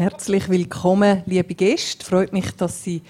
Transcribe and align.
Herzlich 0.00 0.48
willkommen, 0.48 1.22
liebe 1.26 1.54
Gäste. 1.54 2.06
Freut 2.06 2.32
mich, 2.32 2.52
dass 2.52 2.82
Sie 2.82 3.02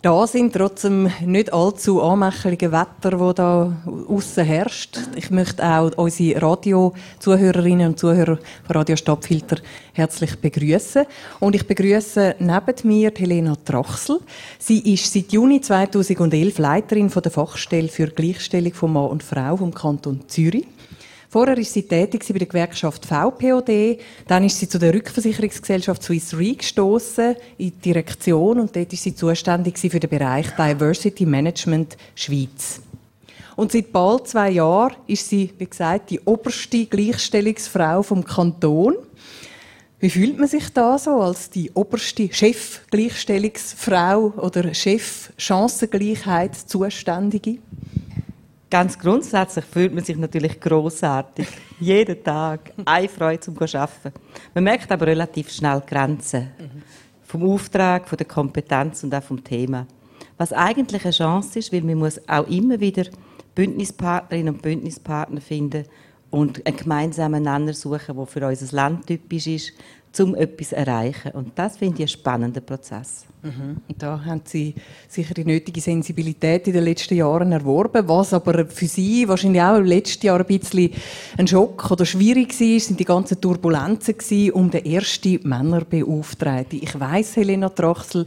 da 0.00 0.26
sind, 0.26 0.54
trotz 0.54 0.80
dem 0.80 1.10
nicht 1.26 1.52
allzu 1.52 2.00
anmächeligen 2.00 2.72
Wetter, 2.72 3.18
das 3.18 3.34
da 3.34 3.76
außen 4.08 4.42
herrscht. 4.42 4.98
Ich 5.14 5.30
möchte 5.30 5.62
auch 5.62 5.90
unsere 5.98 6.40
Radio-Zuhörerinnen 6.40 7.88
und 7.88 7.98
Zuhörer 7.98 8.38
von 8.64 8.76
Radio 8.76 8.96
Stadtfilter 8.96 9.58
herzlich 9.92 10.40
begrüßen. 10.40 11.04
Und 11.38 11.54
ich 11.54 11.66
begrüße 11.66 12.36
neben 12.38 12.88
mir 12.88 13.12
Helena 13.14 13.54
Trachsel. 13.62 14.20
Sie 14.58 14.94
ist 14.94 15.12
seit 15.12 15.32
Juni 15.32 15.60
2011 15.60 16.56
Leiterin 16.56 17.10
der 17.10 17.30
Fachstelle 17.30 17.88
für 17.88 18.06
Gleichstellung 18.06 18.72
von 18.72 18.94
Mann 18.94 19.10
und 19.10 19.22
Frau 19.22 19.58
vom 19.58 19.74
Kanton 19.74 20.22
Zürich. 20.28 20.64
Vorher 21.32 21.56
war 21.56 21.64
sie 21.64 21.84
tätig 21.84 22.26
bei 22.28 22.40
der 22.40 22.46
Gewerkschaft 22.46 23.06
VPOD. 23.06 23.98
Dann 24.28 24.44
ist 24.44 24.58
sie 24.58 24.68
zu 24.68 24.78
der 24.78 24.92
Rückversicherungsgesellschaft 24.92 26.02
Swiss 26.02 26.36
Re 26.36 26.56
gestoßen 26.56 27.36
in 27.56 27.70
die 27.70 27.70
Direktion 27.70 28.60
und 28.60 28.76
dort 28.76 28.92
ist 28.92 29.02
sie 29.02 29.14
zuständig 29.14 29.78
für 29.78 29.98
den 29.98 30.10
Bereich 30.10 30.50
Diversity 30.50 31.24
Management 31.24 31.96
Schweiz. 32.14 32.82
Und 33.56 33.72
seit 33.72 33.92
bald 33.92 34.28
zwei 34.28 34.50
Jahren 34.50 34.96
ist 35.06 35.26
sie, 35.26 35.54
wie 35.56 35.64
gesagt, 35.64 36.10
die 36.10 36.20
oberste 36.20 36.84
Gleichstellungsfrau 36.84 38.02
vom 38.02 38.22
Kanton. 38.22 38.96
Wie 40.00 40.10
fühlt 40.10 40.38
man 40.38 40.48
sich 40.48 40.68
da 40.68 40.98
so 40.98 41.12
als 41.12 41.48
die 41.48 41.70
oberste 41.72 42.28
Chef-Gleichstellungsfrau 42.30 44.34
oder 44.36 44.74
Chef-Chancengleichheit 44.74 46.56
Zuständige? 46.56 47.56
Ganz 48.72 48.98
grundsätzlich 48.98 49.66
fühlt 49.66 49.92
man 49.92 50.02
sich 50.02 50.16
natürlich 50.16 50.58
großartig. 50.58 51.46
Jeden 51.78 52.24
Tag. 52.24 52.72
Eine 52.86 53.06
Freude 53.06 53.40
zum 53.40 53.54
Arbeiten. 53.58 54.12
Man 54.54 54.64
merkt 54.64 54.90
aber 54.90 55.08
relativ 55.08 55.50
schnell 55.50 55.82
Grenzen. 55.86 56.52
Vom 57.22 57.42
Auftrag, 57.42 58.08
von 58.08 58.16
der 58.16 58.26
Kompetenz 58.26 59.04
und 59.04 59.14
auch 59.14 59.22
vom 59.22 59.44
Thema. 59.44 59.86
Was 60.38 60.54
eigentlich 60.54 61.04
eine 61.04 61.12
Chance 61.12 61.58
ist, 61.58 61.70
weil 61.70 61.82
man 61.82 61.98
muss 61.98 62.18
auch 62.26 62.46
immer 62.46 62.80
wieder 62.80 63.04
Bündnispartnerinnen 63.54 64.54
und 64.54 64.62
Bündnispartner 64.62 65.42
finden 65.42 65.84
und 66.30 66.66
einen 66.66 66.74
gemeinsamen 66.78 67.42
Nenner 67.42 67.74
suchen, 67.74 68.16
der 68.16 68.26
für 68.26 68.46
unser 68.46 68.74
Land 68.74 69.06
typisch 69.06 69.48
ist, 69.48 69.72
um 70.18 70.34
etwas 70.34 70.70
zu 70.70 70.76
erreichen. 70.76 71.32
Und 71.32 71.58
das 71.58 71.76
finde 71.76 71.96
ich 71.96 72.00
einen 72.00 72.08
spannenden 72.08 72.64
Prozess. 72.64 73.26
Mhm. 73.42 73.78
Da 73.98 74.24
haben 74.24 74.42
Sie 74.44 74.74
sicher 75.08 75.34
die 75.34 75.44
nötige 75.44 75.80
Sensibilität 75.80 76.68
in 76.68 76.74
den 76.74 76.84
letzten 76.84 77.16
Jahren 77.16 77.50
erworben. 77.50 78.08
Was 78.08 78.32
aber 78.32 78.66
für 78.66 78.86
Sie 78.86 79.26
wahrscheinlich 79.28 79.62
auch 79.62 79.78
im 79.78 79.84
letzten 79.84 80.26
Jahr 80.26 80.38
ein 80.38 80.46
bisschen 80.46 80.90
ein 81.36 81.48
Schock 81.48 81.90
oder 81.90 82.06
schwierig 82.06 82.58
war, 82.60 82.80
sind 82.80 83.00
die 83.00 83.04
ganzen 83.04 83.40
Turbulenzen 83.40 84.52
um 84.52 84.70
den 84.70 84.84
ersten 84.84 85.40
Männerbeauftragten. 85.42 86.80
Ich 86.82 86.98
weiß, 86.98 87.36
Helena 87.36 87.68
Trachsel, 87.68 88.26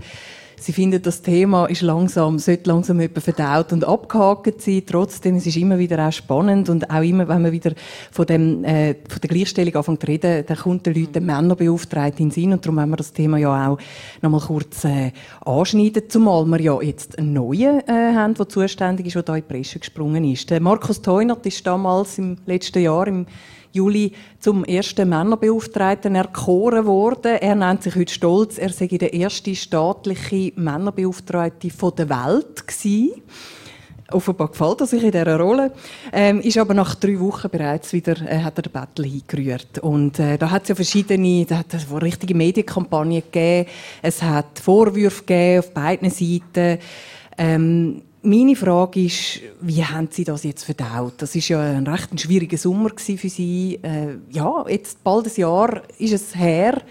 Sie 0.65 0.73
finden, 0.73 0.99
das 0.99 1.21
Thema 1.21 1.67
ist 1.67 1.83
langsam, 1.83 2.39
sollte 2.39 2.71
langsam 2.71 2.99
verdaut 2.99 3.71
und 3.71 3.85
abgehakt 3.85 4.63
sein. 4.63 4.81
Trotzdem, 4.83 5.35
es 5.35 5.45
ist 5.45 5.57
immer 5.57 5.77
wieder 5.77 6.07
auch 6.07 6.11
spannend 6.11 6.69
und 6.69 6.89
auch 6.89 7.03
immer, 7.03 7.27
wenn 7.27 7.43
man 7.43 7.51
wieder 7.51 7.73
von, 8.11 8.25
dem, 8.25 8.63
äh, 8.63 8.95
von 9.07 9.21
der 9.21 9.29
Gleichstellung 9.29 9.75
anfängt 9.75 10.01
zu 10.01 10.07
reden, 10.07 10.43
dann 10.43 10.57
kommt 10.57 10.87
den 10.87 10.95
Leuten 10.95 11.23
Männer 11.23 11.55
beauftragt 11.55 12.19
in 12.19 12.29
den 12.29 12.31
Sinn 12.31 12.51
und 12.51 12.65
darum 12.65 12.77
wollen 12.77 12.89
wir 12.89 12.95
das 12.97 13.13
Thema 13.13 13.37
ja 13.37 13.69
auch 13.69 13.77
noch 14.23 14.29
mal 14.31 14.41
kurz 14.41 14.85
äh, 14.85 15.11
anschneiden, 15.45 16.09
zumal 16.09 16.47
wir 16.47 16.59
ja 16.59 16.81
jetzt 16.81 17.19
einen 17.19 17.33
neuen 17.33 17.87
äh, 17.87 18.15
haben, 18.15 18.33
der 18.33 18.49
zuständig 18.49 19.05
ist, 19.05 19.13
der 19.17 19.21
da 19.21 19.35
in 19.35 19.43
die 19.47 19.53
Presse 19.53 19.77
gesprungen 19.77 20.23
ist. 20.23 20.49
Der 20.49 20.61
Markus 20.61 20.99
Teunert 20.99 21.45
ist 21.45 21.67
damals 21.67 22.17
im 22.17 22.37
letzten 22.47 22.81
Jahr 22.81 23.05
im 23.05 23.27
Juli 23.75 24.13
zum 24.39 24.63
ersten 24.63 25.09
Männerbeauftragten 25.09 26.15
erkoren 26.15 26.85
worden. 26.85 27.37
Er 27.41 27.55
nennt 27.55 27.83
sich 27.83 27.95
heute 27.95 28.13
stolz, 28.13 28.57
er 28.57 28.69
sei 28.69 28.87
der 28.87 29.13
erste 29.13 29.55
staatliche 29.55 30.53
Männerbeauftragte 30.55 31.69
der 31.69 32.09
Welt 32.09 32.67
gewesen. 32.67 33.11
Offenbar 34.11 34.49
gefällt 34.49 34.81
er 34.81 34.87
sich 34.87 35.03
in 35.03 35.11
dieser 35.11 35.39
Rolle. 35.39 35.71
Ähm, 36.13 36.39
ist 36.41 36.59
aber 36.59 36.75
nach 36.75 36.93
drei 36.93 37.19
Wochen 37.19 37.49
bereits 37.49 37.91
wieder, 37.91 38.15
äh, 38.21 38.43
hat 38.43 38.57
er 38.57 38.61
den 38.61 38.71
Battle 38.71 39.05
eingerührt. 39.05 39.79
Und 39.79 40.19
äh, 40.19 40.37
da 40.37 40.51
hat 40.51 40.63
es 40.63 40.69
ja 40.69 40.75
verschiedene, 40.75 41.45
da 41.45 41.57
hat 41.57 41.73
es 41.73 41.87
richtige 41.91 42.35
Medienkampagnen 42.35 43.23
gegeben. 43.23 43.67
Es 44.03 44.21
hat 44.21 44.59
Vorwürfe 44.59 45.23
gegeben 45.23 45.59
auf 45.59 45.73
beiden 45.73 46.09
Seiten. 46.11 46.79
Ähm, 47.37 48.01
meine 48.25 48.55
Frage 48.55 49.05
ist, 49.05 49.41
wie 49.61 49.83
haben 49.83 50.09
Sie 50.11 50.23
das 50.23 50.43
jetzt 50.43 50.63
verdaut? 50.63 51.13
Das 51.17 51.35
ist 51.35 51.47
ja 51.47 51.61
ein 51.61 51.87
recht 51.87 52.19
schwieriger 52.19 52.57
Sommer 52.57 52.89
für 52.97 53.29
Sie. 53.29 53.79
Äh, 53.81 54.17
ja, 54.31 54.65
jetzt 54.67 55.03
bald 55.03 55.27
ein 55.27 55.33
Jahr 55.35 55.83
ist 55.97 56.13
es 56.13 56.35
her. 56.35 56.81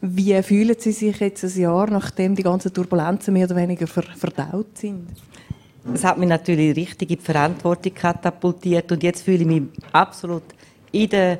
Wie 0.00 0.40
fühlen 0.42 0.76
Sie 0.78 0.92
sich 0.92 1.18
jetzt 1.20 1.44
ein 1.44 1.60
Jahr, 1.60 1.88
nachdem 1.90 2.34
die 2.34 2.42
ganzen 2.42 2.72
Turbulenzen 2.72 3.32
mehr 3.32 3.46
oder 3.46 3.56
weniger 3.56 3.86
verdaut 3.86 4.76
sind? 4.78 5.08
Es 5.92 6.04
hat 6.04 6.18
mich 6.18 6.28
natürlich 6.28 6.76
richtig 6.76 7.10
in 7.10 7.18
die 7.18 7.24
Verantwortung 7.24 7.94
katapultiert 7.94 8.90
und 8.92 9.02
jetzt 9.02 9.22
fühle 9.22 9.38
ich 9.38 9.46
mich 9.46 9.62
absolut 9.92 10.42
in 10.92 11.08
der, 11.08 11.38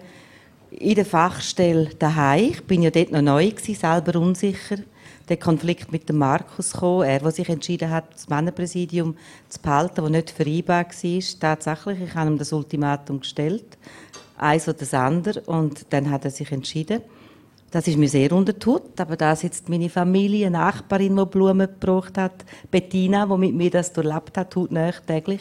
in 0.71 0.95
der 0.95 1.07
Fachstelle 1.07 1.91
daheim. 1.99 2.51
Ich 2.51 2.65
bin 2.65 2.83
ja 2.83 2.91
dort 2.91 3.13
noch 3.13 3.23
neu 3.23 3.51
gewesen, 3.51 3.75
selber 3.75 4.19
unsicher 4.19 4.77
der 5.29 5.37
Konflikt 5.37 5.93
mit 5.93 6.09
dem 6.09 6.19
Markus 6.19 6.73
gekommen. 6.73 7.09
Er, 7.09 7.21
der 7.21 7.31
sich 7.31 7.49
entschieden 7.49 7.91
hat, 7.91 8.13
das 8.13 8.29
Männerpräsidium 8.29 9.17
zu 9.49 9.61
behalten, 9.61 10.03
das 10.03 10.11
nicht 10.11 10.31
vereinbar 10.31 10.85
war. 10.85 11.41
Tatsächlich, 11.41 12.01
ich 12.01 12.15
habe 12.15 12.31
ihm 12.31 12.39
das 12.39 12.53
Ultimatum 12.53 13.21
gestellt. 13.21 13.79
Eins 14.37 14.69
oder 14.69 14.79
das 14.79 14.95
andere. 14.95 15.41
Und 15.43 15.87
dann 15.91 16.11
hat 16.11 16.25
er 16.25 16.31
sich 16.31 16.53
entschieden. 16.53 17.01
Das 17.71 17.89
ist 17.89 17.99
mir 17.99 18.09
sehr 18.09 18.31
untertut, 18.31 19.01
aber 19.01 19.17
da 19.17 19.35
sitzt 19.35 19.69
meine 19.69 19.91
Familie, 19.91 20.47
eine 20.47 20.59
Nachbarin, 20.59 21.17
die 21.17 21.25
Blumen 21.25 21.67
gebraucht 21.67 22.17
hat, 22.17 22.45
Bettina, 22.71 23.27
die 23.27 23.37
mit 23.37 23.55
mir 23.55 23.71
das 23.71 23.93
durchlebt 23.93 24.39
hat, 24.39 24.55
hautnah 24.55 24.93
täglich. 24.93 25.41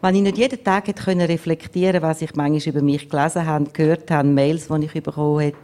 Wenn 0.00 0.14
ich 0.14 0.22
nicht 0.22 0.38
jeden 0.38 0.64
Tag 0.64 0.88
hätte 0.88 1.28
reflektieren 1.28 2.00
was 2.00 2.22
ich 2.22 2.34
manchmal 2.34 2.74
über 2.74 2.82
mich 2.82 3.06
gelesen 3.06 3.44
habe, 3.44 3.70
gehört 3.70 4.10
habe, 4.10 4.26
Mails, 4.26 4.68
die 4.68 4.84
ich 4.86 5.02
bekommen 5.02 5.44
habe, 5.44 5.56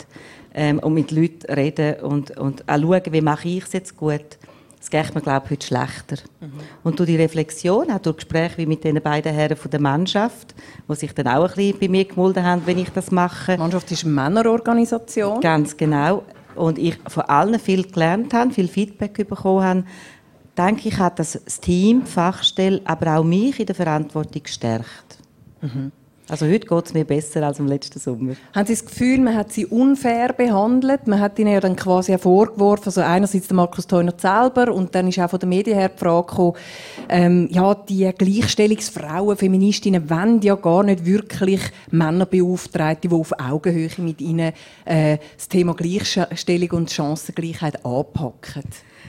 ähm, 0.57 0.79
und 0.79 0.95
mit 0.95 1.11
Leuten 1.13 1.53
reden 1.53 2.01
und, 2.01 2.37
und 2.37 2.69
auch 2.69 2.81
schauen, 2.81 3.03
wie 3.11 3.21
mache 3.21 3.49
ich 3.49 3.65
es 3.65 3.73
jetzt 3.75 3.97
gut. 3.97 4.39
Das 4.79 4.91
geht 4.91 5.15
mir, 5.15 5.21
glaube 5.21 5.47
ich, 5.47 5.51
heute 5.51 5.67
schlechter. 5.67 6.17
Mhm. 6.41 6.53
Und 6.83 6.99
durch 6.99 7.09
die 7.09 7.17
Reflexion, 7.17 7.91
auch 7.91 7.99
durch 7.99 8.17
Gespräche 8.17 8.59
wie 8.59 8.67
mit 8.67 8.85
den 8.85 9.01
beiden 9.03 9.35
Herren 9.35 9.57
von 9.57 9.71
der 9.71 9.81
Mannschaft, 9.81 10.55
die 10.89 10.95
sich 10.95 11.13
dann 11.13 11.29
auch 11.29 11.51
ein 11.51 11.55
bisschen 11.55 11.79
bei 11.79 11.89
mir 11.89 12.05
gemulden 12.05 12.43
haben, 12.43 12.63
wenn 12.67 12.79
ich 12.79 12.91
das 12.91 13.11
mache. 13.11 13.53
Die 13.53 13.59
Mannschaft 13.59 13.91
ist 13.91 14.05
eine 14.05 14.15
Männerorganisation. 14.15 15.41
Ganz 15.41 15.77
genau. 15.77 16.23
Und 16.55 16.79
ich 16.79 16.97
von 17.09 17.25
allen 17.25 17.61
viel 17.61 17.91
gelernt 17.91 18.33
habe, 18.33 18.53
viel 18.53 18.69
Feedback 18.69 19.29
bekommen 19.29 19.65
habe, 19.65 19.85
denke 20.57 20.89
ich, 20.89 20.99
hat 20.99 21.19
das 21.19 21.39
Team, 21.61 22.05
die 22.07 22.11
Fachstelle, 22.11 22.81
aber 22.85 23.19
auch 23.19 23.25
mich 23.25 23.61
in 23.61 23.67
der 23.67 23.75
Verantwortung 23.75 24.43
gestärkt. 24.43 25.19
Mhm. 25.61 25.93
Also 26.29 26.47
heute 26.47 26.67
geht 26.67 26.87
es 26.87 26.93
mir 26.93 27.05
besser 27.05 27.47
als 27.47 27.61
im 27.61 27.69
letzten 27.69 28.01
Sommer. 28.01 28.35
Haben 28.53 28.67
Sie 28.67 28.73
das 28.73 28.85
Gefühl, 28.85 29.21
man 29.21 29.37
hat 29.37 29.53
sie 29.53 29.65
unfair 29.65 30.33
behandelt? 30.33 31.07
Man 31.07 31.21
hat 31.21 31.39
ihnen 31.39 31.53
ja 31.53 31.61
dann 31.61 31.77
quasi 31.77 32.19
vorgeworfen, 32.19 32.87
also 32.87 33.01
einerseits 33.01 33.47
der 33.47 33.55
Markus 33.55 33.87
Theuner 33.87 34.13
selber 34.17 34.73
und 34.73 34.93
dann 34.97 35.07
ist 35.07 35.21
auch 35.21 35.31
von 35.31 35.39
den 35.39 35.51
Medien 35.51 35.79
her 35.79 35.89
die 35.89 35.99
Frage 35.99 36.27
gekommen, 36.27 36.55
ähm, 37.09 37.49
ja, 37.53 37.75
die 37.75 38.11
Gleichstellungsfrauen, 38.13 39.37
Feministinnen 39.37 40.11
wollen 40.11 40.41
ja 40.41 40.57
gar 40.57 40.83
nicht 40.83 41.05
wirklich 41.05 41.61
Männerbeauftragte, 41.93 43.07
die 43.07 43.15
auf 43.15 43.33
Augenhöhe 43.39 43.91
mit 43.99 44.21
ihnen 44.21 44.53
äh, 44.85 45.19
das 45.37 45.49
Thema 45.49 45.75
Gleichstellung 45.75 46.71
und 46.71 46.91
Chancengleichheit 46.91 47.85
anpacken. 47.85 48.65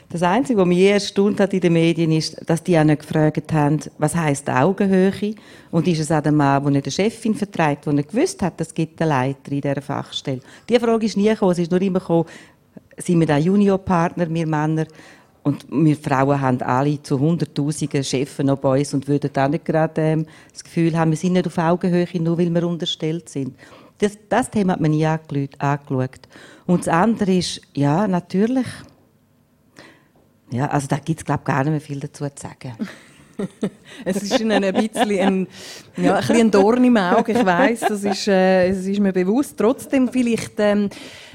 Das 0.10 0.24
Einzige, 0.24 0.60
was 0.60 0.68
mich 0.68 0.80
erstaunt 0.80 1.42
hat 1.42 1.54
in 1.54 1.60
den 1.60 1.74
Medien, 1.74 2.14
ist, 2.14 2.38
dass 2.50 2.64
die 2.64 2.80
auch 2.80 2.86
nicht 2.86 3.02
gefragt 3.02 3.52
haben, 3.52 3.80
was 3.98 4.16
heisst 4.16 4.50
Augenhöhe? 4.50 5.36
Und 5.70 5.86
ist 5.86 6.00
es 6.00 6.12
auch 6.12 6.22
der 6.22 6.32
Mann, 6.32 6.64
der 6.64 6.72
nicht 6.72 6.86
eine 6.86 6.92
Chefin 6.92 7.36
vertreibt, 7.36 7.86
der 7.86 7.94
nicht 7.94 8.12
gewusst 8.12 8.42
hat, 8.42 8.54
es 8.62 8.74
gibt 8.74 9.02
einen 9.02 9.10
Leiter 9.10 9.52
in 9.52 9.60
dieser 9.60 9.82
Fachstelle? 9.82 10.40
Diese 10.70 10.80
Frage 10.80 11.06
ist 11.06 11.18
nie 11.18 11.28
gekommen. 11.28 11.52
Es 11.52 11.60
ist 11.60 11.72
nur 11.72 11.82
immer 11.82 12.00
gekommen, 12.00 12.26
sind 12.98 13.20
wir 13.20 13.28
da 13.28 13.38
Juniorpartner, 13.38 14.34
wir 14.34 14.48
Männer? 14.48 14.88
Und 15.44 15.66
wir 15.70 15.96
Frauen 15.98 16.40
haben 16.40 16.62
alle 16.62 17.02
zu 17.02 17.20
Hunderttausenden 17.20 18.04
Chefs 18.04 18.40
noch 18.40 18.60
bei 18.60 18.80
uns 18.80 18.94
und 18.94 19.08
würden 19.10 19.32
auch 19.36 19.48
nicht 19.50 19.66
gerade 19.66 20.02
ähm, 20.02 20.26
das 20.52 20.64
Gefühl 20.64 20.98
haben, 20.98 21.12
wir 21.12 21.18
sind 21.18 21.34
nicht 21.34 21.48
auf 21.48 21.58
Augenhöhe, 21.58 22.08
nur 22.22 22.38
weil 22.38 22.50
wir 22.50 22.68
unterstellt 22.68 23.28
sind. 23.28 23.56
Das, 23.98 24.18
das 24.30 24.50
Thema 24.50 24.74
hat 24.74 24.82
man 24.82 24.92
nie 24.92 25.06
angeschaut. 25.06 26.20
Und 26.66 26.82
das 26.82 26.88
andere 26.88 27.34
ist, 27.38 27.62
ja, 27.74 28.08
natürlich, 28.08 28.68
ja, 30.52 30.68
also 30.68 30.88
da 30.88 30.98
gibt 30.98 31.20
es, 31.20 31.26
glaube 31.26 31.42
ich, 31.42 31.46
gar 31.46 31.64
nicht 31.64 31.72
mehr 31.72 31.82
viel 31.82 32.00
dazu 32.00 32.26
zu 32.26 32.42
sagen. 32.42 32.74
es 34.06 34.24
ist 34.24 34.40
Ihnen 34.40 34.64
ein 34.64 34.74
bisschen 34.74 35.20
ein, 35.20 35.48
ja, 35.98 36.16
ein, 36.16 36.20
bisschen 36.20 36.38
ein 36.38 36.52
Dorn 36.52 36.84
im 36.84 36.98
Auge, 36.98 37.34
ich 37.34 37.46
weiß, 37.46 37.82
das 37.82 38.04
ist, 38.04 38.28
äh, 38.28 38.70
das 38.70 38.86
ist 38.86 39.00
mir 39.00 39.14
bewusst. 39.14 39.58
Trotzdem 39.58 40.10
vielleicht 40.10 40.54
ähm, 40.58 40.90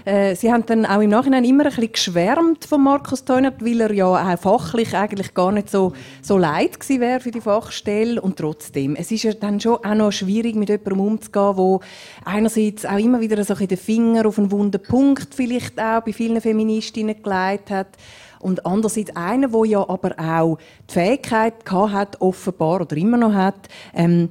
Äh, 0.04 0.34
Sie 0.34 0.52
haben 0.52 0.66
dann 0.66 0.84
auch 0.84 1.00
im 1.00 1.10
Nachhinein 1.10 1.44
immer 1.44 1.64
ein 1.64 1.70
bisschen 1.70 1.92
geschwärmt 1.92 2.64
von 2.64 2.82
Markus 2.82 3.24
Teunert, 3.24 3.64
weil 3.64 3.80
er 3.80 3.92
ja 3.92 4.06
auch 4.06 4.38
fachlich 4.38 4.96
eigentlich 4.96 5.32
gar 5.34 5.52
nicht 5.52 5.70
so, 5.70 5.92
so 6.20 6.38
leid 6.38 6.80
gewesen 6.80 7.00
wäre 7.00 7.20
für 7.20 7.30
die 7.30 7.40
Fachstelle. 7.40 8.20
Und 8.20 8.36
trotzdem, 8.36 8.96
es 8.96 9.10
ist 9.12 9.22
ja 9.22 9.32
dann 9.32 9.60
schon 9.60 9.76
auch 9.84 9.94
noch 9.94 10.12
schwierig, 10.12 10.56
mit 10.56 10.68
jemandem 10.68 11.00
umzugehen, 11.00 11.56
der 11.56 11.78
einerseits 12.24 12.84
auch 12.84 12.98
immer 12.98 13.20
wieder 13.20 13.42
so 13.44 13.54
ein 13.54 13.68
den 13.68 13.78
Finger 13.78 14.26
auf 14.26 14.38
einen 14.38 14.50
wunden 14.50 14.82
Punkt 14.82 15.34
vielleicht 15.34 15.80
auch 15.80 16.02
bei 16.02 16.12
vielen 16.12 16.40
Feministinnen 16.40 17.22
gelegt 17.22 17.70
hat. 17.70 17.88
Und 18.42 18.66
andererseits 18.66 19.14
einer, 19.16 19.48
der 19.48 19.64
ja 19.64 19.88
aber 19.88 20.18
auch 20.18 20.58
die 20.90 20.92
Fähigkeit 20.92 21.64
gehabt 21.64 21.92
hat, 21.92 22.20
offenbar, 22.20 22.82
oder 22.82 22.96
immer 22.96 23.16
noch 23.16 23.32
hat, 23.32 23.68
ähm, 23.94 24.30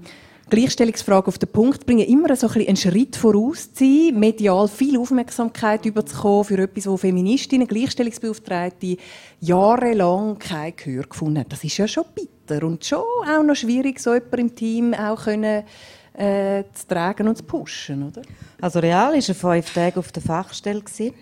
Gleichstellungsfrage 0.51 1.27
auf 1.27 1.37
den 1.37 1.49
Punkt 1.49 1.85
bringen, 1.85 2.05
immer 2.05 2.35
so 2.35 2.47
ein 2.49 2.67
einen 2.67 2.75
Schritt 2.75 3.15
voraus 3.15 3.73
zu 3.73 3.85
sein, 3.85 4.19
medial 4.19 4.67
viel 4.67 4.99
Aufmerksamkeit 4.99 5.85
überzukommen 5.85 6.43
für 6.43 6.57
etwas, 6.57 6.87
wo 6.87 6.97
Feministinnen, 6.97 7.65
Gleichstellungsbeauftragte 7.65 8.97
jahrelang 9.39 10.37
kein 10.37 10.75
Gehör 10.75 11.03
gefunden 11.03 11.39
haben. 11.39 11.49
Das 11.49 11.63
ist 11.63 11.77
ja 11.77 11.87
schon 11.87 12.03
bitter 12.13 12.65
und 12.65 12.83
schon 12.83 12.99
auch 12.99 13.43
noch 13.43 13.55
schwierig, 13.55 14.01
so 14.01 14.13
jemanden 14.13 14.39
im 14.39 14.55
Team 14.55 14.93
auch 14.93 15.23
können, 15.23 15.63
äh, 16.13 16.63
zu 16.73 16.87
tragen 16.87 17.29
und 17.29 17.37
zu 17.37 17.43
pushen, 17.43 18.09
oder? 18.09 18.21
Also 18.59 18.79
real 18.79 19.13
war 19.13 19.15
er 19.15 19.33
fünf 19.33 19.73
Tage 19.73 19.99
auf 19.99 20.11
der 20.11 20.21
Fachstelle. 20.21 20.81
Gewesen. 20.81 21.13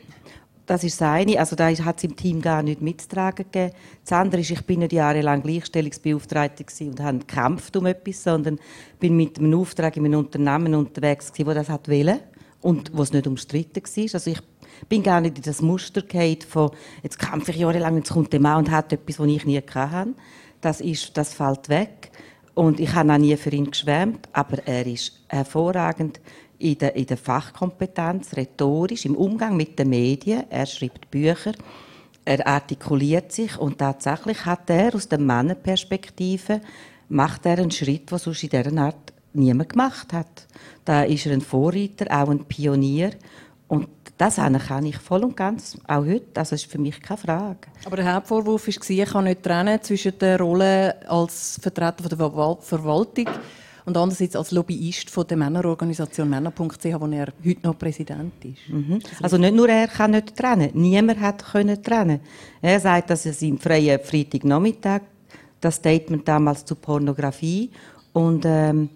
Das 0.69 0.83
ist 0.83 1.01
das 1.01 1.07
eine. 1.07 1.39
Also 1.39 1.55
da 1.55 1.67
hat 1.67 1.97
es 1.97 2.03
im 2.03 2.15
Team 2.15 2.43
gar 2.43 2.61
nicht 2.61 2.79
mitzutragen 2.79 3.43
gegeben. 3.51 3.73
Das 4.03 4.13
andere 4.13 4.41
ist, 4.41 4.51
ich 4.51 4.61
bin 4.67 4.81
nicht 4.81 4.93
jahrelang 4.93 5.41
Gleichstellungsbeauftragte 5.41 6.63
und 6.85 6.99
habe 6.99 7.17
gekämpft 7.17 7.75
um 7.75 7.87
etwas, 7.87 8.21
sondern 8.21 8.59
bin 8.99 9.17
mit 9.17 9.39
einem 9.39 9.59
Auftrag 9.59 9.97
in 9.97 10.05
einem 10.05 10.19
Unternehmen 10.19 10.75
unterwegs 10.75 11.33
gewesen, 11.33 11.49
wo 11.49 11.53
das 11.55 11.69
hat 11.69 11.89
wollen 11.89 12.19
und 12.61 12.91
wo 12.95 13.01
es 13.01 13.11
nicht 13.11 13.25
umstritten 13.25 13.81
war. 13.81 14.13
Also 14.13 14.29
ich 14.29 14.39
bin 14.87 15.01
gar 15.01 15.21
nicht 15.21 15.37
in 15.37 15.43
das 15.43 15.63
Muster 15.63 16.03
von, 16.47 16.69
jetzt 17.01 17.17
kämpfe 17.17 17.49
ich 17.49 17.57
jahrelang, 17.57 17.97
jetzt 17.97 18.11
kommt 18.11 18.31
der 18.31 18.39
Mann 18.39 18.57
und 18.57 18.69
hat 18.69 18.93
etwas, 18.93 19.17
was 19.19 19.27
ich 19.27 19.45
nie 19.45 19.59
hatte. 19.59 20.13
Das, 20.61 20.81
ist, 20.81 21.17
das 21.17 21.33
fällt 21.33 21.69
weg. 21.69 22.11
Und 22.53 22.79
ich 22.79 22.93
habe 22.93 23.11
auch 23.11 23.17
nie 23.17 23.35
für 23.37 23.49
ihn 23.49 23.71
geschwärmt, 23.71 24.29
aber 24.33 24.59
er 24.67 24.85
ist 24.85 25.19
hervorragend 25.29 26.19
in 26.59 26.77
der, 26.77 26.95
in 26.95 27.05
der 27.05 27.17
Fachkompetenz, 27.17 28.35
rhetorisch, 28.35 29.05
im 29.05 29.15
Umgang 29.15 29.55
mit 29.57 29.79
den 29.79 29.89
Medien. 29.89 30.43
Er 30.49 30.65
schreibt 30.65 31.09
Bücher, 31.09 31.53
er 32.25 32.45
artikuliert 32.45 33.31
sich 33.31 33.57
und 33.57 33.79
tatsächlich 33.79 34.45
hat 34.45 34.69
er 34.69 34.93
aus 34.93 35.07
der 35.07 35.19
Männerperspektive 35.19 36.61
macht 37.09 37.45
er 37.45 37.57
einen 37.57 37.71
Schritt, 37.71 38.11
den 38.11 38.19
sonst 38.19 38.43
in 38.43 38.49
dieser 38.49 38.77
Art 38.77 39.13
niemand 39.33 39.69
gemacht 39.69 40.13
hat. 40.13 40.47
Da 40.85 41.03
ist 41.03 41.25
er 41.25 41.33
ein 41.33 41.41
Vorreiter, 41.41 42.05
auch 42.09 42.29
ein 42.29 42.45
Pionier 42.45 43.11
und 43.67 43.87
das 44.17 44.35
kann 44.35 44.85
ich 44.85 44.97
voll 44.97 45.23
und 45.23 45.37
ganz, 45.37 45.77
auch 45.87 46.05
heute. 46.05 46.11
Also 46.11 46.25
das 46.33 46.51
ist 46.51 46.65
für 46.65 46.77
mich 46.77 47.01
keine 47.01 47.17
Frage. 47.17 47.69
Aber 47.85 47.95
der 47.95 48.13
Hauptvorwurf 48.13 48.67
war, 48.67 48.89
ich 48.89 49.09
kann 49.09 49.23
nicht 49.23 49.43
trennen 49.43 49.81
zwischen 49.81 50.19
der 50.19 50.39
Rolle 50.39 51.07
als 51.07 51.57
Vertreter 51.61 52.09
der 52.09 52.17
Verwaltung 52.17 53.27
und 53.89 53.97
andererseits 53.97 54.35
als 54.35 54.51
Lobbyist 54.51 55.09
von 55.09 55.25
der 55.25 55.35
Männerorganisation 55.35 56.29
Männer.ch, 56.29 56.85
wo 56.99 57.07
er 57.07 57.33
heute 57.43 57.59
noch 57.63 57.77
Präsident 57.77 58.33
ist. 58.45 58.69
Mhm. 58.69 58.99
Also 59.21 59.37
nicht 59.37 59.55
nur 59.55 59.67
er 59.67 59.87
kann 59.87 60.11
nicht 60.11 60.35
trennen, 60.35 60.69
niemand 60.73 61.19
hat 61.19 61.43
können 61.43 61.81
trennen. 61.81 62.19
Er 62.61 62.79
sagt, 62.79 63.09
dass 63.09 63.25
es 63.25 63.41
im 63.41 63.57
freien 63.57 63.99
Freitagnachmittag 63.99 65.01
das 65.59 65.75
Statement 65.75 66.27
damals 66.27 66.65
zu 66.65 66.75
Pornografie 66.75 67.71
und 68.13 68.45
ähm, 68.45 68.89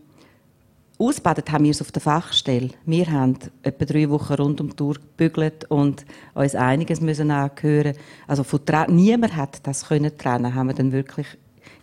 Ausbadet 1.00 1.52
haben 1.52 1.64
wir 1.64 1.72
es 1.72 1.82
auf 1.82 1.92
der 1.92 2.02
Fachstelle. 2.02 2.70
Wir 2.86 3.12
haben 3.12 3.38
etwa 3.64 3.84
drei 3.84 4.10
Wochen 4.12 4.34
rund 4.34 4.62
um 4.62 4.70
die 4.70 4.76
Tour 4.76 4.94
gebügelt 4.94 5.66
und 5.70 6.06
uns 6.36 6.54
einiges 6.54 7.02
müssen 7.02 7.32
angehören. 7.32 7.96
Also 8.28 8.44
von 8.44 8.62
niemand 8.90 9.36
hat 9.36 9.66
das 9.66 9.88
können 9.88 10.16
trennen, 10.18 10.54
haben 10.54 10.68
wir 10.68 10.76
dann 10.76 10.92
wirklich 10.92 11.26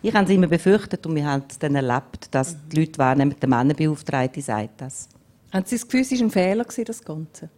ich 0.01 0.13
habe 0.13 0.25
es 0.25 0.31
immer 0.31 0.47
befürchtet 0.47 1.05
und 1.05 1.15
wir 1.15 1.25
haben 1.25 1.43
es 1.49 1.59
dann 1.59 1.75
erlebt, 1.75 2.27
dass 2.31 2.57
die 2.67 2.79
Leute 2.79 2.97
wahrnehmen, 2.97 3.35
der 3.39 3.49
Männerbeauftragte 3.49 4.41
sagt 4.41 4.81
das. 4.81 5.07
Haben 5.53 5.65
Sie 5.65 5.75
das 5.75 5.87
Gefühl, 5.87 6.01
es 6.01 6.11
war 6.11 6.19
ein 6.19 6.31
Fehler, 6.31 6.65
das 6.85 7.03
Ganze? 7.03 7.49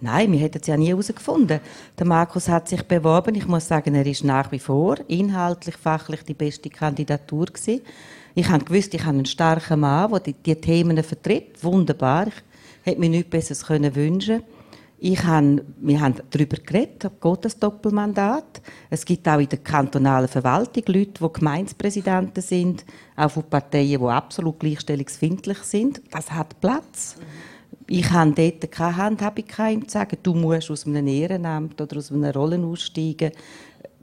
Nein, 0.00 0.30
wir 0.30 0.38
hätten 0.38 0.58
es 0.60 0.66
ja 0.66 0.76
nie 0.76 0.88
herausgefunden. 0.88 1.60
Der 1.98 2.06
Markus 2.06 2.48
hat 2.48 2.68
sich 2.68 2.82
beworben. 2.82 3.34
Ich 3.34 3.48
muss 3.48 3.66
sagen, 3.66 3.94
er 3.96 4.06
ist 4.06 4.22
nach 4.22 4.52
wie 4.52 4.60
vor 4.60 4.96
inhaltlich, 5.08 5.76
fachlich 5.76 6.22
die 6.22 6.34
beste 6.34 6.70
Kandidatur 6.70 7.46
gewesen. 7.46 7.80
Ich 8.34 8.48
habe 8.48 8.64
gewusst, 8.64 8.94
ich 8.94 9.00
habe 9.04 9.16
einen 9.16 9.26
starken 9.26 9.80
Mann, 9.80 10.10
der 10.12 10.20
die, 10.20 10.34
die 10.34 10.54
Themen 10.54 11.02
vertritt. 11.02 11.62
Wunderbar. 11.64 12.28
Ich 12.28 12.34
hätte 12.84 13.00
mir 13.00 13.08
nichts 13.08 13.30
Besseres 13.30 13.68
wünschen 13.68 14.36
können. 14.38 14.57
Ich 15.00 15.22
habe, 15.22 15.64
wir 15.80 16.00
haben 16.00 16.14
darüber 16.30 16.56
geredet, 16.56 17.08
geht 17.20 17.44
das 17.44 17.56
Doppelmandat. 17.58 18.60
Es 18.90 19.04
gibt 19.04 19.28
auch 19.28 19.38
in 19.38 19.48
der 19.48 19.60
kantonalen 19.60 20.26
Verwaltung 20.26 20.82
Leute, 20.88 21.24
die 21.24 21.32
Gemeindepräsidenten 21.32 22.42
sind, 22.42 22.84
auch 23.14 23.30
von 23.30 23.44
Parteien, 23.44 24.00
die 24.00 24.06
absolut 24.06 24.58
gleichstellungsfindlich 24.58 25.58
sind. 25.58 26.02
Das 26.10 26.32
hat 26.32 26.60
Platz. 26.60 27.16
Ich 27.86 28.10
habe 28.10 28.32
dort 28.32 28.70
keine 28.72 28.96
Handhabigkeit, 28.96 29.74
ihm 29.74 29.88
zu 29.88 29.92
sagen, 29.92 30.18
du 30.22 30.34
musst 30.34 30.70
aus 30.70 30.86
einem 30.86 31.06
Ehrenamt 31.06 31.80
oder 31.80 31.98
aus 31.98 32.10
einer 32.10 32.34
Rolle 32.34 32.58
aussteigen. 32.58 33.30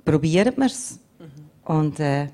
Probieren 0.06 0.54
wir 0.56 0.66
es. 0.68 1.00
Und 1.66 2.00
äh, 2.00 2.28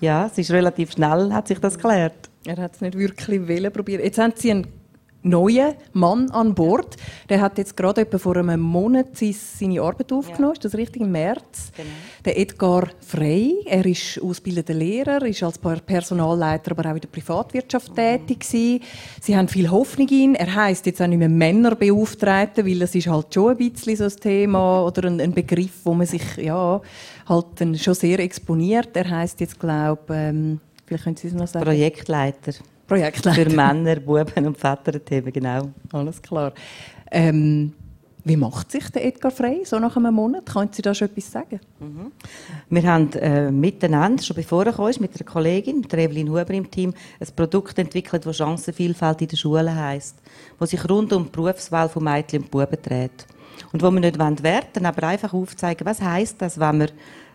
ja, 0.00 0.26
es 0.26 0.36
ist 0.36 0.50
relativ 0.50 0.92
schnell, 0.92 1.32
hat 1.32 1.46
sich 1.46 1.58
das 1.58 1.76
geklärt. 1.76 2.28
Er 2.44 2.56
hat 2.56 2.74
es 2.74 2.80
nicht 2.80 2.98
wirklich 2.98 3.72
probieren. 3.72 4.02
Jetzt 4.02 4.18
haben 4.18 4.32
Sie 4.34 4.50
einen 4.50 4.79
neuen 5.22 5.74
Mann 5.92 6.30
an 6.30 6.54
Bord. 6.54 6.96
Der 7.28 7.40
hat 7.40 7.58
jetzt 7.58 7.76
gerade 7.76 8.02
etwa 8.02 8.18
vor 8.18 8.36
einem 8.36 8.60
Monat 8.60 9.08
seine 9.16 9.80
Arbeit 9.82 10.12
aufgenommen. 10.12 10.48
Ja. 10.48 10.52
Ist 10.52 10.64
das 10.64 10.74
richtig? 10.74 11.02
Im 11.02 11.12
März. 11.12 11.72
Genau. 11.76 11.88
Der 12.24 12.38
Edgar 12.38 12.88
Frey. 13.00 13.62
Er 13.66 13.84
ist 13.86 14.20
ausgebildender 14.22 14.74
Lehrer, 14.74 15.22
ist 15.26 15.42
als 15.42 15.58
Personalleiter 15.58 16.72
aber 16.72 16.90
auch 16.90 16.94
in 16.94 17.00
der 17.00 17.08
Privatwirtschaft 17.08 17.90
mhm. 17.90 17.96
tätig 17.96 18.40
gewesen. 18.40 18.80
Sie 19.20 19.36
haben 19.36 19.48
viel 19.48 19.70
Hoffnung 19.70 20.08
in 20.08 20.14
ihn. 20.14 20.34
Er 20.34 20.54
heißt 20.54 20.86
jetzt 20.86 21.00
auch 21.02 21.06
nicht 21.06 21.18
mehr 21.18 21.28
Männerbeauftragter, 21.28 22.64
weil 22.64 22.78
das 22.78 22.94
ist 22.94 23.06
halt 23.06 23.32
schon 23.32 23.52
ein 23.52 23.56
bisschen 23.56 23.96
so 23.96 24.04
ein 24.04 24.20
Thema 24.20 24.84
oder 24.84 25.08
ein, 25.08 25.20
ein 25.20 25.32
Begriff, 25.32 25.80
wo 25.84 25.94
man 25.94 26.06
sich 26.06 26.22
ja 26.36 26.80
halt 27.28 27.46
dann 27.56 27.76
schon 27.76 27.94
sehr 27.94 28.18
exponiert. 28.20 28.96
Er 28.96 29.08
heißt 29.08 29.40
jetzt 29.40 29.58
glaube 29.58 30.00
ähm, 30.10 30.60
vielleicht 30.86 31.04
können 31.04 31.16
Sie 31.16 31.28
es 31.28 31.34
noch 31.34 31.46
sagen. 31.46 31.64
Projektleiter. 31.64 32.52
Projektleiter. 32.90 33.50
Für 33.50 33.56
Männer, 33.56 33.96
Buben 33.96 34.46
und 34.46 34.58
Väter-Themen, 34.58 35.32
genau. 35.32 35.70
Alles 35.92 36.20
klar. 36.20 36.52
Ähm, 37.10 37.72
wie 38.24 38.36
macht 38.36 38.72
sich 38.72 38.88
der 38.90 39.06
Edgar 39.06 39.30
frei, 39.30 39.60
so 39.64 39.78
nach 39.78 39.96
einem 39.96 40.12
Monat? 40.12 40.46
Können 40.46 40.70
Sie 40.72 40.82
da 40.82 40.92
schon 40.92 41.08
etwas 41.08 41.30
sagen? 41.30 41.60
Mhm. 41.78 42.10
Wir 42.68 42.82
haben 42.82 43.12
äh, 43.12 43.50
miteinander, 43.50 44.22
schon 44.22 44.36
bevor 44.36 44.66
er 44.66 44.72
kam, 44.72 44.90
mit 44.98 45.14
einer 45.14 45.24
Kollegin, 45.24 45.80
mit 45.80 45.94
Evelyn 45.94 46.28
Huber 46.28 46.50
im 46.50 46.68
Team, 46.68 46.92
ein 47.20 47.28
Produkt 47.36 47.78
entwickelt, 47.78 48.26
das 48.26 48.36
Chancenvielfalt 48.36 49.22
in 49.22 49.28
der 49.28 49.36
Schule 49.36 49.74
heisst, 49.74 50.16
wo 50.58 50.66
sich 50.66 50.86
rund 50.88 51.12
um 51.12 51.24
die 51.24 51.30
Berufswahl 51.30 51.88
von 51.88 52.04
Mädchen 52.04 52.42
und 52.42 52.50
Buben 52.50 52.78
dreht. 52.82 53.26
Und 53.72 53.82
wo 53.82 53.90
wir 53.90 54.00
nicht 54.00 54.18
werten 54.42 54.84
aber 54.84 55.06
einfach 55.06 55.32
aufzeigen, 55.32 55.86
was 55.86 56.02
heisst 56.02 56.42
das, 56.42 56.58
wenn 56.58 56.78
man 56.78 56.88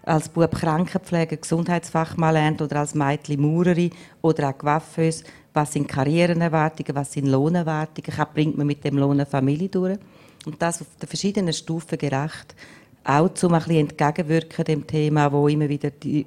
als 0.04 0.30
Bub 0.30 0.52
Krankenpfleger, 0.52 1.38
Gesundheitsfachmann 1.38 2.34
lernt 2.34 2.62
oder 2.62 2.80
als 2.80 2.94
Mädchen 2.94 3.42
Maurerin 3.42 3.92
oder 4.22 4.50
auch 4.50 4.58
Coiffeuse, 4.58 5.24
was 5.56 5.74
sind 5.74 5.88
Karrierenerwartungen, 5.88 6.96
was 6.96 7.14
sind 7.14 7.28
Lohnerwartungen, 7.28 8.18
was 8.18 8.34
bringt 8.34 8.58
man 8.58 8.68
mit 8.68 8.84
dem 8.84 8.98
Lohn 8.98 9.14
eine 9.14 9.26
Familie 9.26 9.70
durch. 9.70 9.98
Und 10.46 10.62
das 10.62 10.82
auf 10.82 10.88
den 11.02 11.08
verschiedenen 11.08 11.54
Stufen 11.54 11.98
gerecht. 11.98 12.56
Auch 13.04 13.34
zum 13.36 13.54
ein 13.54 13.60
bisschen 13.60 13.88
entgegenwirken 13.90 14.66
dem 14.66 14.88
Thema, 14.88 15.32
wo 15.32 15.48
immer 15.48 15.70
wieder 15.70 15.92
die 15.92 16.26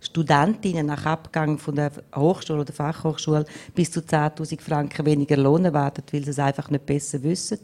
Studentinnen 0.00 0.86
nach 0.86 1.06
Abgang 1.06 1.58
von 1.58 1.74
der 1.74 1.90
Hochschule 2.14 2.60
oder 2.60 2.72
Fachhochschule 2.72 3.46
bis 3.74 3.90
zu 3.90 4.00
10.000 4.00 4.60
Franken 4.60 5.06
weniger 5.06 5.38
Lohn 5.38 5.64
erwarten, 5.64 6.02
weil 6.12 6.24
sie 6.24 6.30
es 6.30 6.38
einfach 6.38 6.68
nicht 6.70 6.84
besser 6.84 7.22
wissen 7.22 7.60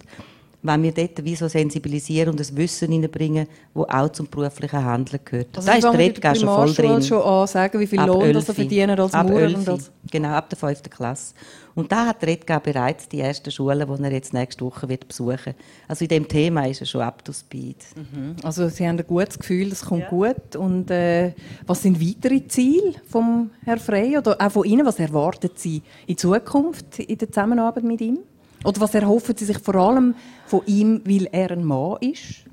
wenn 0.65 0.83
wir 0.83 0.93
dort 0.93 1.23
wie 1.23 1.37
so 1.37 1.47
sensibilisieren 1.47 2.31
und 2.31 2.41
das 2.41 2.57
Wissen 2.57 2.91
hineinbringen, 2.91 3.47
das 3.75 3.85
auch 3.87 4.09
zum 4.09 4.29
beruflichen 4.29 4.83
Handeln 4.83 5.21
gehört. 5.23 5.49
Also 5.57 5.67
da 5.67 5.75
ist 5.75 5.85
die 5.85 5.97
Redgar 5.97 6.35
schon 6.35 6.49
voll 6.49 6.73
drin. 6.73 7.03
schon 7.03 7.21
an, 7.21 7.47
sagen, 7.47 7.79
wie 7.79 7.87
viel 7.87 7.99
ab 7.99 8.07
Lohn 8.07 8.33
das 8.33 8.47
verdienen 8.47 8.99
als 8.99 9.13
ab 9.13 9.29
Maurer 9.29 9.55
und 9.55 9.69
als... 9.69 9.93
Genau, 10.11 10.31
ab 10.31 10.49
der 10.49 10.57
fünften 10.57 10.89
Klasse. 10.89 11.35
Und 11.75 11.93
da 11.93 12.07
hat 12.07 12.25
Redgar 12.25 12.61
bereits 12.61 13.09
die 13.09 13.21
ersten 13.21 13.51
Schulen, 13.51 13.87
die 13.87 14.03
er 14.03 14.13
jetzt 14.13 14.33
nächste 14.33 14.65
Woche 14.65 14.89
wird 14.89 15.07
besuchen 15.07 15.47
wird. 15.47 15.57
Also 15.87 16.05
in 16.05 16.09
dem 16.09 16.29
Thema 16.29 16.67
ist 16.67 16.81
er 16.81 16.87
schon 16.87 17.03
up 17.03 17.23
to 17.23 17.33
speed. 17.33 17.77
Mhm. 17.95 18.37
Also 18.43 18.69
Sie 18.69 18.89
haben 18.89 18.99
ein 18.99 19.07
gutes 19.07 19.39
Gefühl, 19.39 19.71
es 19.71 19.85
kommt 19.85 20.03
ja. 20.03 20.09
gut. 20.09 20.57
Und 20.57 20.91
äh, 20.91 21.33
was 21.67 21.83
sind 21.83 22.01
weitere 22.01 22.47
Ziele 22.47 22.95
vom 23.07 23.51
Herrn 23.65 23.81
Frey 23.81 24.17
oder 24.17 24.41
auch 24.41 24.53
von 24.53 24.65
Ihnen? 24.65 24.87
Was 24.87 24.99
erwarten 24.99 25.51
Sie 25.57 25.83
in 26.07 26.17
Zukunft 26.17 27.01
in 27.01 27.19
der 27.19 27.29
Zusammenarbeit 27.29 27.85
mit 27.85 28.01
ihm? 28.01 28.21
Oder 28.65 28.81
was 28.81 28.95
erhoffen 28.95 29.37
Sie 29.37 29.45
sich 29.45 29.59
vor 29.59 29.77
allem 29.77 30.15
von 30.47 30.63
ihm, 30.67 31.03
weil 31.05 31.29
er 31.31 31.51
ein 31.53 31.65
Mann 31.65 31.99
ist? 32.01 32.45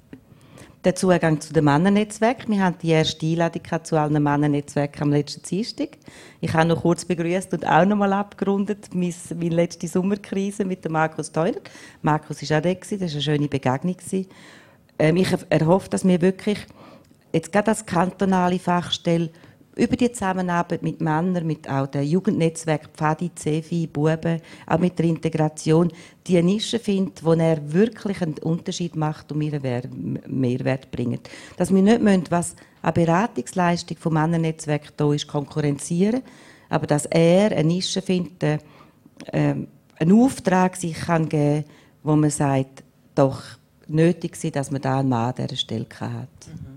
der 0.84 0.96
Zugang 0.96 1.40
zu 1.40 1.54
dem 1.54 1.66
Männernetzwerk. 1.66 2.50
Wir 2.50 2.64
haben 2.64 2.76
die 2.82 2.90
erste 2.90 3.26
Einladung 3.26 3.62
zu 3.84 4.00
allen 4.00 4.22
Männernetzwerken 4.22 5.04
am 5.04 5.12
letzten 5.12 5.44
Dienstag. 5.44 5.90
Ich 6.40 6.54
habe 6.54 6.70
noch 6.70 6.82
kurz 6.82 7.06
begrüßt 7.06 7.54
und 7.54 7.68
auch 7.68 7.86
noch 7.86 7.98
mal 7.98 8.12
abgerundet 8.14 8.94
meine, 8.94 9.14
meine 9.36 9.56
letzte 9.56 9.88
Sommerkrise 9.88 10.66
mit 10.66 10.84
dem 10.84 10.94
Markus 10.94 11.32
Teuner. 11.32 11.60
Markus 12.02 12.50
war 12.50 12.58
auch 12.58 12.62
da, 12.62 12.74
das 12.74 12.92
war 12.92 13.00
eine 13.00 13.22
schöne 13.22 13.48
Begegnung. 13.48 13.96
Ähm, 14.98 15.18
ich 15.18 15.30
erhoffe, 15.50 15.90
dass 15.90 16.08
wir 16.08 16.20
wirklich 16.22 16.60
jetzt 17.32 17.52
gerade 17.52 17.70
als 17.70 17.86
kantonale 17.86 18.58
Fachstelle 18.58 19.30
über 19.82 19.98
die 19.98 20.12
Zusammenarbeit 20.12 20.84
mit 20.84 21.02
Männern, 21.02 21.48
mit 21.48 21.68
auch 21.68 21.88
dem 21.88 22.04
Jugendnetzwerk 22.04 22.90
Pfadi, 22.94 23.32
Cefi, 23.36 23.88
Buben, 23.88 24.40
auch 24.68 24.78
mit 24.78 25.00
der 25.00 25.08
Integration, 25.08 25.92
die 26.28 26.42
Nische 26.44 26.78
findet, 26.78 27.24
wo 27.26 27.34
er 27.34 27.74
wirklich 27.74 28.22
einen 28.22 28.38
Unterschied 28.38 28.96
macht 28.96 29.32
und 29.32 29.40
mir 29.40 29.54
einen 29.54 30.20
Mehrwert 30.28 30.92
bringt. 30.92 31.28
Dass 31.58 31.74
wir 31.74 31.82
nicht 31.82 32.00
müssen, 32.00 32.26
was 32.30 32.56
eine 32.84 32.94
Beratungsleistung 32.94 33.98
vom 33.98 34.14
Männernetzwerk 34.14 34.96
da 34.98 35.12
ist, 35.14 35.28
konkurrenzieren, 35.28 36.22
aber 36.70 36.86
dass 36.86 37.08
er 37.08 37.52
eine 37.52 37.64
Nische 37.64 38.04
findet, 38.04 38.62
äh, 39.32 39.56
einen 39.98 40.12
Auftrag 40.12 40.76
sich 40.76 40.94
kann 40.94 41.28
geben, 41.28 41.66
wo 42.04 42.16
man 42.16 42.30
sagt, 42.30 42.84
doch 43.16 43.42
nötig 43.88 44.42
ist, 44.44 44.56
dass 44.56 44.70
man 44.70 44.82
da 44.82 45.00
einen 45.00 45.10
Mann 45.10 45.30
an 45.30 45.36
dieser 45.36 45.56
Stelle 45.56 45.88
hat. 46.00 46.30
Mhm. 46.48 46.71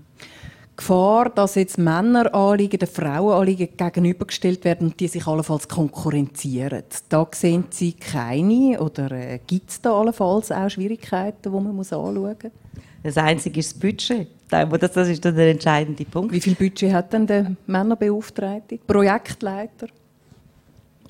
Gefahr, 0.75 1.29
dass 1.29 1.55
jetzt 1.55 1.77
Männeranliegen 1.77 2.79
den 2.79 2.87
Frauenanliegen 2.87 3.69
gegenübergestellt 3.77 4.65
werden 4.65 4.89
und 4.89 4.99
die 4.99 5.07
sich 5.07 5.25
allenfalls 5.25 5.67
konkurrenzieren. 5.67 6.83
Da 7.09 7.27
sehen 7.33 7.65
Sie 7.69 7.93
keine 7.93 8.79
oder 8.81 9.11
äh, 9.11 9.39
gibt 9.47 9.69
es 9.69 9.81
da 9.81 9.93
allenfalls 9.93 10.51
auch 10.51 10.69
Schwierigkeiten, 10.69 11.37
die 11.43 11.49
man 11.49 11.75
muss 11.75 11.93
anschauen 11.93 12.15
muss? 12.15 12.51
Das 13.03 13.17
Einzige 13.17 13.59
ist 13.59 13.73
das 13.73 13.79
Budget. 13.79 14.27
Das 14.49 15.07
ist 15.07 15.23
der 15.23 15.51
entscheidende 15.51 16.05
Punkt. 16.05 16.33
Wie 16.33 16.41
viel 16.41 16.55
Budget 16.55 16.93
hat 16.93 17.13
denn 17.13 17.27
der 17.27 17.55
Männerbeauftragte, 17.67 18.77
Projektleiter? 18.85 19.87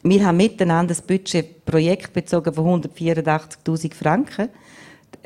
Wir 0.03 0.25
haben 0.25 0.37
miteinander 0.37 0.89
das 0.89 1.01
Budget 1.01 1.65
projektbezogen 1.65 2.53
von 2.53 2.83
184'000 2.83 3.93
Franken 3.93 4.49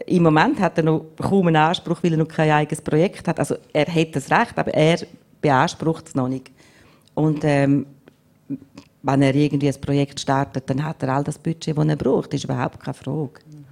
im 0.05 0.24
Moment 0.24 0.60
hat 0.60 0.77
er 0.77 0.84
noch 0.84 1.05
kaum 1.19 1.48
einen 1.48 1.55
Anspruch, 1.55 2.03
weil 2.03 2.13
er 2.13 2.17
noch 2.17 2.27
kein 2.27 2.51
eigenes 2.51 2.81
Projekt 2.81 3.27
hat. 3.27 3.39
Also 3.39 3.55
er 3.74 3.88
hat 3.88 4.15
das 4.15 4.29
Recht, 4.31 4.58
aber 4.58 4.74
er 4.74 5.00
beansprucht 5.41 6.08
es 6.08 6.15
noch 6.15 6.27
nicht. 6.27 6.51
Und 7.15 7.43
ähm, 7.43 7.86
wenn 9.01 9.22
er 9.22 9.36
irgendwie 9.36 9.67
ein 9.67 9.81
Projekt 9.81 10.19
startet, 10.19 10.69
dann 10.69 10.84
hat 10.84 11.03
er 11.03 11.10
all 11.10 11.24
das 11.24 11.38
Budget, 11.38 11.77
das 11.77 11.88
er 11.88 11.96
braucht. 11.96 12.34
Das 12.34 12.39
ist 12.39 12.43
überhaupt 12.46 12.79
keine 12.79 12.93
Frage. 12.93 13.39
Mhm. 13.46 13.65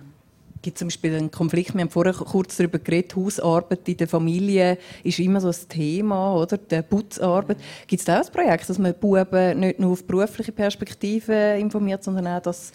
Gibt 0.61 0.77
zum 0.77 0.87
Beispiel 0.87 1.15
einen 1.15 1.31
Konflikt? 1.31 1.73
Wir 1.73 1.81
haben 1.81 1.89
vorher 1.89 2.13
kurz 2.13 2.57
darüber 2.57 2.79
geredet. 2.79 3.15
Hausarbeit 3.15 3.87
in 3.87 3.97
der 3.97 4.07
Familie 4.07 4.77
ist 5.03 5.19
immer 5.19 5.39
so 5.39 5.49
ein 5.49 5.69
Thema, 5.69 6.35
oder? 6.35 6.57
Die 6.57 6.81
Putzarbeit. 6.81 7.57
Gibt 7.85 7.99
es 7.99 8.05
da 8.05 8.19
auch 8.19 8.25
ein 8.25 8.31
Projekt, 8.31 8.69
dass 8.69 8.79
man 8.79 8.93
Buben 8.93 9.59
nicht 9.59 9.79
nur 9.79 9.91
auf 9.91 10.03
berufliche 10.03 10.51
Perspektive 10.51 11.57
informiert, 11.57 12.03
sondern 12.03 12.27
auch, 12.27 12.41
dass 12.41 12.71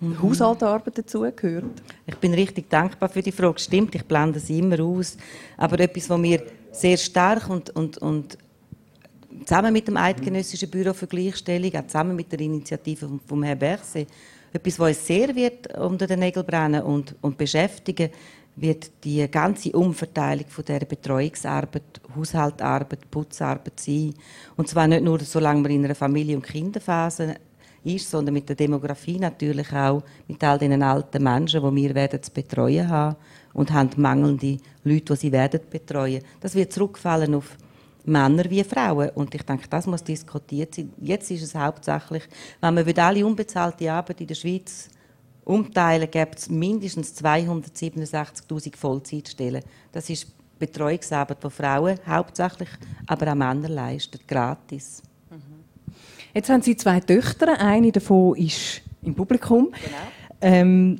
mhm. 0.00 0.22
Haushaltsarbeit 0.22 0.98
dazugehört? 0.98 1.64
Ich 2.06 2.16
bin 2.16 2.34
richtig 2.34 2.70
dankbar 2.70 3.08
für 3.08 3.22
die 3.22 3.32
Frage. 3.32 3.58
Stimmt, 3.58 3.94
ich 3.94 4.04
blende 4.04 4.40
sie 4.40 4.58
immer 4.58 4.80
aus. 4.80 5.16
Aber 5.56 5.78
etwas, 5.80 6.08
was 6.10 6.18
mir 6.18 6.42
sehr 6.72 6.96
stark 6.96 7.48
und, 7.48 7.70
und, 7.70 7.98
und 7.98 8.38
zusammen 9.44 9.72
mit 9.72 9.88
dem 9.88 9.96
Eidgenössischen 9.96 10.70
Büro 10.70 10.92
für 10.92 11.06
Gleichstellung, 11.06 11.74
auch 11.74 11.86
zusammen 11.86 12.16
mit 12.16 12.30
der 12.32 12.40
Initiative 12.40 13.06
vom, 13.06 13.20
vom 13.20 13.42
Herrn 13.42 13.58
Berse, 13.58 14.06
etwas, 14.52 14.78
was 14.78 14.88
uns 14.96 15.06
sehr 15.06 15.34
wird 15.34 15.76
unter 15.76 16.06
den 16.06 16.20
Nägeln 16.20 16.46
brennen 16.46 16.82
und, 16.82 17.14
und 17.20 17.36
beschäftigen, 17.36 18.10
wird 18.56 18.90
die 19.04 19.28
ganze 19.30 19.70
Umverteilung 19.72 20.46
von 20.48 20.64
der 20.64 20.80
Betreuungsarbeit, 20.80 22.00
Haushaltarbeit, 22.16 23.10
Putzarbeit 23.10 23.78
sein. 23.78 24.14
Und 24.56 24.68
zwar 24.68 24.88
nicht 24.88 25.04
nur, 25.04 25.20
solange 25.20 25.60
man 25.60 25.70
in 25.70 25.84
einer 25.84 25.94
Familie- 25.94 26.36
und 26.36 26.42
Kinderphase 26.42 27.36
ist, 27.86 28.10
sondern 28.10 28.34
mit 28.34 28.48
der 28.48 28.56
Demografie 28.56 29.18
natürlich 29.18 29.72
auch, 29.72 30.02
mit 30.26 30.42
all 30.44 30.58
den 30.58 30.82
alten 30.82 31.22
Menschen, 31.22 31.62
die 31.62 31.82
wir 31.82 31.94
werden 31.94 32.22
zu 32.22 32.30
betreuen 32.30 32.88
haben 32.88 33.16
und 33.54 33.72
haben 33.72 33.90
mangelnde 33.96 34.58
Leute, 34.84 35.14
die 35.14 35.20
sie 35.20 35.32
werden 35.32 35.60
betreuen. 35.70 36.22
Das 36.40 36.54
wird 36.54 36.72
zurückfallen 36.72 37.34
auf 37.34 37.56
Männer 38.04 38.48
wie 38.48 38.64
Frauen. 38.64 39.10
Und 39.10 39.34
ich 39.34 39.42
denke, 39.42 39.68
das 39.68 39.86
muss 39.86 40.04
diskutiert 40.04 40.74
sein. 40.74 40.92
Jetzt 41.00 41.30
ist 41.30 41.42
es 41.42 41.54
hauptsächlich, 41.54 42.22
wenn 42.60 42.74
man 42.74 42.98
alle 42.98 43.26
unbezahlte 43.26 43.90
Arbeit 43.92 44.20
in 44.20 44.26
der 44.28 44.34
Schweiz 44.34 44.88
umteilen, 45.44 46.10
gibt 46.10 46.38
es 46.38 46.48
mindestens 46.48 47.14
267.000 47.22 48.76
Vollzeitstellen. 48.76 49.62
Das 49.92 50.10
ist 50.10 50.26
Betreuungsarbeit, 50.58 51.42
die 51.42 51.50
Frauen 51.50 51.98
hauptsächlich, 52.06 52.68
aber 53.06 53.32
auch 53.32 53.34
Männer 53.34 53.68
leisten, 53.68 54.20
gratis. 54.26 55.02
Jetzt 56.36 56.50
haben 56.50 56.60
Sie 56.60 56.76
zwei 56.76 57.00
Töchter. 57.00 57.58
Eine 57.58 57.90
davon 57.92 58.36
ist 58.36 58.82
im 59.02 59.14
Publikum. 59.14 59.70
Genau. 59.72 59.96
Ähm, 60.42 60.98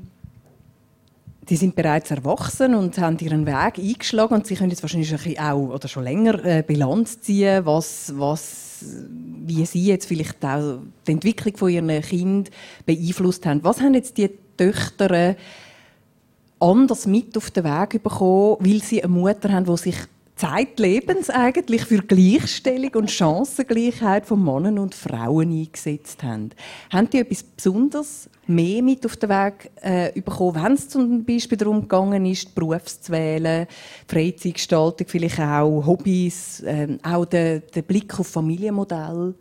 die 1.47 1.57
sind 1.57 1.77
bereits 1.77 2.11
erwachsen 2.11 2.75
und 2.75 2.97
haben 2.97 3.19
ihren 3.19 3.45
Weg 3.45 3.79
eingeschlagen 3.79 4.33
und 4.33 4.47
sie 4.47 4.55
können 4.55 4.71
jetzt 4.71 4.83
wahrscheinlich 4.83 5.39
auch 5.39 5.75
oder 5.75 5.89
schon 5.89 6.05
länger 6.05 6.43
äh, 6.43 6.65
Bilanz 6.67 7.21
ziehen, 7.21 7.67
was, 7.67 8.15
was, 8.17 8.83
wie 9.45 9.67
sie 9.67 9.85
jetzt 9.85 10.07
vielleicht 10.07 10.43
auch 10.43 10.79
die 11.07 11.13
Entwicklung 11.13 11.55
von 11.55 11.69
ihren 11.69 12.01
Kind 12.01 12.51
beeinflusst 12.87 13.45
haben. 13.45 13.63
Was 13.63 13.83
haben 13.83 13.93
jetzt 13.93 14.17
die 14.17 14.31
Töchter 14.57 15.11
äh, 15.11 15.35
anders 16.59 17.07
mit 17.07 17.37
auf 17.37 17.51
den 17.51 17.65
Weg 17.65 18.03
bekommen, 18.03 18.57
weil 18.61 18.83
sie 18.83 19.05
eine 19.05 19.13
Mutter 19.13 19.53
haben, 19.53 19.67
die 19.67 19.77
sich 19.77 19.97
zeitlebens 20.37 21.31
eigentlich 21.31 21.87
für 21.87 22.03
Gleichstellung 22.03 22.95
und 22.95 23.11
Chancengleichheit 23.11 24.27
von 24.27 24.45
Männern 24.45 24.79
und 24.79 24.95
Frauen 24.95 25.51
eingesetzt 25.51 26.23
haben. 26.23 26.51
Haben 26.93 27.09
die 27.09 27.21
etwas 27.21 27.43
besonders 27.43 28.29
mehr 28.47 28.83
mit 28.83 29.07
auf 29.07 29.17
den 29.17 29.31
Weg 29.31 29.71
äh, 29.81 30.13
bekommen, 30.13 30.63
wenn 30.63 30.73
es 30.75 30.91
zum 30.91 31.25
Beispiel 31.25 31.57
darum 31.57 31.81
gegangen 31.81 32.27
ist, 32.27 32.55
Berufs 32.55 33.01
zu 33.01 33.13
wählen, 33.13 33.67
Freizeitgestaltung, 34.07 35.07
vielleicht 35.09 35.41
auch 35.41 35.87
Hobbys, 35.87 36.61
äh, 36.61 36.99
auch 37.03 37.25
der, 37.25 37.61
der 37.61 37.83
Blick 37.83 38.21
auf 38.21 38.29
Familienmodell? 38.29 39.35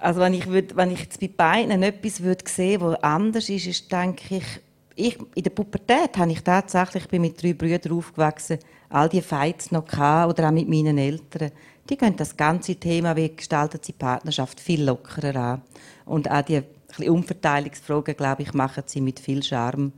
Also 0.00 0.20
wenn 0.20 0.34
ich, 0.34 0.48
würd, 0.48 0.76
wenn 0.76 0.90
ich 0.90 1.00
jetzt 1.00 1.20
bei 1.20 1.28
beiden 1.28 1.82
etwas 1.82 2.22
würde 2.22 2.44
sehen 2.48 2.80
würde, 2.80 2.94
was 2.94 3.02
anders 3.04 3.48
ist, 3.48 3.66
ist, 3.66 3.92
denke 3.92 4.36
ich, 4.36 4.44
ich, 5.00 5.18
in 5.34 5.42
der 5.42 5.50
Pubertät 5.50 6.16
habe 6.16 6.32
ich 6.32 6.42
tatsächlich, 6.42 7.04
ich 7.04 7.08
bin 7.08 7.22
mit 7.22 7.42
drei 7.42 7.54
Brüdern 7.54 7.92
aufgewachsen, 7.92 8.58
all 8.88 9.08
die 9.08 9.22
Fights 9.22 9.72
noch 9.72 9.86
gehabt, 9.86 10.30
oder 10.30 10.48
auch 10.48 10.52
mit 10.52 10.68
meinen 10.68 10.98
Eltern. 10.98 11.50
Die 11.88 11.96
gehen 11.96 12.16
das 12.16 12.36
ganze 12.36 12.76
Thema, 12.76 13.16
wie 13.16 13.34
gestaltet 13.34 13.84
sie 13.84 13.92
Partnerschaft, 13.92 14.60
viel 14.60 14.84
lockerer 14.84 15.36
an. 15.36 15.62
Und 16.04 16.30
auch 16.30 16.42
die 16.42 16.62
Umverteilungsfragen, 17.08 18.16
glaube 18.16 18.42
ich, 18.42 18.52
machen 18.52 18.84
sie 18.86 19.00
mit 19.00 19.20
viel 19.20 19.42
Charme. 19.42 19.92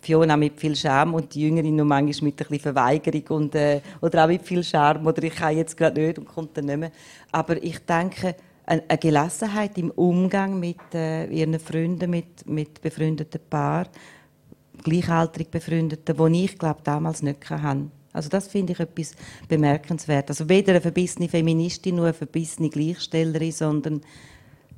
Fiona 0.00 0.36
mit 0.36 0.60
viel 0.60 0.76
Charme 0.76 1.14
und 1.14 1.34
die 1.34 1.42
Jüngerin 1.42 1.76
noch 1.76 1.84
manchmal 1.84 2.26
mit 2.26 2.40
ein 2.40 2.46
bisschen 2.48 2.60
Verweigerung 2.60 3.24
und, 3.28 3.54
äh, 3.54 3.80
oder 4.00 4.24
auch 4.24 4.28
mit 4.28 4.42
viel 4.42 4.62
Charme 4.62 5.06
oder 5.06 5.22
ich 5.22 5.34
kann 5.34 5.56
jetzt 5.56 5.76
gerade 5.76 6.00
nicht 6.00 6.18
und 6.18 6.28
kommt 6.28 6.56
dann 6.56 6.66
nicht 6.66 6.78
mehr. 6.78 6.92
Aber 7.32 7.60
ich 7.62 7.78
denke, 7.80 8.36
eine 8.66 8.98
Gelassenheit 8.98 9.78
im 9.78 9.90
Umgang 9.92 10.58
mit 10.60 10.76
äh, 10.92 11.26
ihren 11.26 11.58
Freunden, 11.58 12.10
mit, 12.10 12.46
mit 12.46 12.80
befreundeten 12.82 13.40
Paaren, 13.48 13.88
gleichaltrig 14.86 15.50
Befreundeten, 15.50 16.32
die 16.32 16.44
ich 16.44 16.58
glaube 16.58 16.80
damals 16.84 17.22
nicht 17.22 17.50
hatte. 17.50 17.90
Also 18.12 18.30
das 18.30 18.48
finde 18.48 18.72
ich 18.72 18.80
etwas 18.80 19.12
bemerkenswert. 19.46 20.30
Also 20.30 20.48
weder 20.48 20.72
eine 20.72 20.80
verbissene 20.80 21.28
Feministin 21.28 21.96
noch 21.96 22.04
eine 22.04 22.14
verbissene 22.14 22.70
Gleichstellerin, 22.70 23.52
sondern 23.52 24.00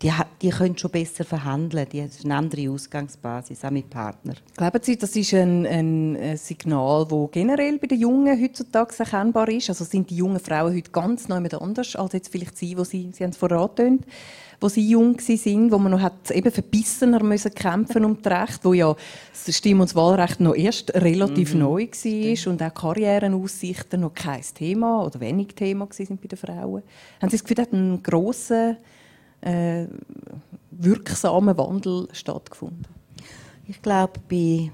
die, 0.02 0.12
die 0.42 0.50
können 0.50 0.78
schon 0.78 0.90
besser 0.90 1.24
verhandeln. 1.24 1.86
Die 1.92 2.02
haben 2.02 2.10
eine 2.24 2.34
andere 2.36 2.70
Ausgangsbasis, 2.70 3.64
auch 3.64 3.70
mit 3.70 3.90
Partnern. 3.90 4.36
Glauben 4.56 4.80
Sie, 4.82 4.96
das 4.96 5.14
ist 5.14 5.34
ein, 5.34 5.66
ein 5.66 6.36
Signal, 6.36 7.06
das 7.08 7.30
generell 7.32 7.78
bei 7.78 7.88
den 7.88 8.00
Jungen 8.00 8.40
heutzutage 8.40 8.94
erkennbar 8.96 9.48
ist? 9.48 9.68
Also 9.68 9.84
sind 9.84 10.10
die 10.10 10.16
jungen 10.16 10.40
Frauen 10.40 10.74
heute 10.74 10.90
ganz 10.90 11.28
neu 11.28 11.36
anders 11.36 11.96
als 11.96 12.12
jetzt 12.12 12.30
vielleicht 12.30 12.56
Sie, 12.56 12.78
wo 12.78 12.84
Sie, 12.84 13.10
Sie 13.12 13.24
haben 13.24 13.30
es 13.30 13.36
vorher 13.36 13.58
angetönt, 13.58 14.04
wo 14.60 14.68
sie 14.68 14.88
jung 14.88 15.18
sind, 15.20 15.70
wo 15.70 15.78
man 15.78 15.92
noch 15.92 16.00
hat 16.00 16.30
eben 16.30 16.50
verbissener 16.50 17.22
müssen 17.22 17.54
kämpfen 17.54 18.04
um 18.04 18.20
das 18.20 18.32
Recht, 18.32 18.64
wo 18.64 18.72
ja 18.72 18.94
das 19.46 19.56
Stimm- 19.56 19.80
und 19.80 19.88
das 19.88 19.94
Wahlrecht 19.94 20.40
noch 20.40 20.54
erst 20.54 20.92
relativ 20.94 21.54
mhm. 21.54 21.60
neu 21.60 21.86
war 21.86 22.52
und 22.52 22.62
auch 22.62 22.74
Karrierenaussichten 22.74 24.00
noch 24.00 24.14
kein 24.14 24.42
Thema 24.54 25.04
oder 25.04 25.20
wenig 25.20 25.54
Thema 25.54 25.86
sind 25.90 26.20
bei 26.20 26.28
den 26.28 26.38
Frauen. 26.38 26.82
Haben 27.20 27.30
Sie 27.30 27.36
das 27.36 27.42
Gefühl, 27.44 27.56
da 27.56 27.62
hat 27.62 27.72
einen 27.72 28.02
grossen, 28.02 28.76
äh, 29.42 29.86
wirksamen 30.72 31.56
Wandel 31.56 32.08
stattgefunden? 32.12 32.86
Ich 33.66 33.80
glaube, 33.80 34.14
bei 34.28 34.70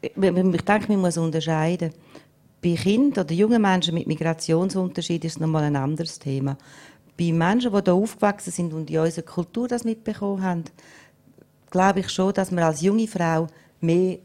ich 0.00 0.12
denke, 0.14 0.92
man 0.92 1.00
muss 1.00 1.18
unterscheiden. 1.18 1.90
Bei 2.62 2.74
Kindern 2.74 3.24
oder 3.24 3.34
jungen 3.34 3.62
Menschen 3.62 3.94
mit 3.94 4.06
Migrationsunterschied 4.06 5.24
ist 5.24 5.32
es 5.32 5.40
nochmal 5.40 5.64
ein 5.64 5.76
anderes 5.76 6.20
Thema 6.20 6.56
bei 7.18 7.32
Menschen, 7.32 7.72
die 7.72 7.82
hier 7.82 7.94
aufgewachsen 7.94 8.52
sind 8.52 8.72
und 8.72 8.88
in 8.88 8.98
unserer 8.98 9.24
Kultur 9.24 9.66
das 9.68 9.84
mitbekommen 9.84 10.42
haben, 10.42 10.64
glaube 11.70 12.00
ich 12.00 12.10
schon, 12.10 12.32
dass 12.32 12.50
man 12.50 12.64
als 12.64 12.80
junge 12.80 13.08
Frau 13.08 13.48
mehr 13.80 14.18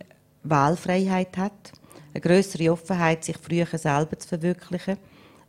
Wahlfreiheit 0.43 1.35
hat, 1.37 1.71
eine 2.13 2.21
größere 2.21 2.71
Offenheit, 2.71 3.23
sich 3.23 3.37
früher 3.37 3.65
selber 3.65 4.17
zu 4.19 4.27
verwirklichen, 4.27 4.97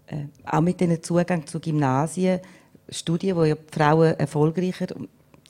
äh, 0.06 0.24
auch 0.46 0.60
mit 0.60 0.80
dem 0.80 1.02
Zugang 1.02 1.46
zu 1.46 1.60
Gymnasien, 1.60 2.40
Studien, 2.88 3.36
wo 3.36 3.44
ja 3.44 3.54
die 3.54 3.78
Frauen 3.78 4.18
erfolgreicher 4.18 4.86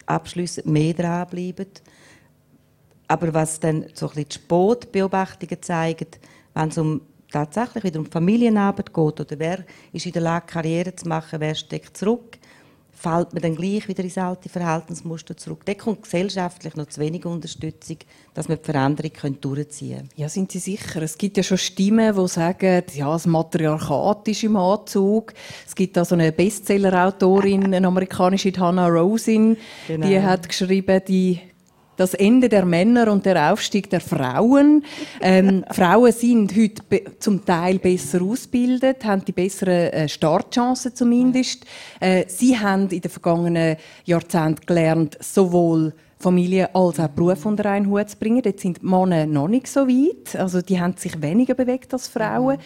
abschließen, 0.07 0.71
mehr 0.71 0.95
dranbleiben. 0.95 1.67
Aber 3.07 3.35
was 3.35 3.61
dann 3.61 3.87
so 3.95 4.07
ein 4.07 4.15
bisschen 4.15 4.29
die 4.29 4.35
Sportbeobachtungen 4.35 5.63
zeigen, 5.63 6.07
wenn 6.55 6.69
es 6.69 6.79
um 6.79 7.01
tatsächlich 7.35 7.85
wieder 7.85 8.01
um 8.01 8.07
Familienarbeit 8.07 8.93
geht 8.93 9.21
oder 9.21 9.39
wer 9.39 9.65
ist 9.93 10.07
in 10.07 10.13
der 10.13 10.23
Lage, 10.23 10.47
Karriere 10.47 10.95
zu 10.95 11.09
machen, 11.09 11.41
wer 11.41 11.55
steckt 11.55 11.97
zurück, 11.97 12.39
fällt 12.93 13.33
man 13.35 13.43
dann 13.43 13.57
gleich 13.57 13.87
wieder 13.87 14.03
ins 14.03 14.17
alte 14.17 14.49
Verhaltensmuster 14.49 15.37
zurück. 15.37 15.63
Da 15.67 15.75
kommt 15.75 16.05
gesellschaftlich 16.05 16.75
noch 16.77 16.87
zu 16.87 17.01
wenig 17.01 17.27
Unterstützung, 17.27 17.99
dass 18.33 18.49
wir 18.49 18.57
die 18.57 18.65
Veränderung 18.65 19.41
durchziehen 19.41 19.97
können. 19.97 20.09
Ja, 20.17 20.29
sind 20.29 20.53
Sie 20.53 20.59
sicher? 20.59 21.03
Es 21.03 21.19
gibt 21.19 21.37
ja 21.37 21.43
schon 21.43 21.59
Stimmen, 21.59 22.15
die 22.17 22.29
sagen, 22.29 22.83
ja, 22.95 23.13
das 23.13 23.27
Matriarchat 23.27 24.29
ist 24.29 24.45
im 24.45 24.57
Anzug. 24.57 25.35
Es 25.67 25.75
gibt 25.75 25.97
da 25.97 26.05
so 26.05 26.15
eine 26.15 26.33
Bestseller-Autorin, 26.33 27.65
eine 27.75 27.87
amerikanische 27.87 28.53
Hannah 28.57 28.89
Rosin, 28.89 29.57
genau. 29.87 30.07
die 30.07 30.21
hat 30.21 30.49
geschrieben, 30.49 31.03
die 31.07 31.41
das 31.97 32.15
Ende 32.15 32.49
der 32.49 32.65
Männer 32.65 33.11
und 33.11 33.27
der 33.27 33.53
Aufstieg 33.53 33.91
der 33.91 34.01
Frauen. 34.01 34.85
Ähm, 35.21 35.65
Frauen 35.71 36.13
sind 36.13 36.55
heute 36.57 36.83
zum 37.19 37.45
Teil 37.45 37.79
besser 37.79 38.23
ausgebildet, 38.23 39.05
haben 39.05 39.25
die 39.25 39.33
besseren 39.33 39.93
äh, 39.93 40.09
Startchancen 40.09 40.95
zumindest. 40.95 41.65
Äh, 42.01 42.25
sie 42.29 42.59
haben 42.59 42.89
in 42.89 43.01
den 43.01 43.11
vergangenen 43.11 43.77
Jahrzehnten 44.05 44.67
gelernt, 44.67 45.17
sowohl 45.21 45.93
Familie 46.19 46.75
als 46.75 46.99
auch 47.01 47.09
Beruf 47.09 47.45
unter 47.45 47.67
einen 47.71 47.91
Hut 47.91 48.11
zu 48.11 48.17
bringen. 48.17 48.43
Dort 48.43 48.61
sind 48.61 48.83
Männer 48.83 49.27
noch 49.27 49.49
nicht 49.49 49.67
so 49.67 49.87
weit. 49.87 50.37
Also 50.37 50.63
die 50.63 50.81
haben 50.81 50.97
sich 50.97 51.21
weniger 51.21 51.55
bewegt 51.55 51.93
als 51.93 52.09
Frauen. 52.09 52.59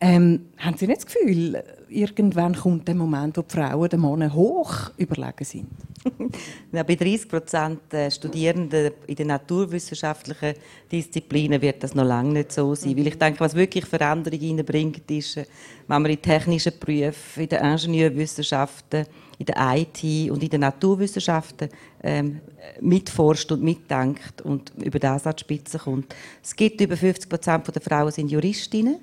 Ähm, 0.00 0.46
haben 0.58 0.76
Sie 0.76 0.86
nicht 0.86 1.04
das 1.04 1.06
Gefühl, 1.06 1.62
irgendwann 1.90 2.54
kommt 2.54 2.88
der 2.88 2.94
Moment, 2.94 3.36
wo 3.36 3.42
die 3.42 3.54
Frauen 3.54 3.88
den 3.88 4.00
Männern 4.00 4.32
hoch 4.32 4.90
überlegen 4.96 5.44
sind? 5.44 5.68
ja, 6.72 6.82
bei 6.82 6.94
30 6.94 7.28
Prozent 7.28 7.80
der 7.90 8.10
Studierenden 8.10 8.92
in 9.06 9.14
den 9.16 9.26
naturwissenschaftlichen 9.28 10.54
Disziplinen 10.90 11.60
wird 11.60 11.82
das 11.82 11.94
noch 11.94 12.04
lange 12.04 12.32
nicht 12.32 12.52
so 12.52 12.74
sein. 12.74 12.92
Mhm. 12.92 12.98
Weil 12.98 13.06
ich 13.08 13.18
denke, 13.18 13.40
was 13.40 13.54
wirklich 13.54 13.84
Veränderung 13.84 14.38
hineinbringt, 14.38 15.10
ist, 15.10 15.36
äh, 15.36 15.44
wenn 15.88 16.02
man 16.02 16.10
in 16.10 16.22
technischen 16.22 16.72
Berufen, 16.78 17.42
in 17.42 17.48
den 17.48 17.64
Ingenieurwissenschaften, 17.64 19.06
in 19.38 19.46
der 19.46 19.56
IT 19.76 20.30
und 20.30 20.42
in 20.42 20.50
den 20.50 20.60
Naturwissenschaften 20.60 21.70
ähm, 22.02 22.40
mitforscht 22.80 23.50
und 23.52 23.62
mitdenkt 23.62 24.42
und 24.42 24.72
über 24.82 24.98
das 24.98 25.26
an 25.26 25.34
die 25.36 25.40
Spitze 25.40 25.78
kommt. 25.78 26.14
Es 26.42 26.54
gibt 26.54 26.80
über 26.80 26.96
50 26.96 27.28
Prozent 27.28 27.74
der 27.74 27.82
Frauen 27.82 28.12
sind 28.12 28.30
Juristinnen 28.30 29.00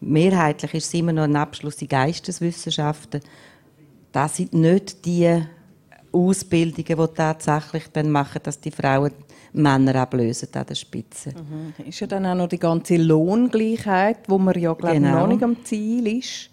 mehrheitlich 0.00 0.74
ist 0.74 0.86
es 0.86 0.94
immer 0.94 1.12
noch 1.12 1.24
ein 1.24 1.36
Abschluss 1.36 1.80
in 1.82 1.88
Geisteswissenschaften. 1.88 3.20
Das 4.12 4.36
sind 4.36 4.52
nicht 4.52 5.04
die 5.04 5.42
Ausbildungen, 6.12 7.08
die 7.08 7.14
tatsächlich 7.14 7.84
dann 7.92 8.10
machen, 8.10 8.40
dass 8.42 8.60
die 8.60 8.70
Frauen 8.70 9.12
Männer 9.52 9.94
ablösen 9.96 10.48
an 10.54 10.66
der 10.66 10.74
Spitze. 10.74 11.30
Mhm. 11.30 11.86
Ist 11.86 12.00
ja 12.00 12.06
dann 12.06 12.26
auch 12.26 12.34
noch 12.34 12.48
die 12.48 12.58
ganze 12.58 12.96
Lohngleichheit, 12.96 14.28
wo 14.28 14.38
man 14.38 14.58
ja 14.58 14.72
glaube 14.74 14.96
genau. 14.96 15.20
noch 15.20 15.26
nicht 15.26 15.42
am 15.42 15.64
Ziel 15.64 16.18
ist. 16.18 16.50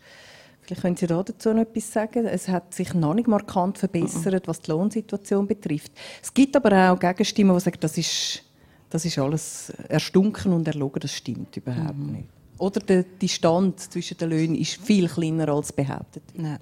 Vielleicht 0.61 0.81
können 0.81 0.95
Sie 0.95 1.05
dazu 1.05 1.53
noch 1.53 1.61
etwas 1.61 1.91
sagen. 1.91 2.25
Es 2.25 2.47
hat 2.47 2.73
sich 2.73 2.93
noch 2.93 3.13
nicht 3.13 3.27
markant 3.27 3.77
verbessert, 3.77 4.47
was 4.47 4.61
die 4.61 4.71
Lohnsituation 4.71 5.45
betrifft. 5.45 5.91
Es 6.23 6.33
gibt 6.33 6.55
aber 6.55 6.91
auch 6.91 6.99
Gegenstimmen, 6.99 7.55
die 7.55 7.61
sagen, 7.61 7.77
das 7.79 7.97
ist, 7.97 8.43
das 8.89 9.05
ist 9.05 9.19
alles 9.19 9.71
erstunken 9.87 10.53
und 10.53 10.67
erlogen. 10.67 11.01
Das 11.01 11.13
stimmt 11.13 11.55
überhaupt 11.55 11.97
mhm. 11.97 12.13
nicht. 12.13 12.34
Oder 12.57 12.79
der 12.79 13.03
Distanz 13.03 13.89
zwischen 13.89 14.17
den 14.17 14.29
Löhnen 14.29 14.55
ist 14.55 14.81
viel 14.81 15.07
kleiner 15.07 15.49
als 15.49 15.73
behauptet. 15.73 16.23
Nein. 16.33 16.59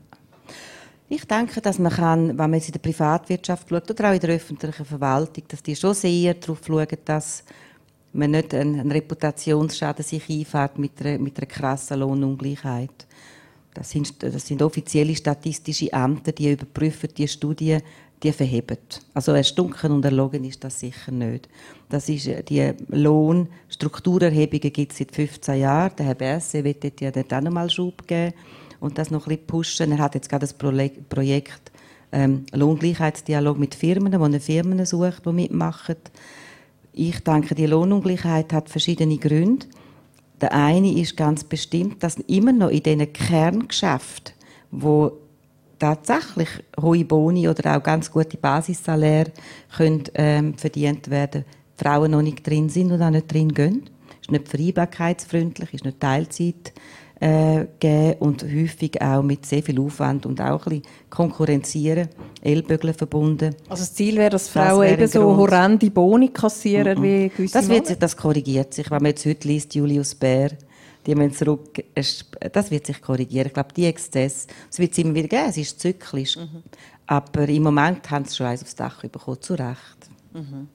Ich 1.09 1.25
denke, 1.25 1.61
dass 1.61 1.77
man 1.77 1.91
kann, 1.91 2.29
wenn 2.29 2.35
man 2.37 2.53
jetzt 2.53 2.69
in 2.69 2.73
der 2.73 2.79
Privatwirtschaft 2.79 3.69
schaut 3.69 3.91
oder 3.91 4.09
auch 4.09 4.13
in 4.13 4.19
der 4.19 4.31
öffentlichen 4.31 4.85
Verwaltung, 4.85 5.43
dass 5.47 5.61
die 5.61 5.75
schon 5.75 5.93
sehr 5.93 6.33
darauf 6.33 6.59
schauen, 6.65 6.87
dass 7.05 7.43
man 8.13 8.31
nicht 8.31 8.53
einen 8.53 8.91
Reputationsschaden 8.91 10.03
sich 10.03 10.27
einfährt 10.29 10.79
mit 10.79 10.99
einer, 11.01 11.19
mit 11.19 11.37
einer 11.37 11.47
krassen 11.47 11.99
Lohnungleichheit. 11.99 13.05
Das 13.73 13.89
sind, 13.89 14.21
das 14.21 14.47
sind 14.47 14.61
offizielle 14.61 15.15
statistische 15.15 15.91
Ämter, 15.91 16.31
die 16.31 16.51
überprüfen 16.51 17.09
die 17.15 17.27
Studien, 17.27 17.81
die 18.23 18.31
verheben. 18.31 18.77
Also 19.13 19.33
erstunken 19.33 19.91
und 19.91 20.05
erlogen 20.05 20.43
ist 20.43 20.63
das 20.63 20.79
sicher 20.79 21.11
nicht. 21.11 21.49
Das 21.89 22.09
ist, 22.09 22.27
äh, 22.27 22.43
die 22.43 22.73
Lohnstrukturerhebungen 22.87 24.73
gibt 24.73 24.91
es 24.91 24.97
seit 24.99 25.13
15 25.13 25.59
Jahren. 25.59 25.95
Der 25.97 26.05
Herr 26.07 26.15
Berse 26.15 26.63
wird 26.63 26.83
dort 26.83 27.01
ja 27.01 27.11
dort 27.11 27.33
auch 27.33 27.41
noch 27.41 27.51
mal 27.51 27.69
Schub 27.69 28.07
geben 28.07 28.33
und 28.79 28.97
das 28.97 29.11
noch 29.11 29.27
ein 29.27 29.45
pushen. 29.45 29.91
Er 29.91 29.99
hat 29.99 30.15
jetzt 30.15 30.29
gerade 30.29 30.47
das 30.47 30.53
Projekt 30.53 31.71
ähm, 32.11 32.45
Lohngleichheitsdialog 32.51 33.57
mit 33.57 33.75
Firmen, 33.75 34.17
wo 34.19 34.23
eine 34.23 34.39
Firmen 34.39 34.85
sucht, 34.85 35.25
die 35.25 35.31
mitmachen. 35.31 35.95
Ich 36.93 37.19
denke, 37.21 37.55
die 37.55 37.65
Lohnungleichheit 37.65 38.53
hat 38.53 38.69
verschiedene 38.69 39.17
Gründe. 39.17 39.65
Der 40.39 40.53
eine 40.53 40.91
ist 40.91 41.17
ganz 41.17 41.43
bestimmt, 41.43 42.03
dass 42.03 42.17
immer 42.17 42.51
noch 42.51 42.69
in 42.69 42.83
diesen 42.83 43.13
Kerngeschäften, 43.13 44.35
wo 44.71 45.13
tatsächlich 45.83 46.49
hohe 46.81 47.03
Boni 47.03 47.49
oder 47.49 47.75
auch 47.75 47.83
ganz 47.83 48.09
gute 48.09 48.37
Basissaläre 48.37 49.31
können, 49.75 50.03
ähm, 50.15 50.53
verdient 50.57 51.09
werden, 51.09 51.43
Frauen 51.75 52.11
noch 52.11 52.21
nicht 52.21 52.47
drin 52.47 52.69
sind 52.69 52.91
und 52.93 53.01
auch 53.01 53.09
nicht 53.09 53.31
drin 53.31 53.49
gehen. 53.49 53.89
Ist 54.21 54.31
nicht 54.31 54.47
vereinbarkeitsfreundlich, 54.47 55.73
ist 55.73 55.83
nicht 55.83 55.99
Teilzeit 55.99 56.71
äh, 57.19 57.65
geben 57.79 58.15
und 58.19 58.43
häufig 58.43 59.01
auch 59.01 59.23
mit 59.23 59.45
sehr 59.45 59.61
viel 59.61 59.77
Aufwand 59.81 60.25
und 60.25 60.39
auch 60.39 60.65
ein 60.67 60.81
bisschen 60.81 60.83
konkurrenzieren, 61.09 62.07
Ellbögeln 62.41 62.93
verbunden. 62.93 63.55
Also 63.67 63.83
das 63.83 63.93
Ziel 63.93 64.15
wäre, 64.15 64.29
dass 64.29 64.47
Frauen 64.47 64.87
eben 64.87 65.07
so 65.07 65.35
horrende 65.35 65.91
Boni 65.91 66.29
kassieren 66.29 66.99
mm 66.99 67.01
-mm. 67.01 67.03
wie 67.03 67.29
gewisse 67.29 67.53
das, 67.57 67.67
wird, 67.67 68.01
das 68.01 68.15
korrigiert 68.15 68.73
sich, 68.73 68.89
wenn 68.89 69.01
man 69.01 69.11
jetzt 69.11 69.25
heute 69.25 69.49
liest, 69.49 69.75
Julius 69.75 70.15
Bär, 70.15 70.51
die 71.05 71.15
müssen 71.15 71.33
zurück, 71.33 71.83
das 71.95 72.71
wird 72.71 72.85
sich 72.85 73.01
korrigieren. 73.01 73.47
Ich 73.47 73.53
glaube, 73.53 73.73
die 73.73 73.85
Exzess, 73.85 74.47
es 74.69 74.79
wird 74.79 74.91
es 74.93 74.97
immer 74.97 75.15
wieder 75.15 75.27
geben, 75.27 75.49
es 75.49 75.57
ist 75.57 75.79
zyklisch. 75.79 76.37
Mhm. 76.37 76.63
Aber 77.07 77.47
im 77.47 77.63
Moment 77.63 78.09
haben 78.09 78.25
sie 78.25 78.35
schon 78.35 78.47
eins 78.47 78.61
aufs 78.61 78.75
Dach 78.75 79.01
bekommen, 79.01 79.41
zu 79.41 79.53
Recht. 79.53 80.09
Mhm. 80.33 80.41
Mhm. 80.41 80.67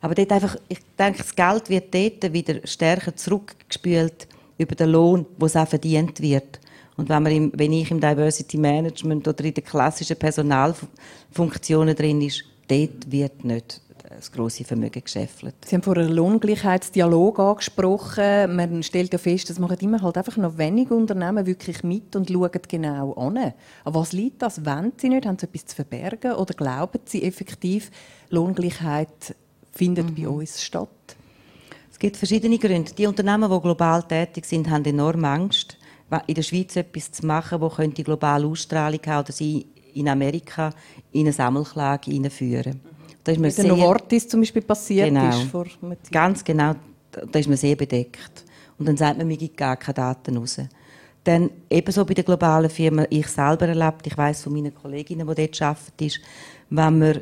Aber 0.00 0.14
dort 0.14 0.32
einfach, 0.32 0.56
ich 0.68 0.80
denke, 0.98 1.18
das 1.18 1.34
Geld 1.34 1.68
wird 1.68 1.94
dort 1.94 2.32
wieder 2.32 2.66
stärker 2.66 3.16
zurückgespült 3.16 4.28
über 4.58 4.74
den 4.74 4.90
Lohn, 4.90 5.26
wo 5.38 5.46
es 5.46 5.56
auch 5.56 5.66
verdient 5.66 6.20
wird. 6.20 6.60
Und 6.96 7.08
wenn, 7.08 7.22
man 7.22 7.32
im, 7.32 7.52
wenn 7.54 7.72
ich 7.72 7.90
im 7.90 8.00
Diversity 8.00 8.56
Management 8.56 9.26
oder 9.26 9.44
in 9.44 9.54
den 9.54 9.64
klassischen 9.64 10.16
Personalfunktionen 10.16 11.96
drin 11.96 12.20
ist, 12.20 12.44
dort 12.68 13.10
wird 13.10 13.44
nicht 13.44 13.80
das 14.16 14.32
grosse 14.32 14.64
Vermögen 14.64 15.02
gescheffelt. 15.02 15.54
Sie 15.66 15.74
haben 15.74 15.82
vorher 15.82 16.04
einen 16.04 16.14
Lohngleichheitsdialog 16.14 17.38
angesprochen. 17.38 18.56
Man 18.56 18.82
stellt 18.82 19.12
ja 19.12 19.18
fest, 19.18 19.50
dass 19.50 19.58
machen 19.58 19.78
immer 19.80 20.02
halt 20.02 20.16
einfach 20.16 20.36
noch 20.36 20.58
wenige 20.58 20.94
Unternehmen 20.94 21.46
wirklich 21.46 21.82
mit 21.82 22.14
und 22.16 22.30
schauen 22.30 22.50
genau 22.68 23.12
an. 23.14 23.36
An 23.36 23.54
was 23.84 24.12
liegt 24.12 24.42
das? 24.42 24.64
Wollen 24.64 24.92
sie 24.96 25.08
nicht? 25.08 25.26
Haben 25.26 25.38
sie 25.38 25.46
etwas 25.46 25.66
zu 25.66 25.76
verbergen? 25.76 26.32
Oder 26.32 26.54
glauben 26.54 27.00
sie 27.04 27.22
effektiv, 27.22 27.90
Lohngleichheit 28.30 29.34
findet 29.72 30.10
mhm. 30.10 30.14
bei 30.14 30.28
uns 30.28 30.62
statt? 30.62 30.88
Es 31.90 31.98
gibt 31.98 32.16
verschiedene 32.16 32.58
Gründe. 32.58 32.92
Die 32.92 33.06
Unternehmen, 33.06 33.50
die 33.50 33.60
global 33.60 34.02
tätig 34.02 34.44
sind, 34.46 34.68
haben 34.68 34.84
enorm 34.84 35.24
Angst, 35.24 35.78
in 36.26 36.34
der 36.34 36.42
Schweiz 36.42 36.76
etwas 36.76 37.10
zu 37.10 37.26
machen, 37.26 37.60
das 37.60 37.74
könnte 37.74 38.04
global 38.04 38.44
Ausstrahlung 38.44 39.00
haben 39.06 39.24
oder 39.24 39.32
sie 39.32 39.66
in 39.94 40.08
Amerika 40.08 40.70
in 41.12 41.22
eine 41.22 41.32
Sammelklage 41.32 42.10
einführen. 42.10 42.80
Da 43.24 43.32
ist 43.32 43.38
man 43.38 43.46
Mit 43.46 43.54
sehr, 43.54 43.64
Novartis 43.64 44.28
zum 44.28 44.40
Beispiel 44.40 44.62
passiert 44.62 45.08
genau, 45.08 45.30
ist 45.30 45.50
vor 45.50 45.66
Ganz 46.12 46.44
genau, 46.44 46.74
da 47.10 47.38
ist 47.38 47.48
man 47.48 47.56
sehr 47.56 47.74
bedeckt. 47.74 48.44
Und 48.78 48.86
dann 48.86 48.96
sagt 48.96 49.16
man, 49.16 49.26
mir 49.26 49.36
gibt 49.36 49.56
gar 49.56 49.76
keine 49.76 49.94
Daten 49.94 50.36
raus. 50.36 50.60
Dann 51.24 51.50
ebenso 51.70 52.04
bei 52.04 52.12
den 52.12 52.24
globalen 52.24 52.68
Firmen, 52.68 53.06
ich 53.08 53.26
selber 53.28 53.66
erlebt, 53.66 54.06
ich 54.06 54.16
weiß 54.16 54.42
von 54.42 54.52
meinen 54.52 54.74
Kolleginnen, 54.74 55.26
die 55.26 55.34
dort 55.34 55.62
arbeiten, 55.62 56.04
ist, 56.04 56.20
wenn 56.68 56.98
man 56.98 57.20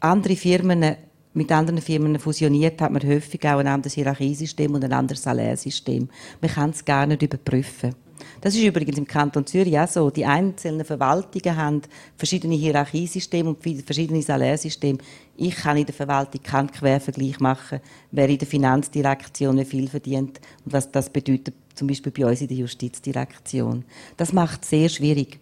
andere 0.00 0.36
Firmen 0.36 0.96
mit 1.32 1.50
anderen 1.52 1.80
Firmen 1.80 2.18
fusioniert, 2.18 2.80
hat 2.82 2.92
man 2.92 3.02
häufig 3.02 3.42
auch 3.44 3.58
ein 3.58 3.66
anderes 3.66 3.94
Hierarchiesystem 3.94 4.74
und 4.74 4.84
ein 4.84 4.92
anderes 4.92 5.22
Salärsystem. 5.22 6.08
Man 6.40 6.50
kann 6.50 6.70
es 6.70 6.84
gar 6.84 7.06
nicht 7.06 7.22
überprüfen. 7.22 7.94
Das 8.40 8.54
ist 8.54 8.62
übrigens 8.62 8.98
im 8.98 9.06
Kanton 9.06 9.46
Zürich 9.46 9.78
auch 9.78 9.88
so. 9.88 10.10
Die 10.10 10.24
einzelnen 10.24 10.84
Verwaltungen 10.84 11.56
haben 11.56 11.82
verschiedene 12.16 12.54
Hierarchiesysteme 12.54 13.50
und 13.50 13.62
verschiedene 13.84 14.22
Salärsysteme. 14.22 14.98
Ich 15.42 15.56
kann 15.56 15.78
in 15.78 15.86
der 15.86 15.94
Verwaltung 15.94 16.42
keinen 16.42 16.70
Quervergleich 16.70 17.40
machen, 17.40 17.80
wer 18.10 18.28
in 18.28 18.36
der 18.36 18.46
Finanzdirektion 18.46 19.56
wie 19.56 19.64
viel 19.64 19.88
verdient 19.88 20.38
und 20.66 20.72
was 20.74 20.92
das 20.92 21.08
bedeutet, 21.08 21.54
zum 21.74 21.88
Beispiel 21.88 22.12
bei 22.12 22.26
uns 22.26 22.42
in 22.42 22.48
der 22.48 22.58
Justizdirektion. 22.58 23.86
Das 24.18 24.34
macht 24.34 24.64
es 24.64 24.68
sehr 24.68 24.90
schwierig. 24.90 25.40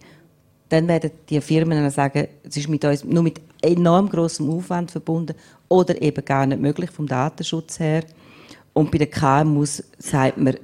Dann 0.69 0.87
werden 0.87 1.11
die 1.27 1.41
Firmen 1.41 1.89
sagen, 1.89 2.29
es 2.43 2.55
ist 2.55 2.69
mit 2.69 2.85
uns 2.85 3.03
nur 3.03 3.23
mit 3.23 3.41
enorm 3.61 4.07
großem 4.07 4.49
Aufwand 4.49 4.89
verbunden 4.89 5.35
oder 5.67 6.01
eben 6.01 6.23
gar 6.23 6.45
nicht 6.45 6.61
möglich 6.61 6.91
vom 6.91 7.05
Datenschutz 7.05 7.81
her. 7.81 8.05
Und 8.71 8.91
bei 8.91 8.99
den 8.99 9.11
KMUs 9.11 9.83
sagt 9.97 10.37
man, 10.37 10.55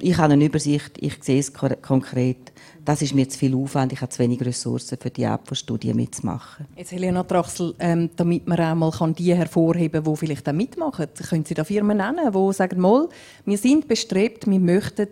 ich 0.00 0.16
habe 0.16 0.32
eine 0.32 0.46
Übersicht, 0.46 0.92
ich 1.00 1.22
sehe 1.22 1.40
es 1.40 1.52
konkret. 1.52 2.50
Das 2.84 3.02
ist 3.02 3.14
mir 3.14 3.28
zu 3.28 3.38
viel 3.38 3.54
Aufwand, 3.54 3.92
ich 3.92 4.00
habe 4.00 4.10
zu 4.10 4.18
wenig 4.20 4.40
Ressourcen 4.40 4.98
für 5.00 5.10
die 5.10 5.26
Art 5.26 5.46
von 5.46 5.56
Studien 5.56 5.96
mitzumachen. 5.96 6.66
Jetzt 6.76 6.92
Helena 6.92 7.22
Trachsel, 7.22 7.74
ähm, 7.78 8.10
damit 8.16 8.46
man 8.46 8.82
auch 8.82 9.00
mal 9.00 9.12
die 9.12 9.34
hervorheben 9.34 10.02
kann, 10.02 10.14
die 10.14 10.18
vielleicht 10.18 10.48
auch 10.48 10.52
mitmachen. 10.52 11.06
Können 11.28 11.44
Sie 11.44 11.54
da 11.54 11.64
Firmen 11.64 11.98
nennen, 11.98 12.32
die 12.32 12.52
sagen, 12.52 12.80
mal, 12.80 13.08
wir 13.44 13.58
sind 13.58 13.88
bestrebt, 13.88 14.48
wir 14.48 14.60
möchten 14.60 15.08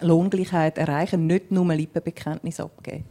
Lohngleichheit 0.00 0.78
erreichen, 0.78 1.26
nicht 1.26 1.50
nur 1.50 1.72
Lippenbekenntnis 1.74 2.60
abgeben? 2.60 3.04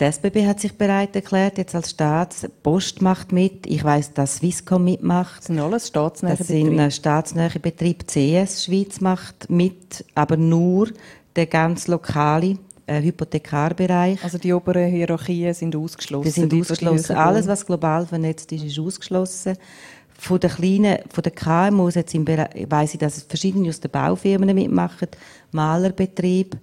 Die 0.00 0.04
SBB 0.04 0.46
hat 0.46 0.60
sich 0.60 0.78
bereit 0.78 1.16
erklärt, 1.16 1.58
jetzt 1.58 1.74
als 1.74 1.90
Staat. 1.90 2.44
Die 2.44 2.48
Post 2.62 3.02
macht 3.02 3.32
mit. 3.32 3.66
Ich 3.66 3.82
weiß, 3.82 4.14
dass 4.14 4.36
Swisscom 4.36 4.84
mitmacht. 4.84 5.38
Das 5.38 5.46
sind 5.46 5.58
alles 5.58 5.88
staatsnähe. 5.88 6.36
Das 6.36 6.46
sind 6.46 6.92
staatsnähe 6.92 7.58
Betriebe. 7.60 8.04
CS 8.06 8.64
Schweiz 8.64 9.00
macht 9.00 9.50
mit, 9.50 10.04
aber 10.14 10.36
nur 10.36 10.88
der 11.34 11.46
ganz 11.46 11.88
lokale 11.88 12.58
äh, 12.88 13.02
Hypothekarbereich. 13.02 14.22
Also 14.24 14.38
die 14.38 14.52
oberen 14.52 14.90
Hierarchien 14.90 15.54
sind 15.54 15.76
ausgeschlossen? 15.76 16.24
Die 16.24 16.30
sind 16.30 16.54
ausgeschlossen. 16.54 17.16
Alles, 17.16 17.46
was 17.46 17.64
global 17.64 18.06
vernetzt 18.06 18.50
ist, 18.52 18.64
ist 18.64 18.78
ausgeschlossen. 18.78 19.56
Von 20.20 20.40
den 20.40 20.50
kleinen, 20.50 20.98
von 21.10 21.22
den 21.22 21.34
KMUs, 21.34 21.94
jetzt 21.94 22.14
im 22.14 22.26
weiss 22.26 22.94
ich, 22.94 22.98
dass 22.98 23.22
verschiedene 23.22 23.68
aus 23.68 23.78
den 23.78 23.90
Baufirmen 23.90 24.52
mitmachen, 24.54 25.08
Malerbetrieb. 25.52 26.56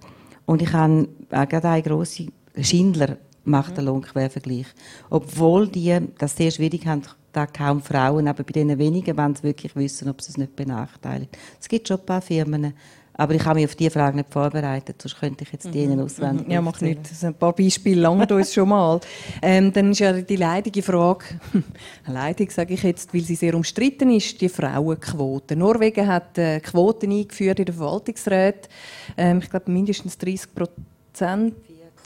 Und 0.44 0.60
ich 0.60 0.72
habe 0.72 1.08
auch 1.30 1.48
gerade 1.48 1.68
eine 1.68 1.82
grosse 1.82 2.26
Schindler 2.60 3.16
macht 3.44 3.78
einen 3.78 3.86
Lohnquervergleich. 3.86 4.66
Obwohl 5.08 5.68
die 5.68 5.98
das 6.18 6.36
sehr 6.36 6.50
schwierig 6.50 6.86
haben, 6.86 7.02
da 7.32 7.46
kaum 7.46 7.82
Frauen, 7.82 8.28
aber 8.28 8.42
bei 8.44 8.52
denen 8.52 8.78
wenigen 8.78 9.16
wollen 9.16 9.34
sie 9.34 9.42
wirklich 9.42 9.76
wissen, 9.76 10.08
ob 10.08 10.22
sie 10.22 10.30
es 10.30 10.38
nicht 10.38 10.56
benachteiligt. 10.56 11.36
Es 11.60 11.68
gibt 11.68 11.86
schon 11.86 11.98
ein 12.00 12.06
paar 12.06 12.22
Firmen, 12.22 12.72
aber 13.16 13.34
ich 13.34 13.44
habe 13.44 13.60
mich 13.60 13.68
auf 13.68 13.74
diese 13.74 13.90
Frage 13.90 14.16
nicht 14.16 14.32
vorbereitet, 14.32 15.00
sonst 15.00 15.18
könnte 15.18 15.44
ich 15.44 15.52
jetzt 15.52 15.72
die 15.72 15.86
mhm. 15.86 16.00
auswendig 16.00 16.48
Ja, 16.48 16.60
mach 16.60 16.80
nicht. 16.80 17.00
Ein 17.22 17.34
paar 17.34 17.54
Beispiele 17.54 18.00
langen 18.00 18.30
uns 18.30 18.52
schon 18.52 18.68
mal. 18.68 19.00
Ähm, 19.42 19.72
dann 19.72 19.92
ist 19.92 20.00
ja 20.00 20.12
die 20.12 20.36
leidige 20.36 20.82
Frage, 20.82 21.24
leidig 22.06 22.52
sage 22.52 22.74
ich 22.74 22.82
jetzt, 22.82 23.12
weil 23.14 23.22
sie 23.22 23.34
sehr 23.34 23.54
umstritten 23.54 24.10
ist, 24.10 24.40
die 24.40 24.48
Frauenquote. 24.48 25.56
Norwegen 25.56 26.06
hat 26.06 26.36
äh, 26.38 26.60
Quoten 26.60 27.10
eingeführt 27.10 27.58
in 27.58 27.66
den 27.66 27.74
Verwaltungsräten. 27.74 28.70
Ähm, 29.16 29.38
ich 29.42 29.50
glaube 29.50 29.70
mindestens 29.70 30.18
30 30.18 30.54
Prozent 30.54 31.54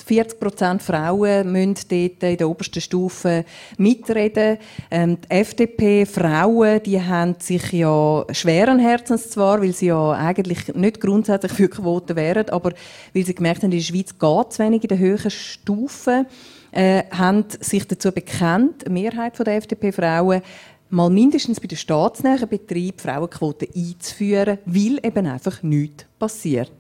40 0.03 0.41
Prozent 0.41 0.83
Frauen 0.83 1.51
müssen 1.51 1.77
dort 1.89 2.23
in 2.23 2.37
der 2.37 2.49
obersten 2.49 2.81
Stufe 2.81 3.45
mitreden. 3.79 4.59
Ähm, 4.91 5.19
die 5.21 5.31
FDP-Frauen, 5.31 6.83
die 6.83 7.01
haben 7.01 7.37
sich 7.39 7.73
ja 7.73 8.25
schweren 8.33 8.79
Herzens 8.79 9.31
zwar, 9.31 9.61
weil 9.61 9.73
sie 9.73 9.87
ja 9.87 10.13
eigentlich 10.13 10.75
nicht 10.75 11.01
grundsätzlich 11.01 11.53
für 11.53 11.69
Quoten 11.69 12.17
wären, 12.17 12.49
aber 12.51 12.73
weil 13.15 13.25
sie 13.25 13.35
gemerkt 13.35 13.63
haben, 13.63 13.73
in 13.73 13.79
der 13.79 13.85
Schweiz 13.85 14.19
geht 14.19 14.47
es 14.51 14.59
wenig 14.59 14.83
in 14.83 14.89
den 14.89 14.99
höheren 14.99 15.31
Stufen, 15.31 16.27
äh, 16.73 17.05
haben 17.11 17.45
sich 17.61 17.87
dazu 17.87 18.13
bekannt, 18.13 18.85
eine 18.85 18.95
Mehrheit 18.95 19.39
der 19.39 19.57
FDP-Frauen, 19.57 20.43
mal 20.91 21.11
mindestens 21.11 21.61
bei 21.61 21.69
den 21.69 21.79
staatsnähen 21.79 22.49
Betrieben 22.49 22.99
Frauenquoten 22.99 23.69
einzuführen, 23.75 24.59
weil 24.65 24.99
eben 25.05 25.27
einfach 25.27 25.63
nichts 25.63 26.05
passiert. 26.19 26.73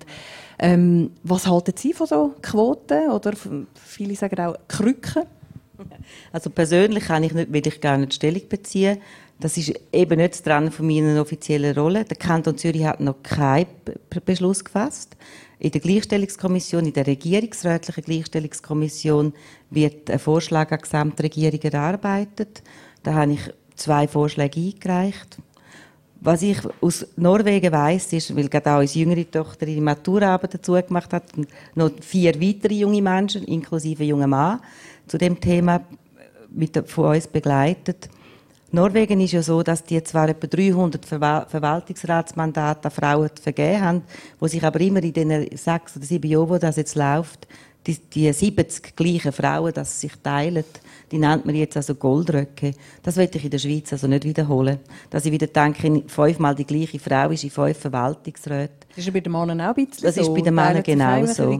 Ähm, 0.62 1.12
was 1.22 1.46
halten 1.46 1.72
Sie 1.74 1.94
von 1.94 2.06
so 2.06 2.34
Quoten 2.42 3.10
oder 3.10 3.32
viele 3.74 4.14
sagen 4.14 4.40
auch 4.40 4.56
Krücken? 4.68 5.24
Also 6.32 6.50
persönlich 6.50 7.04
kann 7.04 7.22
ich 7.22 7.32
nicht, 7.32 7.50
will 7.50 7.66
ich 7.66 7.80
gar 7.80 7.96
nicht 7.96 8.12
Stellung 8.12 8.42
beziehen. 8.46 8.98
Das 9.38 9.56
ist 9.56 9.72
eben 9.90 10.18
nicht 10.18 10.46
dran 10.46 10.70
von 10.70 10.86
meiner 10.86 11.18
offiziellen 11.18 11.74
Rolle. 11.74 12.04
Der 12.04 12.18
Kanton 12.18 12.58
Zürich 12.58 12.84
hat 12.84 13.00
noch 13.00 13.22
keinen 13.22 13.68
Beschluss 14.26 14.62
gefasst. 14.62 15.16
In 15.58 15.70
der 15.70 15.80
Gleichstellungskommission, 15.80 16.84
in 16.84 16.92
der 16.92 17.06
regierungsrätlichen 17.06 18.04
Gleichstellungskommission 18.04 19.32
wird 19.70 20.10
ein 20.10 20.18
Vorschlag 20.18 20.70
an 20.72 20.78
die 20.78 20.82
Gesamtregierung 20.82 21.60
erarbeitet. 21.62 22.62
Da 23.02 23.14
habe 23.14 23.32
ich 23.32 23.40
zwei 23.76 24.06
Vorschläge 24.06 24.60
eingereicht. 24.60 25.38
Was 26.22 26.42
ich 26.42 26.58
aus 26.82 27.06
Norwegen 27.16 27.72
weiß, 27.72 28.12
ist, 28.12 28.36
weil 28.36 28.48
gerade 28.48 28.72
auch 28.72 28.80
unsere 28.80 29.00
jüngere 29.00 29.30
Tochter 29.30 29.66
ihre 29.66 29.80
Maturaarbeit 29.80 30.52
dazu 30.52 30.72
gemacht 30.72 31.12
hat 31.14 31.24
noch 31.74 31.92
vier 32.02 32.38
weitere 32.38 32.74
junge 32.74 33.00
Menschen, 33.00 33.44
inklusive 33.44 34.04
junger 34.04 34.26
Mann, 34.26 34.60
zu 35.06 35.16
dem 35.16 35.40
Thema 35.40 35.80
mit, 36.50 36.76
von 36.90 37.16
uns 37.16 37.26
begleitet. 37.26 38.10
Norwegen 38.72 39.20
ist 39.20 39.32
ja 39.32 39.42
so, 39.42 39.62
dass 39.62 39.82
die 39.82 40.02
zwar 40.04 40.28
etwa 40.28 40.46
300 40.46 41.04
Verwal 41.04 41.46
Verwaltungsratsmandate 41.48 42.84
an 42.84 42.90
Frauen 42.90 43.30
vergeben 43.42 43.80
haben, 43.80 44.02
wo 44.38 44.46
sich 44.46 44.62
aber 44.62 44.80
immer 44.80 45.02
in 45.02 45.12
den 45.14 45.56
sechs 45.56 45.96
oder 45.96 46.04
sieben 46.04 46.30
Jahren, 46.30 46.50
wo 46.50 46.58
das 46.58 46.76
jetzt 46.76 46.96
läuft, 46.96 47.48
die, 47.86 47.96
die 47.96 48.32
70 48.32 48.94
gleichen 48.94 49.32
Frauen, 49.32 49.72
dass 49.72 50.00
sich 50.00 50.12
teilen, 50.22 50.64
die 51.10 51.18
nennt 51.18 51.46
man 51.46 51.54
jetzt 51.54 51.76
also 51.76 51.94
Goldröcke. 51.94 52.72
Das 53.02 53.16
will 53.16 53.28
ich 53.32 53.44
in 53.44 53.50
der 53.50 53.58
Schweiz 53.58 53.92
also 53.92 54.06
nicht 54.06 54.24
wiederholen. 54.24 54.78
Dass 55.08 55.24
ich 55.24 55.32
wieder 55.32 55.46
denke, 55.46 56.02
fünfmal 56.06 56.54
die 56.54 56.66
gleiche 56.66 56.98
Frau 56.98 57.30
ist 57.30 57.42
in 57.42 57.50
fünf 57.50 57.78
Verwaltungsräten. 57.78 58.76
Das 58.94 59.06
ist 59.06 59.12
bei 59.12 59.20
den 59.20 59.32
Männern 59.32 59.60
auch 59.60 59.76
ein 59.76 59.86
bisschen 59.86 60.02
Das 60.02 60.16
so. 60.16 60.20
ist 60.20 60.34
bei 60.34 60.40
den 60.40 60.54
Männern 60.54 60.82
genauso. 60.82 61.58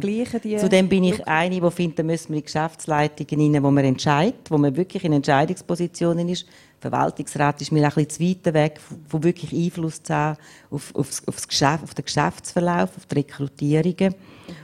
Zudem 0.59 0.89
bin 0.89 1.05
ich 1.05 1.27
eine, 1.27 1.61
die 1.61 1.71
findet, 1.71 1.99
da 2.01 2.03
müssen 2.03 2.31
wir 2.31 2.39
in 2.39 2.45
Geschäftsleitungen 2.45 3.55
rein, 3.55 3.63
wo 3.63 3.71
man 3.71 3.85
entscheidet, 3.85 4.51
wo 4.51 4.59
man 4.59 4.77
wirklich 4.77 5.05
in 5.05 5.13
Entscheidungspositionen 5.15 6.29
ist. 6.29 6.47
Verwaltungsrat 6.81 7.61
ist 7.61 7.73
mir 7.73 7.85
ein 7.85 7.93
bisschen 7.93 8.11
zu 8.11 8.23
weit 8.23 8.55
weg, 8.55 8.81
von 9.09 9.23
wirklich 9.23 9.53
Einfluss 9.53 10.03
zu 10.03 10.15
haben 10.15 10.39
auf, 10.71 10.95
auf, 10.95 11.23
auf, 11.27 11.47
Geschäft, 11.47 11.83
auf 11.83 11.95
den 11.95 12.05
Geschäftsverlauf, 12.05 12.91
auf 12.97 13.07
die 13.07 13.15
Rekrutierungen. 13.17 14.15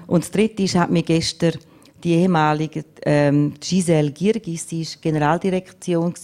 Und 0.06 0.24
das 0.24 0.30
Dritte 0.30 0.62
ist, 0.62 0.74
hat 0.74 0.90
mir 0.90 1.02
gestern 1.02 1.54
die 2.02 2.14
ehemalige 2.14 2.84
ähm, 3.04 3.54
Giselle 3.60 4.12
Girgis, 4.12 4.68
sie 4.68 4.82
ist 4.82 5.00
Generaldirektion 5.02 6.14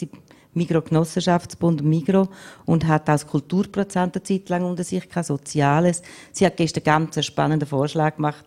Migro 0.55 0.83
Genossenschaftsbund 0.83 1.83
Migro 1.83 2.29
und 2.67 2.87
hat 2.87 3.09
als 3.09 3.27
Kulturprozent 3.27 4.15
eine 4.15 4.23
Zeit 4.23 4.49
lang 4.51 4.65
unter 4.65 4.85
sich 4.85 5.09
kein 5.09 5.25
Soziales. 5.25 6.03
Sie 6.31 6.45
hat 6.45 6.59
gestern 6.59 6.85
ganz 6.85 7.17
einen 7.17 7.25
spannenden 7.25 7.67
Vorschlag 7.67 8.17
gemacht, 8.17 8.45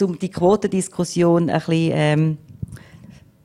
um 0.00 0.18
die 0.18 0.30
Quotendiskussion 0.30 1.48
ein 1.48 1.58
bisschen 1.60 1.92
ähm, 1.94 2.38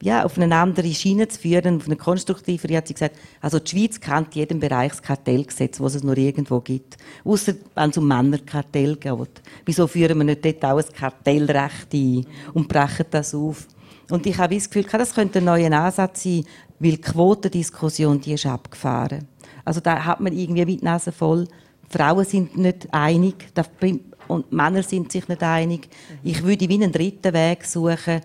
ja, 0.02 0.24
auf 0.24 0.38
eine 0.38 0.56
andere 0.56 0.94
Schiene 0.94 1.28
zu 1.28 1.40
führen, 1.40 1.78
auf 1.78 1.86
eine 1.86 1.98
konstruktivere, 1.98 2.78
hat 2.78 2.88
sie 2.88 2.94
gesagt, 2.94 3.18
also 3.42 3.60
die 3.60 3.70
Schweiz 3.70 4.00
kennt 4.00 4.34
jedem 4.34 4.60
Bereich 4.60 4.92
das 4.92 5.02
Kartellgesetz, 5.02 5.80
was 5.80 5.96
es 5.96 6.04
noch 6.04 6.16
irgendwo 6.16 6.62
gibt. 6.62 6.98
Außer 7.26 7.54
wenn 7.76 7.90
es 7.90 7.98
um 7.98 8.08
Männerkartell 8.08 8.96
geht. 8.96 9.42
Wieso 9.66 9.88
führen 9.88 10.18
wir 10.18 10.24
nicht 10.24 10.46
dort 10.46 10.64
auch 10.64 10.78
ein 10.78 10.94
Kartellrecht 10.94 11.94
ein 11.94 12.26
und 12.54 12.68
brechen 12.68 13.06
das 13.12 13.36
auf? 13.36 13.68
Und 14.10 14.26
ich 14.26 14.38
habe 14.38 14.56
das 14.56 14.70
Gefühl, 14.70 14.90
das 14.92 15.14
könnte 15.14 15.40
ein 15.40 15.46
neuer 15.46 15.72
Ansatz 15.72 16.24
sein, 16.24 16.46
weil 16.80 16.92
die 16.92 17.02
Quotendiskussion, 17.02 18.22
die 18.22 18.34
ist 18.34 18.46
abgefahren. 18.46 19.28
Also 19.66 19.82
da 19.82 20.04
hat 20.04 20.22
man 20.22 20.34
irgendwie 20.34 20.66
mit 20.66 20.84
Nase 20.84 21.12
voll. 21.12 21.48
Frauen 21.90 22.26
sind 22.26 22.58
nicht 22.58 22.88
einig 22.92 23.36
und 24.28 24.52
Männer 24.52 24.84
sind 24.84 25.12
sich 25.12 25.28
nicht 25.28 25.44
einig. 25.44 25.90
Ich 26.24 26.44
würde 26.44 26.70
wie 26.70 26.76
einen 26.76 26.92
dritten 26.92 27.34
Weg 27.34 27.66
suchen, 27.66 28.22